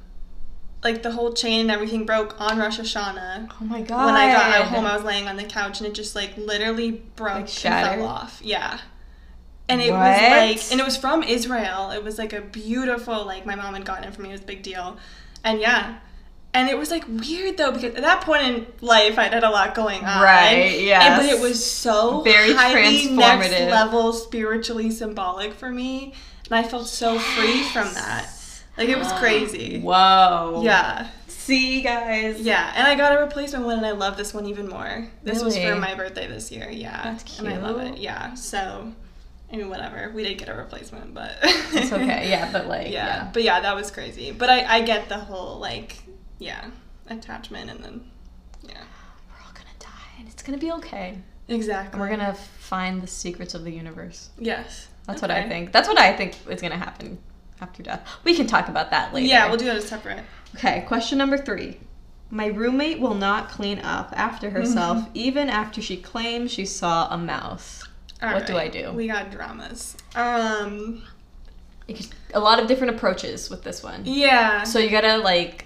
Like 0.83 1.03
the 1.03 1.11
whole 1.11 1.31
chain 1.33 1.61
and 1.61 1.71
everything 1.71 2.05
broke 2.07 2.41
on 2.41 2.57
Rosh 2.57 2.79
Hashanah. 2.79 3.51
Oh 3.61 3.65
my 3.65 3.81
god. 3.81 4.07
When 4.07 4.15
I 4.15 4.31
got 4.33 4.65
home, 4.67 4.85
I 4.85 4.95
was 4.95 5.03
laying 5.03 5.27
on 5.27 5.35
the 5.37 5.43
couch 5.43 5.79
and 5.79 5.87
it 5.87 5.93
just 5.93 6.15
like 6.15 6.35
literally 6.37 7.03
broke 7.15 7.35
Like 7.35 7.65
and 7.65 7.99
fell 7.99 8.07
off. 8.07 8.41
Yeah. 8.43 8.79
And 9.69 9.79
it 9.79 9.91
What? 9.91 9.99
was 9.99 10.21
like, 10.21 10.71
and 10.71 10.81
it 10.81 10.83
was 10.83 10.97
from 10.97 11.21
Israel. 11.23 11.91
It 11.91 12.03
was 12.03 12.17
like 12.17 12.33
a 12.33 12.41
beautiful, 12.41 13.25
like 13.25 13.45
my 13.45 13.53
mom 13.55 13.75
had 13.75 13.85
gotten 13.85 14.05
it 14.05 14.13
for 14.15 14.21
me. 14.23 14.29
It 14.29 14.33
was 14.33 14.41
a 14.41 14.45
big 14.45 14.63
deal. 14.63 14.97
And 15.43 15.59
yeah. 15.61 15.99
And 16.53 16.67
it 16.69 16.77
was 16.77 16.91
like 16.91 17.05
weird 17.07 17.57
though 17.57 17.71
because 17.71 17.95
at 17.95 18.01
that 18.01 18.21
point 18.21 18.43
in 18.43 18.67
life 18.81 19.17
I'd 19.17 19.33
had 19.33 19.43
a 19.43 19.49
lot 19.49 19.73
going 19.73 20.03
on. 20.03 20.21
Right, 20.21 20.51
And- 20.75 20.81
yes. 20.85 21.19
but 21.19 21.33
it 21.33 21.41
was 21.41 21.65
so 21.65 22.21
Very 22.21 22.53
highly 22.53 23.09
next 23.09 23.47
transformative. 23.47 23.69
level 23.71 24.13
spiritually 24.13 24.91
symbolic 24.91 25.53
for 25.53 25.69
me. 25.69 26.13
And 26.49 26.55
I 26.59 26.63
felt 26.67 26.87
so 26.87 27.17
free 27.19 27.63
from 27.63 27.93
that. 27.93 28.29
Like 28.77 28.89
it 28.89 28.97
was 28.97 29.11
crazy. 29.13 29.79
Whoa. 29.83 30.61
Yeah. 30.63 31.07
See 31.27 31.81
guys. 31.81 32.39
Yeah, 32.41 32.71
and 32.75 32.85
I 32.85 32.95
got 32.95 33.17
a 33.17 33.21
replacement 33.21 33.65
one, 33.65 33.77
and 33.77 33.85
I 33.85 33.91
love 33.91 34.15
this 34.15 34.33
one 34.33 34.45
even 34.45 34.67
more. 34.69 35.07
This 35.23 35.43
was 35.43 35.57
for 35.57 35.75
my 35.75 35.95
birthday 35.95 36.27
this 36.27 36.51
year. 36.51 36.69
Yeah, 36.69 37.01
That's 37.03 37.39
and 37.39 37.47
I 37.49 37.57
love 37.57 37.79
it. 37.81 37.97
Yeah, 37.97 38.35
so 38.35 38.93
I 39.51 39.55
mean, 39.57 39.69
whatever. 39.69 40.11
We 40.13 40.23
did 40.23 40.37
get 40.37 40.49
a 40.49 40.53
replacement, 40.53 41.13
but 41.13 41.31
It's 41.41 41.91
okay. 41.91 42.29
Yeah, 42.29 42.51
but 42.51 42.67
like 42.67 42.87
yeah. 42.91 43.05
yeah. 43.07 43.29
but 43.33 43.41
yeah, 43.43 43.59
that 43.61 43.75
was 43.75 43.89
crazy. 43.91 44.31
But 44.31 44.49
I, 44.49 44.77
I 44.77 44.81
get 44.81 45.09
the 45.09 45.17
whole 45.17 45.59
like, 45.59 45.97
yeah, 46.41 46.65
attachment, 47.07 47.69
and 47.69 47.83
then 47.83 48.01
yeah, 48.63 48.83
We're 49.29 49.41
all 49.45 49.53
gonna 49.53 49.77
die 49.79 50.11
and 50.19 50.27
it's 50.27 50.43
gonna 50.43 50.57
be 50.57 50.71
okay. 50.73 51.17
exactly. 51.47 51.91
And 51.93 52.01
we're 52.01 52.09
gonna 52.15 52.33
find 52.33 53.01
the 53.01 53.07
secrets 53.07 53.53
of 53.53 53.63
the 53.63 53.71
universe. 53.71 54.29
yes. 54.37 54.87
That's 55.07 55.21
what 55.21 55.31
I 55.31 55.47
think. 55.49 55.71
That's 55.71 55.87
what 55.87 55.99
I 55.99 56.15
think 56.15 56.35
is 56.47 56.61
gonna 56.61 56.77
happen. 56.77 57.17
after 57.59 57.83
death. 57.83 58.07
We 58.23 58.33
can 58.35 58.47
talk 58.47 58.69
about 58.69 58.91
that 58.91 59.13
later. 59.13 59.27
Yeah, 59.27 59.47
we'll 59.49 59.57
do 59.57 59.65
that 59.65 59.75
as 59.77 59.87
separate. 59.87 60.23
Okay, 60.55 60.83
question 60.87 61.17
number 61.17 61.37
three. 61.37 61.79
My 62.29 62.45
roommate 62.47 62.99
will 63.01 63.13
not 63.15 63.49
clean 63.49 63.79
up 63.79 64.13
after 64.15 64.49
herself, 64.51 64.97
Mm-hmm. 64.99 65.11
even 65.15 65.49
after 65.49 65.81
she 65.81 65.97
claims 65.97 66.51
she 66.51 66.65
saw 66.65 67.07
a 67.13 67.17
mouse. 67.17 67.83
What 68.21 68.45
do 68.45 68.55
I 68.57 68.67
do? 68.67 68.91
We 68.93 69.07
got 69.07 69.31
dramas. 69.31 69.97
Um, 70.15 71.03
A 72.33 72.39
lot 72.39 72.59
of 72.59 72.67
different 72.67 72.95
approaches 72.95 73.49
with 73.49 73.63
this 73.63 73.83
one. 73.83 74.03
yeah. 74.05 74.63
So 74.63 74.79
you 74.79 74.89
gotta 74.89 75.17
like 75.17 75.65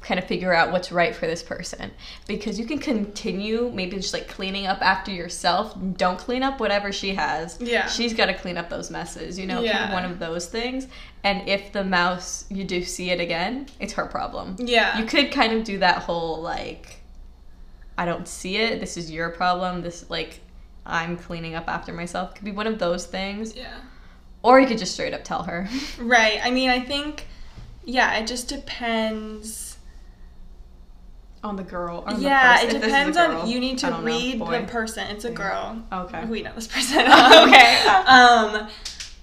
kind 0.00 0.18
of 0.18 0.26
figure 0.26 0.52
out 0.54 0.70
what's 0.72 0.90
right 0.92 1.14
for 1.14 1.26
this 1.26 1.42
person 1.42 1.90
because 2.26 2.58
you 2.58 2.64
can 2.66 2.78
continue 2.78 3.70
maybe 3.74 3.96
just 3.96 4.12
like 4.14 4.28
cleaning 4.28 4.66
up 4.66 4.80
after 4.80 5.10
yourself. 5.10 5.76
Don't 5.96 6.18
clean 6.18 6.42
up 6.42 6.60
whatever 6.60 6.92
she 6.92 7.14
has. 7.14 7.58
Yeah. 7.60 7.86
She's 7.88 8.14
got 8.14 8.26
to 8.26 8.34
clean 8.34 8.56
up 8.56 8.68
those 8.70 8.90
messes. 8.90 9.38
You 9.38 9.46
know, 9.46 9.64
kind 9.64 9.84
of 9.84 9.92
one 9.92 10.04
of 10.04 10.18
those 10.18 10.46
things. 10.46 10.86
And 11.24 11.48
if 11.48 11.72
the 11.72 11.84
mouse 11.84 12.44
you 12.48 12.64
do 12.64 12.82
see 12.84 13.10
it 13.10 13.20
again, 13.20 13.66
it's 13.80 13.92
her 13.94 14.06
problem. 14.06 14.56
yeah. 14.58 14.98
You 14.98 15.04
could 15.06 15.30
kind 15.32 15.52
of 15.52 15.64
do 15.64 15.78
that 15.78 15.98
whole 15.98 16.40
like, 16.40 17.00
I 17.96 18.04
don't 18.04 18.28
see 18.28 18.56
it. 18.56 18.80
This 18.80 18.96
is 18.96 19.10
your 19.10 19.30
problem. 19.30 19.82
This 19.82 20.08
like. 20.10 20.40
I'm 20.90 21.18
cleaning 21.18 21.54
up 21.54 21.68
after 21.68 21.92
myself. 21.92 22.34
Could 22.34 22.46
be 22.46 22.50
one 22.50 22.66
of 22.66 22.78
those 22.78 23.04
things. 23.04 23.54
yeah. 23.54 23.74
Or 24.42 24.58
you 24.58 24.66
could 24.66 24.78
just 24.78 24.94
straight 24.94 25.12
up 25.12 25.22
tell 25.22 25.42
her. 25.42 25.68
Right. 25.98 26.40
I 26.42 26.50
mean, 26.50 26.70
I 26.70 26.80
think, 26.80 27.26
yeah, 27.84 28.16
it 28.16 28.26
just 28.26 28.48
depends. 28.48 29.67
On 31.44 31.56
the 31.56 31.62
girl. 31.62 32.04
on 32.06 32.16
the 32.16 32.22
yeah, 32.22 32.54
person. 32.56 32.68
it 32.70 32.74
If 32.76 32.82
this 32.82 32.88
is 32.88 32.92
a 32.92 32.96
depends 32.96 33.16
girl. 33.16 33.40
on. 33.42 33.48
You 33.48 33.60
need 33.60 33.78
to 33.78 33.86
don't 33.86 34.00
know, 34.04 34.06
read 34.06 34.40
the 34.40 34.66
person. 34.70 35.06
It's 35.08 35.24
a 35.24 35.30
girl. 35.30 35.82
Okay. 35.92 36.24
We 36.26 36.42
know 36.42 36.52
this 36.54 36.66
person. 36.68 36.98
Okay. 37.06 37.78
um, 38.06 38.68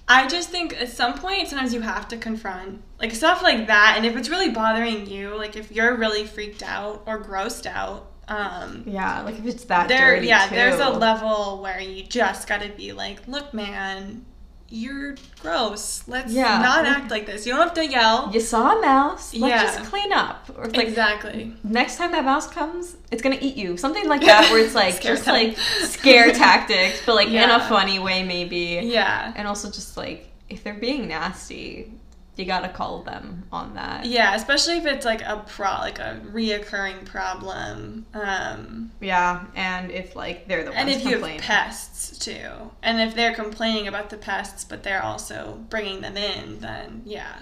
I 0.08 0.28
just 0.28 0.50
think 0.50 0.80
at 0.80 0.88
some 0.88 1.14
point, 1.18 1.48
sometimes 1.48 1.74
you 1.74 1.80
have 1.80 2.06
to 2.08 2.16
confront 2.16 2.80
like 3.00 3.12
stuff 3.12 3.42
like 3.42 3.66
that, 3.66 3.94
and 3.96 4.06
if 4.06 4.16
it's 4.16 4.28
really 4.28 4.50
bothering 4.50 5.06
you, 5.06 5.36
like 5.36 5.56
if 5.56 5.72
you're 5.72 5.96
really 5.96 6.24
freaked 6.24 6.62
out 6.62 7.02
or 7.06 7.20
grossed 7.22 7.66
out, 7.66 8.12
um, 8.28 8.84
Yeah, 8.86 9.22
like 9.22 9.38
if 9.38 9.44
it's 9.46 9.64
that 9.64 9.88
there, 9.88 10.14
dirty 10.16 10.28
yeah, 10.28 10.46
too. 10.48 10.54
there's 10.54 10.78
a 10.80 10.90
level 10.90 11.60
where 11.60 11.80
you 11.80 12.04
just 12.04 12.46
gotta 12.48 12.68
be 12.68 12.92
like, 12.92 13.26
look, 13.26 13.52
man, 13.52 14.24
you're 14.68 15.14
gross. 15.42 16.02
Let's 16.08 16.32
Yeah. 16.32 16.58
not 16.60 16.86
act 16.86 17.10
like 17.10 17.24
this. 17.26 17.46
You 17.46 17.52
don't 17.52 17.62
have 17.62 17.74
to 17.74 17.86
yell. 17.86 18.30
You 18.32 18.40
saw 18.40 18.76
a 18.76 18.80
mouse. 18.80 19.32
Let's 19.34 19.50
Yeah. 19.50 19.62
just 19.78 19.90
clean 19.90 20.12
up. 20.12 20.50
Or 20.56 20.64
like 20.66 20.88
exactly. 20.88 21.52
next 21.62 21.96
time 21.96 22.10
that 22.12 22.24
mouse 22.24 22.46
comes, 22.48 22.96
it's 23.12 23.22
gonna 23.22 23.38
eat 23.40 23.56
you. 23.56 23.76
Something 23.76 24.08
like 24.08 24.20
that, 24.26 24.50
where 24.50 24.60
it's 24.64 24.74
like 24.74 24.94
Scare 24.94 25.14
just 25.14 25.24
them. 25.26 25.34
like 25.34 25.56
scare 25.84 26.32
tactics, 26.44 27.00
but 27.06 27.14
like 27.14 27.28
in 27.28 27.50
a 27.50 27.60
funny 27.68 27.98
way 27.98 28.22
maybe. 28.24 28.80
Yeah. 28.82 29.32
And 29.36 29.46
also 29.46 29.70
just 29.70 29.96
like 29.96 30.28
if 30.48 30.62
they're 30.64 30.74
being 30.74 31.08
nasty, 31.08 31.92
you 32.36 32.44
gotta 32.44 32.68
call 32.68 33.02
them 33.02 33.44
on 33.50 33.74
that. 33.74 34.04
Yeah, 34.04 34.34
especially 34.34 34.76
if 34.76 34.86
it's 34.86 35.04
like 35.04 35.22
a 35.22 35.42
pro, 35.46 35.70
like 35.80 35.98
a 35.98 36.20
reoccurring 36.30 37.04
problem. 37.06 38.06
Um, 38.14 38.92
Yeah, 39.00 39.46
and 39.54 39.90
if 39.90 40.14
like 40.14 40.46
they're 40.46 40.62
the 40.62 40.70
ones 40.70 40.80
and 40.80 40.90
if 40.90 41.04
you 41.04 41.18
have 41.18 41.40
pests 41.40 42.18
too, 42.18 42.70
and 42.82 43.00
if 43.00 43.14
they're 43.14 43.34
complaining 43.34 43.88
about 43.88 44.10
the 44.10 44.18
pests, 44.18 44.64
but 44.64 44.82
they're 44.82 45.02
also 45.02 45.64
bringing 45.70 46.00
them 46.02 46.16
in, 46.16 46.60
then 46.60 47.02
yeah, 47.04 47.40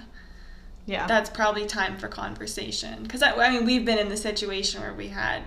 yeah. 0.87 1.07
that's 1.07 1.29
probably 1.31 1.67
time 1.67 1.99
for 1.99 2.09
conversation. 2.09 3.03
Because 3.03 3.23
I, 3.23 3.33
I 3.33 3.51
mean, 3.51 3.65
we've 3.65 3.85
been 3.85 3.99
in 3.99 4.09
the 4.09 4.17
situation 4.17 4.81
where 4.81 4.95
we 4.95 5.09
had 5.09 5.43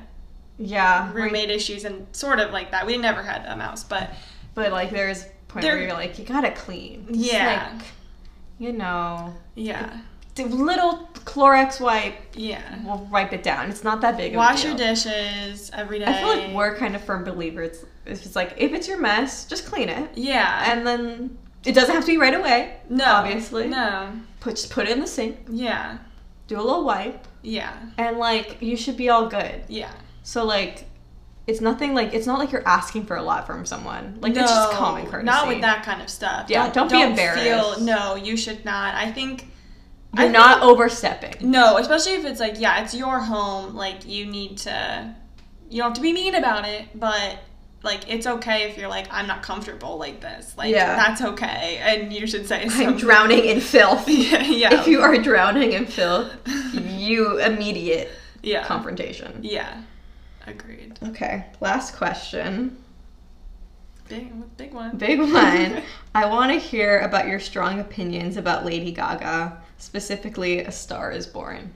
yeah. 0.58 1.12
roommate 1.14 1.50
issues 1.50 1.86
and 1.86 2.08
sort 2.12 2.40
of 2.40 2.52
like 2.52 2.72
that. 2.72 2.86
We 2.86 2.98
never 2.98 3.24
had 3.24 3.46
a 3.46 3.56
mouse, 3.56 3.84
but 3.84 4.12
But 4.58 4.72
like 4.72 4.90
there's 4.90 5.22
a 5.22 5.28
point 5.48 5.66
where 5.66 5.80
you're 5.80 5.94
like, 5.94 6.18
you 6.18 6.26
gotta 6.26 6.50
clean. 6.50 7.06
Yeah. 7.12 7.74
like, 7.76 7.86
you 8.60 8.74
know. 8.74 9.34
yeah, 9.56 10.00
The 10.36 10.46
little 10.46 11.10
Clorox 11.14 11.80
wipe 11.80 12.16
yeah. 12.36 12.80
We'll 12.84 13.08
wipe 13.12 13.34
it 13.34 13.44
down. 13.44 13.70
It's 13.70 13.84
not 13.84 14.02
that 14.02 14.18
big 14.18 14.32
of 14.32 14.36
a 14.36 14.38
Wash 14.38 14.64
your 14.66 14.76
dishes 14.76 15.70
every 15.74 16.00
day. 16.00 16.06
I 16.06 16.14
feel 16.20 16.28
like 16.28 16.56
we're 16.56 16.76
kind 16.78 16.96
of 16.96 17.04
firm 17.04 17.24
believers. 17.24 17.86
If 18.06 18.26
it's 18.26 18.36
like 18.36 18.54
if 18.58 18.72
it's 18.74 18.88
your 18.88 19.00
mess, 19.00 19.46
just 19.46 19.66
clean 19.66 19.90
it, 19.90 20.10
Yeah. 20.16 20.72
and 20.72 20.86
then 20.88 21.38
it 21.66 21.74
doesn't 21.74 21.94
have 21.94 22.06
to 22.06 22.12
be 22.12 22.18
right 22.18 22.34
away. 22.34 22.78
no. 22.90 23.06
obviously. 23.06 23.68
No. 23.68 24.12
Put 24.40 24.56
just 24.56 24.70
put 24.72 24.86
it 24.88 24.92
in 24.92 25.00
the 25.02 25.08
sink, 25.08 25.38
Yeah. 25.50 25.98
do 26.48 26.56
a 26.60 26.62
little 26.62 26.86
wipe, 26.86 27.28
Yeah. 27.42 27.74
and 27.98 28.18
like 28.18 28.62
you 28.62 28.78
should 28.78 28.96
be 28.98 29.10
all 29.10 29.28
good. 29.28 29.64
Yeah. 29.68 29.92
So 30.24 30.46
like. 30.46 30.86
It's 31.48 31.62
nothing 31.62 31.94
like 31.94 32.14
it's 32.14 32.28
not 32.28 32.40
like 32.40 32.52
you're 32.52 32.68
asking 32.68 33.06
for 33.06 33.16
a 33.16 33.24
lot 33.24 33.48
from 33.48 33.66
someone. 33.66 34.18
Like 34.22 34.32
it's 34.36 34.42
just 34.52 34.72
common 34.74 35.06
courtesy. 35.08 35.26
Not 35.26 35.48
with 35.48 35.62
that 35.62 35.84
kind 35.84 36.02
of 36.02 36.10
stuff. 36.10 36.50
Yeah, 36.50 36.70
don't 36.72 36.92
be 36.92 37.02
embarrassed. 37.02 37.44
Feel, 37.44 37.80
no, 37.86 38.16
you 38.16 38.36
should 38.36 38.66
not. 38.66 38.94
I 38.96 39.12
think 39.14 39.48
You're 40.16 40.26
I 40.26 40.28
not 40.30 40.60
think- 40.60 40.72
overstepping. 40.72 41.50
no, 41.50 41.78
especially 41.78 42.14
if 42.16 42.26
it's 42.26 42.40
like 42.42 42.60
yeah, 42.60 42.84
it's 42.84 42.94
your 42.94 43.20
home. 43.20 43.76
Like 43.76 44.06
you 44.06 44.26
need 44.26 44.58
to. 44.60 45.16
You 45.70 45.82
don't 45.82 45.92
have 45.92 45.96
to 45.98 46.02
be 46.02 46.12
mean 46.14 46.36
about 46.36 46.66
it, 46.68 46.88
but 46.96 47.40
like 47.84 48.10
it's 48.10 48.28
okay 48.28 48.70
if 48.70 48.78
you're 48.78 48.90
like 48.90 49.08
I'm 49.12 49.28
not 49.28 49.42
comfortable 49.42 49.98
like 49.98 50.20
this. 50.20 50.54
Like 50.58 50.72
Yeah. 50.74 50.96
that's 50.98 51.22
okay, 51.22 51.78
and 51.82 52.12
you 52.12 52.28
should 52.28 52.46
say 52.46 52.68
I'm 52.68 52.98
drowning 52.98 53.46
in 53.46 53.62
filth. 53.62 54.10
yeah, 54.10 54.42
yeah. 54.44 54.74
If 54.82 54.88
you 54.88 55.00
are 55.02 55.18
drowning 55.18 55.72
in 55.72 55.86
filth, 55.86 56.36
you 56.74 57.40
immediate 57.40 58.10
yeah, 58.44 58.66
confrontation. 58.66 59.40
yeah, 59.44 59.82
agreed. 60.48 60.98
Okay, 61.04 61.46
last 61.60 61.96
question. 61.96 62.78
Big, 64.10 64.58
big 64.58 64.74
one. 64.74 64.98
Big 64.98 65.20
one. 65.20 65.84
I 66.16 66.26
want 66.26 66.52
to 66.52 66.60
hear 66.60 67.00
about 67.00 67.28
your 67.28 67.40
strong 67.40 67.80
opinions 67.80 68.38
about 68.38 68.66
Lady 68.66 68.92
Gaga, 68.92 69.62
specifically 69.78 70.60
A 70.60 70.72
Star 70.72 71.12
is 71.12 71.28
Born. 71.28 71.74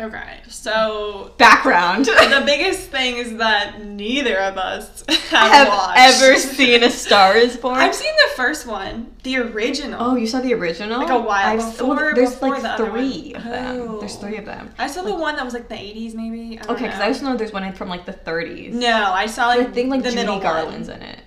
Okay, 0.00 0.38
so 0.48 1.32
Background. 1.36 2.04
the 2.06 2.42
biggest 2.46 2.88
thing 2.88 3.16
is 3.18 3.36
that 3.36 3.84
neither 3.84 4.38
of 4.38 4.56
us 4.56 5.04
have, 5.08 5.52
Have 5.52 5.68
watched. 5.68 5.98
ever 6.22 6.36
seen 6.38 6.82
A 6.82 6.90
Star 6.90 7.36
is 7.36 7.56
Born? 7.58 7.76
I've 7.78 7.94
seen 7.94 8.12
the 8.28 8.34
first 8.34 8.66
one, 8.66 9.12
the 9.24 9.36
original. 9.36 9.98
Oh, 10.00 10.16
you 10.16 10.26
saw 10.26 10.40
the 10.40 10.54
original? 10.54 10.98
Like 11.00 11.10
a 11.10 11.18
while 11.20 11.46
I've- 11.46 11.62
before- 11.62 11.94
well, 11.96 12.14
there's 12.14 12.30
before 12.30 12.58
like 12.58 12.62
the 12.62 12.76
three 12.86 13.34
of 13.34 13.44
them. 13.44 13.76
Oh. 13.82 14.00
There's 14.00 14.16
Oh. 14.16 14.20
three 14.20 14.38
of 14.38 14.46
them. 14.46 14.70
I 14.78 14.86
saw 14.86 15.02
the 15.02 15.14
one 15.14 15.36
that 15.36 15.44
was 15.44 15.52
like 15.52 15.68
the 15.68 15.74
80s, 15.76 16.14
maybe. 16.14 16.58
I 16.58 16.72
Okay, 16.72 16.84
because. 16.86 17.00
I 17.00 17.08
just 17.08 17.22
know 17.22 17.36
there's 17.36 17.52
one 17.52 17.70
from 17.74 17.88
like 17.90 18.06
the 18.06 18.12
30s. 18.14 18.72
No, 18.72 19.12
I 19.12 19.26
saw 19.26 19.50
I 19.50 19.56
like 19.56 19.74
think 19.74 19.90
like 19.90 20.02
the 20.02 20.10
Judy 20.10 20.22
middle 20.22 20.40
Garland's 20.40 20.88
one. 20.88 20.98
in 20.98 21.02
it. 21.08 21.20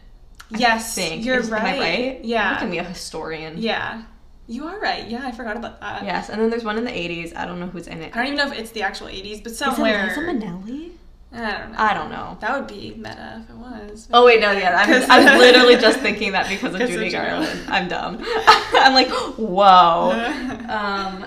Yes, 0.49 0.97
I 0.97 1.01
think. 1.01 1.25
you're 1.25 1.41
right. 1.43 1.63
Am 1.63 1.65
I 1.75 1.79
right? 1.79 2.25
Yeah, 2.25 2.57
at 2.59 2.67
me, 2.69 2.77
a 2.79 2.83
historian. 2.83 3.57
yeah, 3.57 4.03
you 4.47 4.65
are 4.65 4.79
right. 4.79 5.07
Yeah, 5.07 5.25
I 5.25 5.31
forgot 5.31 5.55
about 5.57 5.79
that. 5.81 6.03
Yes, 6.03 6.29
and 6.29 6.41
then 6.41 6.49
there's 6.49 6.63
one 6.63 6.77
in 6.77 6.83
the 6.83 6.91
80s. 6.91 7.35
I 7.35 7.45
don't 7.45 7.59
know 7.59 7.67
who's 7.67 7.87
in 7.87 8.01
it. 8.01 8.15
I 8.15 8.17
don't 8.17 8.33
even 8.33 8.37
know 8.37 8.51
if 8.51 8.59
it's 8.59 8.71
the 8.71 8.81
actual 8.83 9.07
80s, 9.07 9.43
but 9.43 9.53
somewhere. 9.55 10.05
Is 10.05 10.11
it 10.11 10.15
somewhere. 10.15 10.33
Liza 10.33 10.45
Minnelli? 10.45 10.91
I 11.35 11.57
don't 11.57 11.71
know. 11.71 11.77
I 11.79 11.93
don't 11.95 12.09
know. 12.11 12.37
That 12.41 12.59
would 12.59 12.67
be 12.67 12.93
meta 12.95 13.43
if 13.43 13.49
it 13.49 13.55
was. 13.55 14.07
Oh 14.13 14.25
wait, 14.25 14.39
no, 14.39 14.51
yeah, 14.51 14.75
I'm, 14.77 15.09
I'm 15.09 15.39
literally 15.39 15.75
just 15.81 15.99
thinking 15.99 16.31
that 16.33 16.47
because 16.47 16.73
of 16.73 16.79
Because 16.79 16.91
of 16.91 16.95
Judy 16.95 17.09
Judy 17.09 17.11
Garland. 17.11 17.59
I'm 17.69 17.87
dumb. 17.87 18.17
I'm 18.27 18.93
like, 18.93 19.09
whoa. 19.09 20.11
Um, 20.69 21.25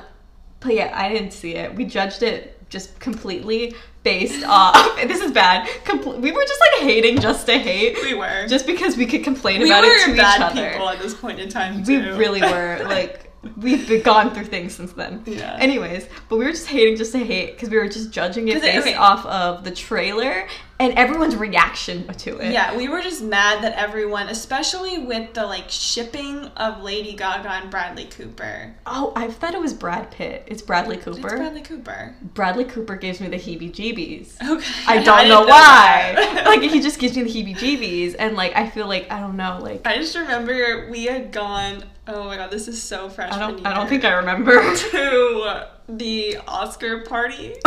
but 0.60 0.74
yeah, 0.74 0.90
I 0.94 1.08
didn't 1.08 1.32
see 1.32 1.54
it. 1.54 1.74
We 1.74 1.84
judged 1.84 2.22
it 2.22 2.56
just 2.68 2.98
completely 2.98 3.74
based 4.06 4.44
off. 4.46 4.74
This 5.06 5.20
is 5.20 5.32
bad. 5.32 5.68
Compl- 5.84 6.20
we 6.20 6.32
were 6.32 6.42
just 6.42 6.60
like 6.60 6.82
hating 6.82 7.20
just 7.20 7.46
to 7.46 7.58
hate, 7.58 7.96
we 8.02 8.14
were. 8.14 8.46
just 8.48 8.66
because 8.66 8.96
we 8.96 9.06
could 9.06 9.22
complain 9.24 9.60
we 9.60 9.68
about 9.68 9.84
it 9.84 10.04
to 10.04 10.14
each 10.14 10.20
other. 10.20 10.54
We 10.54 10.60
were 10.60 10.66
bad 10.66 10.72
people 10.72 10.88
at 10.88 10.98
this 11.00 11.14
point 11.14 11.38
in 11.40 11.48
time. 11.48 11.82
We 11.84 11.96
really 11.96 12.40
were 12.40 12.84
like. 12.88 13.22
We've 13.56 13.86
been 13.86 14.02
gone 14.02 14.34
through 14.34 14.46
things 14.46 14.74
since 14.74 14.92
then. 14.92 15.22
Yeah. 15.24 15.56
Anyways, 15.60 16.08
but 16.28 16.36
we 16.36 16.44
were 16.44 16.50
just 16.50 16.66
hating 16.66 16.96
just 16.96 17.12
to 17.12 17.18
hate 17.18 17.52
because 17.54 17.70
we 17.70 17.76
were 17.76 17.88
just 17.88 18.10
judging 18.10 18.48
it- 18.48 18.60
based 18.60 18.88
okay. 18.88 18.94
off 18.96 19.24
of 19.26 19.62
the 19.62 19.70
trailer 19.70 20.48
and 20.78 20.92
everyone's 20.94 21.36
reaction 21.36 22.06
to 22.06 22.38
it. 22.38 22.52
Yeah, 22.52 22.76
we 22.76 22.88
were 22.88 23.00
just 23.00 23.22
mad 23.22 23.62
that 23.64 23.74
everyone, 23.74 24.28
especially 24.28 24.98
with 24.98 25.32
the 25.32 25.46
like 25.46 25.70
shipping 25.70 26.46
of 26.56 26.82
Lady 26.82 27.14
Gaga 27.14 27.50
and 27.50 27.70
Bradley 27.70 28.04
Cooper. 28.04 28.74
Oh, 28.84 29.12
I 29.16 29.30
thought 29.30 29.54
it 29.54 29.60
was 29.60 29.72
Brad 29.72 30.10
Pitt. 30.10 30.44
It's 30.46 30.62
Bradley 30.62 30.96
It's 30.96 31.04
Cooper. 31.04 31.36
Bradley 31.36 31.62
Cooper. 31.62 32.14
Bradley 32.34 32.64
Cooper 32.64 32.96
gives 32.96 33.20
me 33.20 33.28
the 33.28 33.36
heebie-jeebies. 33.36 34.42
Okay. 34.42 34.72
I 34.86 35.02
don't 35.02 35.18
didn't 35.18 35.28
know 35.28 35.46
why. 35.46 36.42
like 36.46 36.62
he 36.62 36.80
just 36.80 36.98
gives 36.98 37.16
me 37.16 37.22
the 37.22 37.30
heebie-jeebies, 37.30 38.16
and 38.18 38.36
like 38.36 38.54
I 38.54 38.68
feel 38.68 38.86
like 38.86 39.10
I 39.10 39.20
don't 39.20 39.36
know. 39.36 39.58
Like 39.60 39.86
I 39.86 39.96
just 39.96 40.14
remember 40.16 40.88
we 40.90 41.04
had 41.04 41.32
gone. 41.32 41.84
Oh 42.06 42.24
my 42.24 42.36
god, 42.36 42.50
this 42.50 42.68
is 42.68 42.80
so 42.82 43.08
fresh. 43.08 43.32
I 43.32 43.38
don't. 43.38 43.66
I 43.66 43.74
don't 43.74 43.88
think 43.88 44.04
I 44.04 44.12
remember. 44.12 44.52
to 44.76 45.66
the 45.88 46.38
Oscar 46.48 47.00
party. 47.02 47.54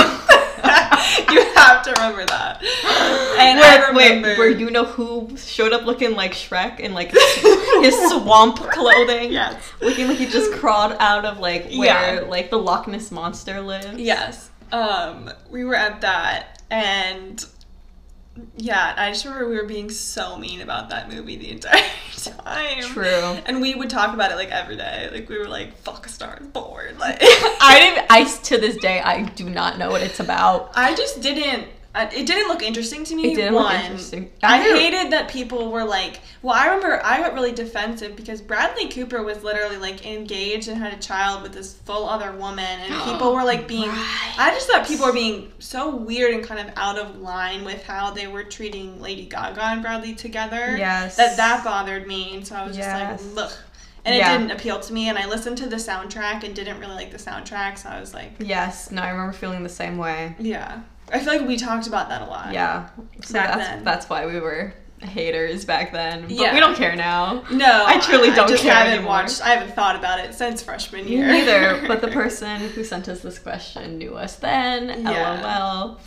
you 1.32 1.46
have 1.56 1.84
to 1.84 1.92
remember 1.96 2.26
that. 2.26 2.62
And 3.40 3.60
where, 3.60 3.84
I 3.84 3.88
remember. 3.90 4.28
wait, 4.30 4.38
where 4.38 4.50
you 4.50 4.70
know 4.70 4.86
who 4.86 5.36
showed 5.38 5.72
up 5.74 5.86
looking 5.86 6.16
like 6.16 6.34
Shrek 6.34 6.80
in 6.80 6.94
like 6.94 7.12
his 7.82 7.96
swamp 8.10 8.58
clothing, 8.58 9.32
Yes. 9.32 9.62
looking 9.82 10.08
like 10.08 10.18
he 10.18 10.26
just 10.28 10.52
crawled 10.54 10.96
out 11.00 11.26
of 11.26 11.40
like 11.40 11.66
where 11.72 12.16
Yeah. 12.16 12.22
like 12.28 12.50
the 12.50 12.58
Loch 12.58 12.88
Ness 12.88 13.12
monster 13.12 13.62
lives. 13.62 13.98
Yes. 14.00 14.50
Um, 14.72 15.32
we 15.50 15.64
were 15.64 15.76
at 15.76 16.02
that, 16.02 16.62
and 16.70 17.44
Yeah, 18.58 18.94
I 18.98 19.12
just 19.12 19.26
remember 19.26 19.50
we 19.50 19.56
were 19.56 19.66
being 19.66 19.90
so 19.90 20.38
mean 20.38 20.62
about 20.62 20.90
that 20.90 21.10
movie 21.12 21.36
the 21.38 21.52
entire 21.52 21.84
time. 22.16 22.82
True. 22.84 23.38
And 23.46 23.62
we 23.62 23.76
would 23.76 23.90
talk 23.90 24.14
about 24.14 24.32
it 24.32 24.36
like 24.36 24.50
every 24.50 24.76
day. 24.76 25.10
Like 25.12 25.30
we 25.30 25.38
were 25.38 25.48
like, 25.48 25.78
"Fuck, 25.78 26.06
a 26.06 26.10
Star 26.10 26.38
is 26.40 26.48
Born." 26.48 26.98
Like 26.98 27.20
I 27.22 27.78
didn't. 27.80 28.08
I 28.10 28.24
to 28.24 28.58
this 28.58 28.78
day 28.78 29.00
I 29.02 29.24
do 29.24 29.50
not 29.50 29.78
know 29.78 29.90
what 29.90 30.02
it's 30.02 30.20
about. 30.20 30.72
I 30.76 30.96
just 30.96 31.22
didn't. 31.22 31.68
I- 31.96 32.06
It 32.06 32.28
didn't 32.28 32.48
look 32.50 32.62
interesting 32.62 33.04
to 33.06 33.16
me. 33.16 33.32
It 33.32 33.36
didn't 33.36 33.56
look 33.56 33.64
one. 33.66 33.82
interesting. 33.82 34.32
I 34.44 34.60
I 34.60 34.78
hated 34.78 35.12
that 35.12 35.28
people 35.28 35.72
were 35.72 35.84
like. 35.84 36.20
Well, 36.42 36.54
I 36.56 36.66
remember 36.68 37.02
I 37.04 37.20
got 37.20 37.34
really 37.34 37.52
defensive 37.52 38.16
because 38.16 38.42
Bradley 38.42 38.88
Cooper 38.90 39.24
was 39.24 39.44
literally 39.44 39.78
like 39.78 40.06
engaged 40.06 40.68
and 40.68 40.78
had 40.78 40.94
a 40.94 40.98
child 40.98 41.42
with 41.44 41.52
this 41.54 41.74
full 41.74 42.08
other 42.08 42.32
woman, 42.32 42.80
and 42.82 43.04
people 43.12 43.34
were 43.34 43.44
like 43.44 43.68
being. 43.68 43.90
Right. 43.90 44.36
I 44.38 44.52
just 44.52 44.68
thought 44.68 44.88
people 44.88 45.08
were 45.08 45.14
being 45.14 45.52
so 45.60 45.96
weird 45.96 46.34
and 46.36 46.44
kind 46.44 46.60
of 46.66 46.74
out 46.78 46.98
of 47.00 47.18
line 47.18 47.66
with 47.66 47.84
how 47.84 48.12
they 48.12 48.28
were 48.28 48.44
treating 48.44 49.02
Lady 49.02 49.26
Gaga 49.26 49.62
and 49.64 49.82
Bradley 49.82 50.14
together. 50.14 50.78
Yes. 50.78 51.16
That 51.18 51.38
that 51.38 51.64
bothered 51.64 52.06
me, 52.08 52.36
and 52.36 52.48
so 52.48 52.56
I 52.56 52.66
was 52.68 52.78
Yes. 52.78 53.20
just 53.22 53.36
like, 53.36 53.36
look. 53.36 53.58
And 54.06 54.16
Yeah. 54.16 54.34
it 54.34 54.38
didn't 54.38 54.52
appeal 54.52 54.80
to 54.80 54.94
me, 54.94 55.10
and 55.10 55.18
I 55.18 55.26
listened 55.26 55.58
to 55.58 55.68
the 55.68 55.76
soundtrack 55.76 56.44
and 56.46 56.56
didn't 56.56 56.80
really 56.80 56.96
like 56.96 57.12
the 57.12 57.18
soundtrack, 57.18 57.78
so 57.78 57.90
I 57.90 58.00
was 58.00 58.14
like, 58.14 58.32
Yes. 58.40 58.92
No, 58.92 59.02
I 59.02 59.10
remember 59.10 59.34
feeling 59.34 59.62
the 59.64 59.68
same 59.70 59.98
way. 59.98 60.36
yeah. 60.40 60.80
I 61.12 61.20
feel 61.20 61.38
like 61.38 61.48
we 61.48 61.58
talked 61.58 61.88
about 61.88 62.10
that 62.10 62.22
a 62.22 62.26
lot. 62.26 62.54
Yeah. 62.54 62.90
So 63.24 63.34
Back 63.34 63.56
that's 63.58 63.70
then. 63.70 63.84
that's 63.84 64.10
why 64.10 64.26
we 64.26 64.40
were 64.40 64.74
haters 65.02 65.64
back 65.66 65.92
then. 65.94 66.24
But 66.24 66.32
Yeah. 66.32 66.54
we 66.54 66.60
don't 66.60 66.76
care 66.76 66.96
now. 66.96 67.44
No, 67.52 67.86
I 67.88 68.00
truly 68.00 68.32
don't 68.32 68.50
just 68.50 68.64
care 68.64 68.74
haven't 68.74 68.94
anymore. 68.94 69.10
watched. 69.12 69.42
I 69.42 69.50
haven't 69.50 69.74
thought 69.76 69.96
about 69.96 70.20
it 70.20 70.34
since 70.34 70.62
freshman 70.62 71.06
Me 71.06 71.12
year. 71.18 71.28
neither. 71.28 71.84
But 71.88 72.02
the 72.02 72.10
person 72.10 72.60
who 72.60 72.84
sent 72.84 73.08
us 73.08 73.22
this 73.22 73.40
question 73.40 73.98
knew 73.98 74.16
us 74.16 74.36
then. 74.36 75.04
Yeah. 75.04 75.42
LOL. 75.84 76.00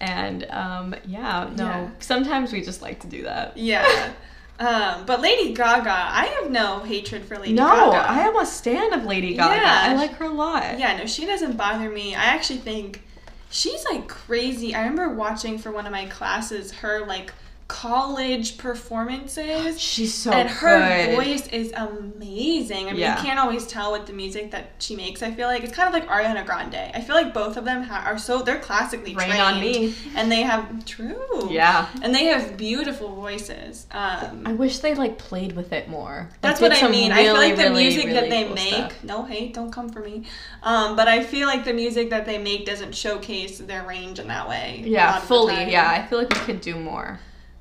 And 0.00 0.46
um, 0.50 0.94
yeah, 1.06 1.50
no. 1.56 1.64
Yeah. 1.66 1.90
Sometimes 1.98 2.52
we 2.52 2.62
just 2.62 2.80
like 2.82 3.00
to 3.00 3.06
do 3.08 3.22
that. 3.24 3.56
yeah. 3.56 4.12
Um, 4.60 5.06
but 5.06 5.20
Lady 5.20 5.54
Gaga, 5.54 5.88
I 5.88 6.24
have 6.40 6.50
no 6.50 6.80
hatred 6.80 7.24
for 7.24 7.38
Lady 7.38 7.52
no, 7.52 7.64
Gaga. 7.64 7.92
No, 7.92 7.98
I 7.98 8.18
am 8.26 8.36
a 8.36 8.44
stan 8.44 8.92
of 8.92 9.04
Lady 9.04 9.34
Gaga. 9.36 9.54
Yeah. 9.54 9.82
I 9.84 9.94
like 9.94 10.14
her 10.14 10.24
a 10.24 10.30
lot. 10.30 10.80
Yeah, 10.80 10.96
no, 10.96 11.06
she 11.06 11.26
doesn't 11.26 11.56
bother 11.56 11.88
me. 11.88 12.16
I 12.16 12.24
actually 12.24 12.58
think 12.58 13.04
she's 13.50 13.84
like 13.84 14.08
crazy. 14.08 14.74
I 14.74 14.80
remember 14.80 15.10
watching 15.10 15.58
for 15.58 15.70
one 15.70 15.86
of 15.86 15.92
my 15.92 16.06
classes 16.06 16.72
her 16.72 17.04
like 17.06 17.32
college 17.68 18.56
performances. 18.58 19.78
She's 19.88 20.12
so 20.14 20.32
and 20.32 20.48
her 20.48 21.06
good. 21.06 21.16
voice 21.16 21.46
is 21.48 21.70
amazing. 21.76 22.86
I 22.88 22.90
mean, 22.92 22.96
Yeah. 23.00 23.16
you 23.16 23.22
can't 23.24 23.38
always 23.38 23.66
tell 23.66 23.92
with 23.92 24.06
the 24.06 24.12
music 24.12 24.50
that 24.52 24.70
she 24.78 24.96
makes. 24.96 25.22
I 25.22 25.30
feel 25.30 25.46
like 25.46 25.62
it's 25.62 25.74
kind 25.74 25.86
of 25.86 25.92
like 25.92 26.08
Ariana 26.08 26.44
Grande. 26.44 26.74
I 26.94 27.00
feel 27.00 27.14
like 27.14 27.32
both 27.34 27.56
of 27.56 27.64
them 27.64 27.82
ha- 27.82 28.04
are 28.06 28.18
so 28.18 28.42
they're 28.42 28.58
classically 28.58 29.14
Rain 29.14 29.28
trained, 29.28 29.42
on 29.42 29.60
me. 29.60 29.94
and 30.16 30.32
they 30.32 30.42
have 30.42 30.84
true. 30.86 31.48
Yeah. 31.50 31.86
and 32.02 32.14
they 32.14 32.24
have 32.24 32.56
beautiful 32.56 33.14
voices. 33.14 33.86
Um, 33.92 34.42
I 34.46 34.52
wish 34.54 34.78
they 34.78 34.94
like 34.94 35.18
played 35.18 35.52
with 35.54 35.72
it 35.72 35.88
more. 35.88 36.28
Like, 36.30 36.40
that's 36.40 36.60
what 36.60 36.82
I 36.82 36.88
mean. 36.88 37.12
I 37.12 37.24
feel 37.24 37.34
like 37.34 37.56
the 37.56 37.64
really, 37.64 37.84
music 37.84 38.06
that 38.06 38.30
they 38.30 38.44
cool 38.44 38.54
make, 38.54 38.74
stuff. 38.92 39.04
no 39.04 39.24
hate, 39.24 39.52
don't 39.54 39.70
come 39.70 39.90
for 39.90 40.00
me. 40.00 40.24
Um, 40.62 40.96
but 40.96 41.06
I 41.06 41.22
feel 41.22 41.46
like 41.46 41.64
the 41.64 41.74
music 41.74 42.10
that 42.10 42.24
they 42.24 42.38
make 42.38 42.64
doesn't 42.66 42.94
showcase 42.94 43.58
their 43.58 43.86
range 43.86 44.18
in 44.18 44.28
that 44.28 44.48
way. 44.48 44.82
Yeah, 44.86 45.18
fully. 45.20 45.70
Yeah, 45.70 45.88
I 45.90 46.06
feel 46.06 46.18
like 46.18 46.30
we 46.30 46.40
could 46.40 46.60
do 46.62 46.74
more. 46.76 47.20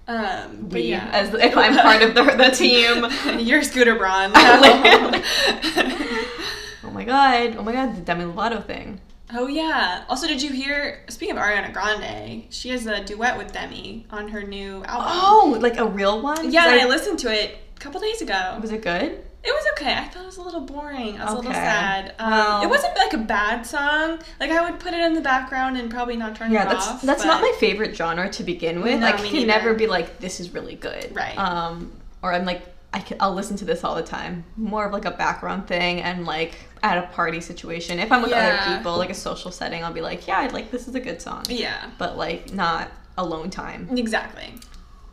Um, 0.10 0.58
but 0.62 0.74
We, 0.76 0.82
yeah, 0.84 1.10
as 1.12 1.34
if 1.34 1.58
I'm 1.58 1.76
part 1.78 2.02
of 2.02 2.16
the, 2.16 2.24
the 2.24 2.50
team. 2.56 3.06
You're 3.46 3.62
Scooter 3.64 3.96
Braun. 3.96 4.32
Oh 6.84 6.92
my 6.92 7.04
god! 7.04 7.56
Oh 7.58 7.64
my 7.64 7.74
god! 7.74 7.96
The 7.96 8.02
Demi 8.02 8.26
Lovato 8.26 8.66
thing. 8.66 9.02
oh 9.34 9.48
yeah. 9.48 10.06
Also, 10.10 10.28
did 10.28 10.42
you 10.42 10.52
hear? 10.52 11.04
Speaking 11.10 11.36
of 11.38 11.42
Ariana 11.44 11.74
Grande, 11.74 12.46
she 12.50 12.70
has 12.70 12.86
a 12.86 13.04
duet 13.04 13.38
with 13.38 13.52
Demi 13.52 14.06
on 14.10 14.30
her 14.30 14.42
new 14.44 14.84
album. 14.86 15.08
Oh, 15.10 15.58
like 15.60 15.78
a 15.78 15.86
real 15.86 16.22
one? 16.22 16.52
Yeah, 16.52 16.64
I- 16.66 16.80
I 16.84 16.86
listened 16.86 17.20
to 17.20 17.32
it 17.34 17.58
a 17.76 17.80
couple 17.80 18.00
days 18.00 18.22
ago. 18.22 18.58
was 18.62 18.72
it 18.72 18.82
good? 18.82 19.24
It 19.48 19.52
was 19.52 19.66
okay. 19.74 19.94
I 19.94 20.04
thought 20.10 20.24
it 20.24 20.26
was 20.26 20.38
a 20.38 20.42
little 20.42 20.60
boring. 20.62 21.18
I 21.20 21.24
was 21.24 21.34
a 21.34 21.38
little 21.38 21.54
sad. 21.54 22.14
Um, 22.20 22.32
Well- 22.32 22.62
it 22.64 22.70
wasn't 22.70 22.98
like 22.98 23.14
a 23.14 23.18
bad 23.18 23.66
song. 23.66 24.20
Like 24.42 24.52
I 24.52 24.70
would 24.70 24.80
put 24.80 24.94
it 24.94 25.00
in 25.00 25.14
the 25.14 25.22
background 25.22 25.78
and 25.78 25.90
probably 25.90 26.18
not 26.18 26.36
turn 26.36 26.52
Yeah, 26.52 26.64
it 26.64 26.70
that's 26.70 26.88
off. 26.88 27.02
that's 27.02 27.24
not 27.24 27.42
my 27.42 27.54
favorite 27.60 27.96
genre 27.96 28.30
to 28.30 28.44
begin 28.44 28.82
with. 28.82 29.00
No, 29.00 29.08
I 29.08 29.12
can 29.14 29.32
neither. 29.32 29.46
never 29.48 29.74
be 29.74 29.88
like, 29.88 30.20
this 30.20 30.40
is 30.42 30.54
really 30.54 30.76
good. 30.76 31.16
Right. 31.16 31.38
Um, 31.38 31.94
or 32.22 32.34
I'm 32.34 32.44
like, 32.46 32.62
I 32.94 33.00
can, 33.00 33.18
I'll 33.22 33.34
listen 33.34 33.56
to 33.58 33.66
this 33.66 33.84
all 33.86 33.96
the 33.96 34.04
time. 34.04 34.44
More 34.58 34.86
of 34.86 34.92
like 34.92 35.06
a 35.06 35.12
background 35.12 35.68
thing 35.68 36.02
and 36.02 36.26
like 36.26 36.56
at 36.84 36.98
a 36.98 37.08
party 37.08 37.40
situation. 37.40 38.00
If 38.00 38.12
I'm 38.12 38.22
with 38.22 38.32
Yeah. 38.32 38.60
other 38.66 38.78
people, 38.78 38.98
like 38.98 39.10
a 39.10 39.14
social 39.14 39.52
setting, 39.52 39.84
I'll 39.84 39.94
be 39.94 40.02
like, 40.02 40.28
yeah, 40.28 40.40
I'd 40.40 40.52
like 40.54 40.72
this 40.72 40.88
is 40.90 40.96
a 40.96 41.00
good 41.00 41.22
song. 41.22 41.44
Yeah. 41.50 41.90
But 41.98 42.18
like 42.18 42.54
not 42.54 42.90
alone 43.18 43.50
time. 43.50 43.88
Exactly. 43.96 44.54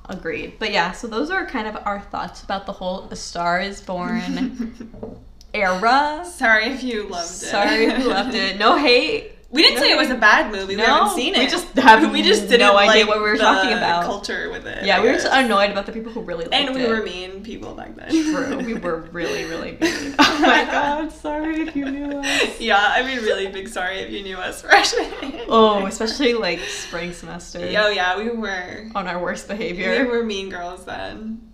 Agreed. 0.09 0.59
But 0.59 0.73
yeah, 0.73 0.93
so 0.93 1.07
those 1.07 1.31
are 1.31 1.47
kind 1.47 1.67
of 1.67 1.79
our 1.87 2.01
thoughts 2.01 2.43
about 2.43 2.67
the 2.67 2.73
whole 2.73 3.09
A 3.11 3.17
Star 3.17 3.61
Is 3.61 3.81
Born 3.81 5.21
era. 5.55 6.25
Sorry 6.31 6.67
if 6.67 6.83
you 6.83 7.09
loved 7.09 7.25
it. 7.25 7.47
Sorry 7.47 7.91
who 7.91 8.09
loved 8.11 8.35
it. 8.35 8.59
No 8.59 8.77
hate. 8.77 9.34
We 9.55 9.63
didn't 9.63 9.77
No 9.77 9.83
say 9.83 9.93
it 9.93 9.97
was 9.97 10.11
a 10.11 10.17
bad 10.17 10.51
movie. 10.51 10.75
we 10.75 10.83
No, 10.83 10.85
haven't 10.87 11.15
seen 11.15 11.35
it. 11.35 11.39
we 11.39 11.47
just 11.47 11.69
have 11.79 12.13
we 12.13 12.23
just 12.23 12.49
didn't 12.49 12.59
no 12.67 12.77
idea 12.77 13.05
like 13.05 13.09
what 13.09 13.19
we 13.23 13.31
were 13.31 13.37
talking 13.37 13.73
about. 13.73 14.05
Culture 14.05 14.51
with 14.51 14.67
it. 14.67 14.85
Yeah, 14.85 14.97
I 14.99 15.01
we 15.01 15.07
were 15.09 15.15
just 15.15 15.29
annoyed 15.31 15.71
about 15.71 15.87
the 15.87 15.93
people 15.93 16.11
who 16.13 16.23
really 16.23 16.45
liked 16.47 16.55
it. 16.55 16.67
and 16.67 16.75
we 16.75 16.83
it. 16.83 16.89
were 16.89 17.03
mean 17.03 17.43
people 17.45 17.73
back 17.75 17.95
then. 17.95 18.09
True, 18.11 18.57
we 18.59 18.75
were 18.75 19.03
really, 19.13 19.45
really 19.45 19.79
mean. 19.81 20.15
Oh 20.19 20.39
my 20.41 20.65
god, 20.71 21.13
sorry 21.13 21.61
if 21.61 21.77
you 21.77 21.85
knew 21.89 22.19
us. 22.19 22.61
Yeah, 22.61 22.77
I 22.81 23.03
mean, 23.05 23.19
really 23.19 23.47
big 23.47 23.69
sorry 23.69 23.99
if 24.01 24.11
you 24.11 24.23
knew 24.25 24.37
us 24.37 24.61
freshmen. 24.67 25.13
Oh, 25.49 25.87
especially 25.87 26.35
like 26.35 26.59
spring 26.61 27.13
semester. 27.13 27.61
Oh 27.61 27.89
yeah, 27.91 28.19
we 28.19 28.31
were. 28.31 28.89
On 28.97 29.07
our 29.07 29.21
worst 29.23 29.47
behavior. 29.47 30.05
We 30.05 30.11
were 30.11 30.25
mean 30.25 30.51
girls 30.51 30.85
then. 30.85 31.53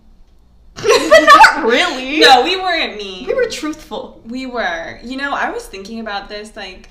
but 0.73 0.85
not 0.85 1.65
really. 1.65 2.19
No, 2.19 2.43
we 2.43 2.55
weren't 2.55 2.97
mean. 2.97 3.27
We 3.27 3.33
were 3.33 3.47
truthful. 3.49 4.21
We 4.25 4.45
were. 4.45 4.99
You 5.03 5.17
know, 5.17 5.33
I 5.33 5.51
was 5.51 5.67
thinking 5.67 5.99
about 5.99 6.29
this, 6.29 6.55
like, 6.55 6.89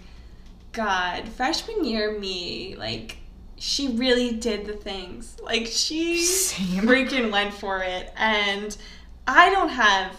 God, 0.72 1.28
freshman 1.28 1.84
year 1.84 2.18
me, 2.18 2.76
like, 2.76 3.16
she 3.56 3.88
really 3.88 4.32
did 4.32 4.66
the 4.66 4.72
things. 4.72 5.36
Like, 5.42 5.66
she 5.66 6.18
Same. 6.24 6.82
freaking 6.82 7.30
went 7.30 7.52
for 7.54 7.82
it. 7.82 8.12
And 8.16 8.76
I 9.26 9.50
don't 9.50 9.68
have 9.68 10.16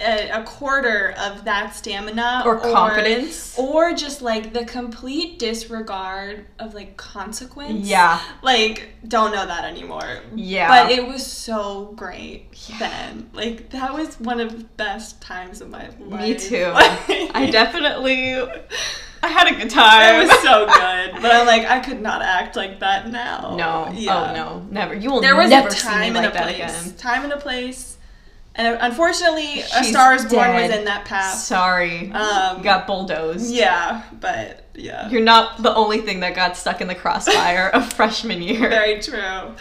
a, 0.00 0.28
a 0.30 0.42
quarter 0.44 1.12
of 1.18 1.44
that 1.44 1.74
stamina 1.74 2.42
Or 2.46 2.60
confidence. 2.60 3.58
Or 3.58 3.94
just, 3.94 4.22
like, 4.22 4.52
the 4.52 4.64
complete 4.64 5.38
disregard 5.40 6.46
of, 6.60 6.74
like, 6.74 6.96
consequence. 6.96 7.88
Yeah. 7.88 8.20
Like, 8.42 8.90
don't 9.08 9.32
know 9.32 9.44
that 9.46 9.64
anymore. 9.64 10.20
Yeah. 10.34 10.68
But 10.68 10.92
it 10.92 11.06
was 11.06 11.26
so 11.26 11.92
great 11.96 12.46
Yeah. 12.68 12.78
then. 12.78 13.30
Like 13.32 13.70
that 13.70 13.92
was 13.94 14.18
one 14.20 14.38
of 14.40 14.56
the 14.56 14.64
best 14.76 15.20
times 15.22 15.60
of 15.60 15.70
my 15.70 15.88
life. 16.00 16.20
Me 16.20 16.34
too. 16.34 16.66
Like, 16.66 17.08
I 17.34 17.48
definitely 17.50 18.36
I 19.22 19.28
had 19.28 19.48
a 19.52 19.54
good 19.56 19.70
time. 19.70 20.14
It 20.14 20.28
was 20.28 20.38
so 20.40 20.66
good, 20.66 21.12
but 21.22 21.32
I'm 21.32 21.46
like 21.46 21.64
I 21.68 21.80
could 21.80 22.00
not 22.00 22.22
act 22.22 22.56
like 22.56 22.80
that 22.80 23.10
now. 23.10 23.56
No. 23.56 23.92
Yeah. 23.94 24.30
Oh 24.30 24.34
no. 24.34 24.66
Never. 24.70 24.94
You 24.94 25.10
will 25.10 25.20
There 25.20 25.36
was 25.36 25.50
never 25.50 25.68
a 25.68 25.70
see 25.72 25.88
me 25.88 25.92
time 25.94 26.02
and 26.04 26.14
like 26.16 26.30
a 26.30 26.34
that 26.34 26.42
place. 26.44 26.82
again. 26.86 26.96
Time 26.96 27.24
and 27.24 27.32
a 27.32 27.36
place. 27.38 27.96
And 28.54 28.76
unfortunately, 28.80 29.60
A 29.60 29.84
Star 29.84 30.14
is 30.14 30.24
Born 30.24 30.52
was 30.54 30.70
in 30.72 30.84
that 30.86 31.04
path. 31.04 31.36
Sorry. 31.38 32.10
Um, 32.10 32.58
you 32.58 32.64
got 32.64 32.88
bulldozed. 32.88 33.54
Yeah, 33.54 34.02
but 34.20 34.66
yeah. 34.74 35.08
You're 35.10 35.20
not 35.20 35.62
the 35.62 35.72
only 35.72 36.00
thing 36.00 36.20
that 36.20 36.34
got 36.34 36.56
stuck 36.56 36.80
in 36.80 36.88
the 36.88 36.94
crossfire 36.96 37.68
of 37.72 37.92
freshman 37.92 38.42
year. 38.42 38.68
Very 38.68 39.00
true. 39.00 39.54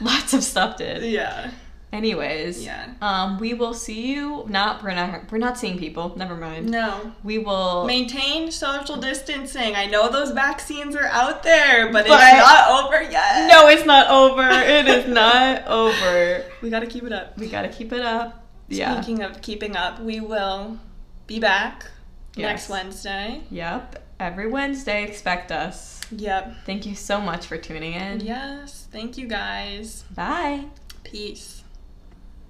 Lots 0.00 0.34
of 0.34 0.44
stuff 0.44 0.76
did. 0.76 1.02
Yeah. 1.02 1.50
Anyways, 1.94 2.64
Yeah. 2.64 2.88
um, 3.00 3.38
we 3.38 3.54
will 3.54 3.72
see 3.72 4.12
you. 4.12 4.44
Not 4.48 4.82
we're 4.82 4.94
not 4.94 5.30
we're 5.30 5.38
not 5.38 5.56
seeing 5.56 5.78
people. 5.78 6.12
Never 6.16 6.34
mind. 6.34 6.68
No. 6.68 7.12
We 7.22 7.38
will. 7.38 7.84
Maintain 7.86 8.50
social 8.50 8.96
distancing. 8.96 9.76
I 9.76 9.86
know 9.86 10.10
those 10.10 10.32
vaccines 10.32 10.96
are 10.96 11.06
out 11.06 11.44
there, 11.44 11.92
but, 11.92 12.06
But- 12.08 12.20
it's 12.20 12.38
not 12.48 12.84
over 12.84 13.00
yet. 13.02 13.48
no, 13.48 13.68
it's 13.68 13.86
not 13.86 14.08
over. 14.10 14.42
It 14.48 14.88
is 14.88 15.08
not 15.22 15.66
over. 15.68 16.44
We 16.62 16.68
gotta 16.70 16.86
keep 16.88 17.04
it 17.04 17.12
up. 17.12 17.38
We 17.38 17.48
gotta 17.48 17.68
keep 17.68 17.92
it 17.92 18.02
up. 18.02 18.44
Yeah. 18.68 19.00
Speaking 19.00 19.22
of 19.22 19.40
keeping 19.40 19.76
up, 19.76 20.00
we 20.00 20.18
will 20.20 20.78
be 21.26 21.38
back 21.38 21.86
Yes. 22.34 22.48
next 22.48 22.68
Wednesday. 22.70 23.42
Yep. 23.50 24.02
Every 24.18 24.48
Wednesday, 24.48 25.04
expect 25.04 25.52
us. 25.52 26.00
Yep. 26.10 26.54
Thank 26.66 26.86
you 26.86 26.94
so 26.94 27.20
much 27.20 27.46
for 27.46 27.56
tuning 27.56 27.92
in. 27.94 28.20
Yes. 28.20 28.88
Thank 28.90 29.16
you 29.18 29.26
guys. 29.28 30.04
Bye. 30.14 30.64
Peace. 31.04 31.63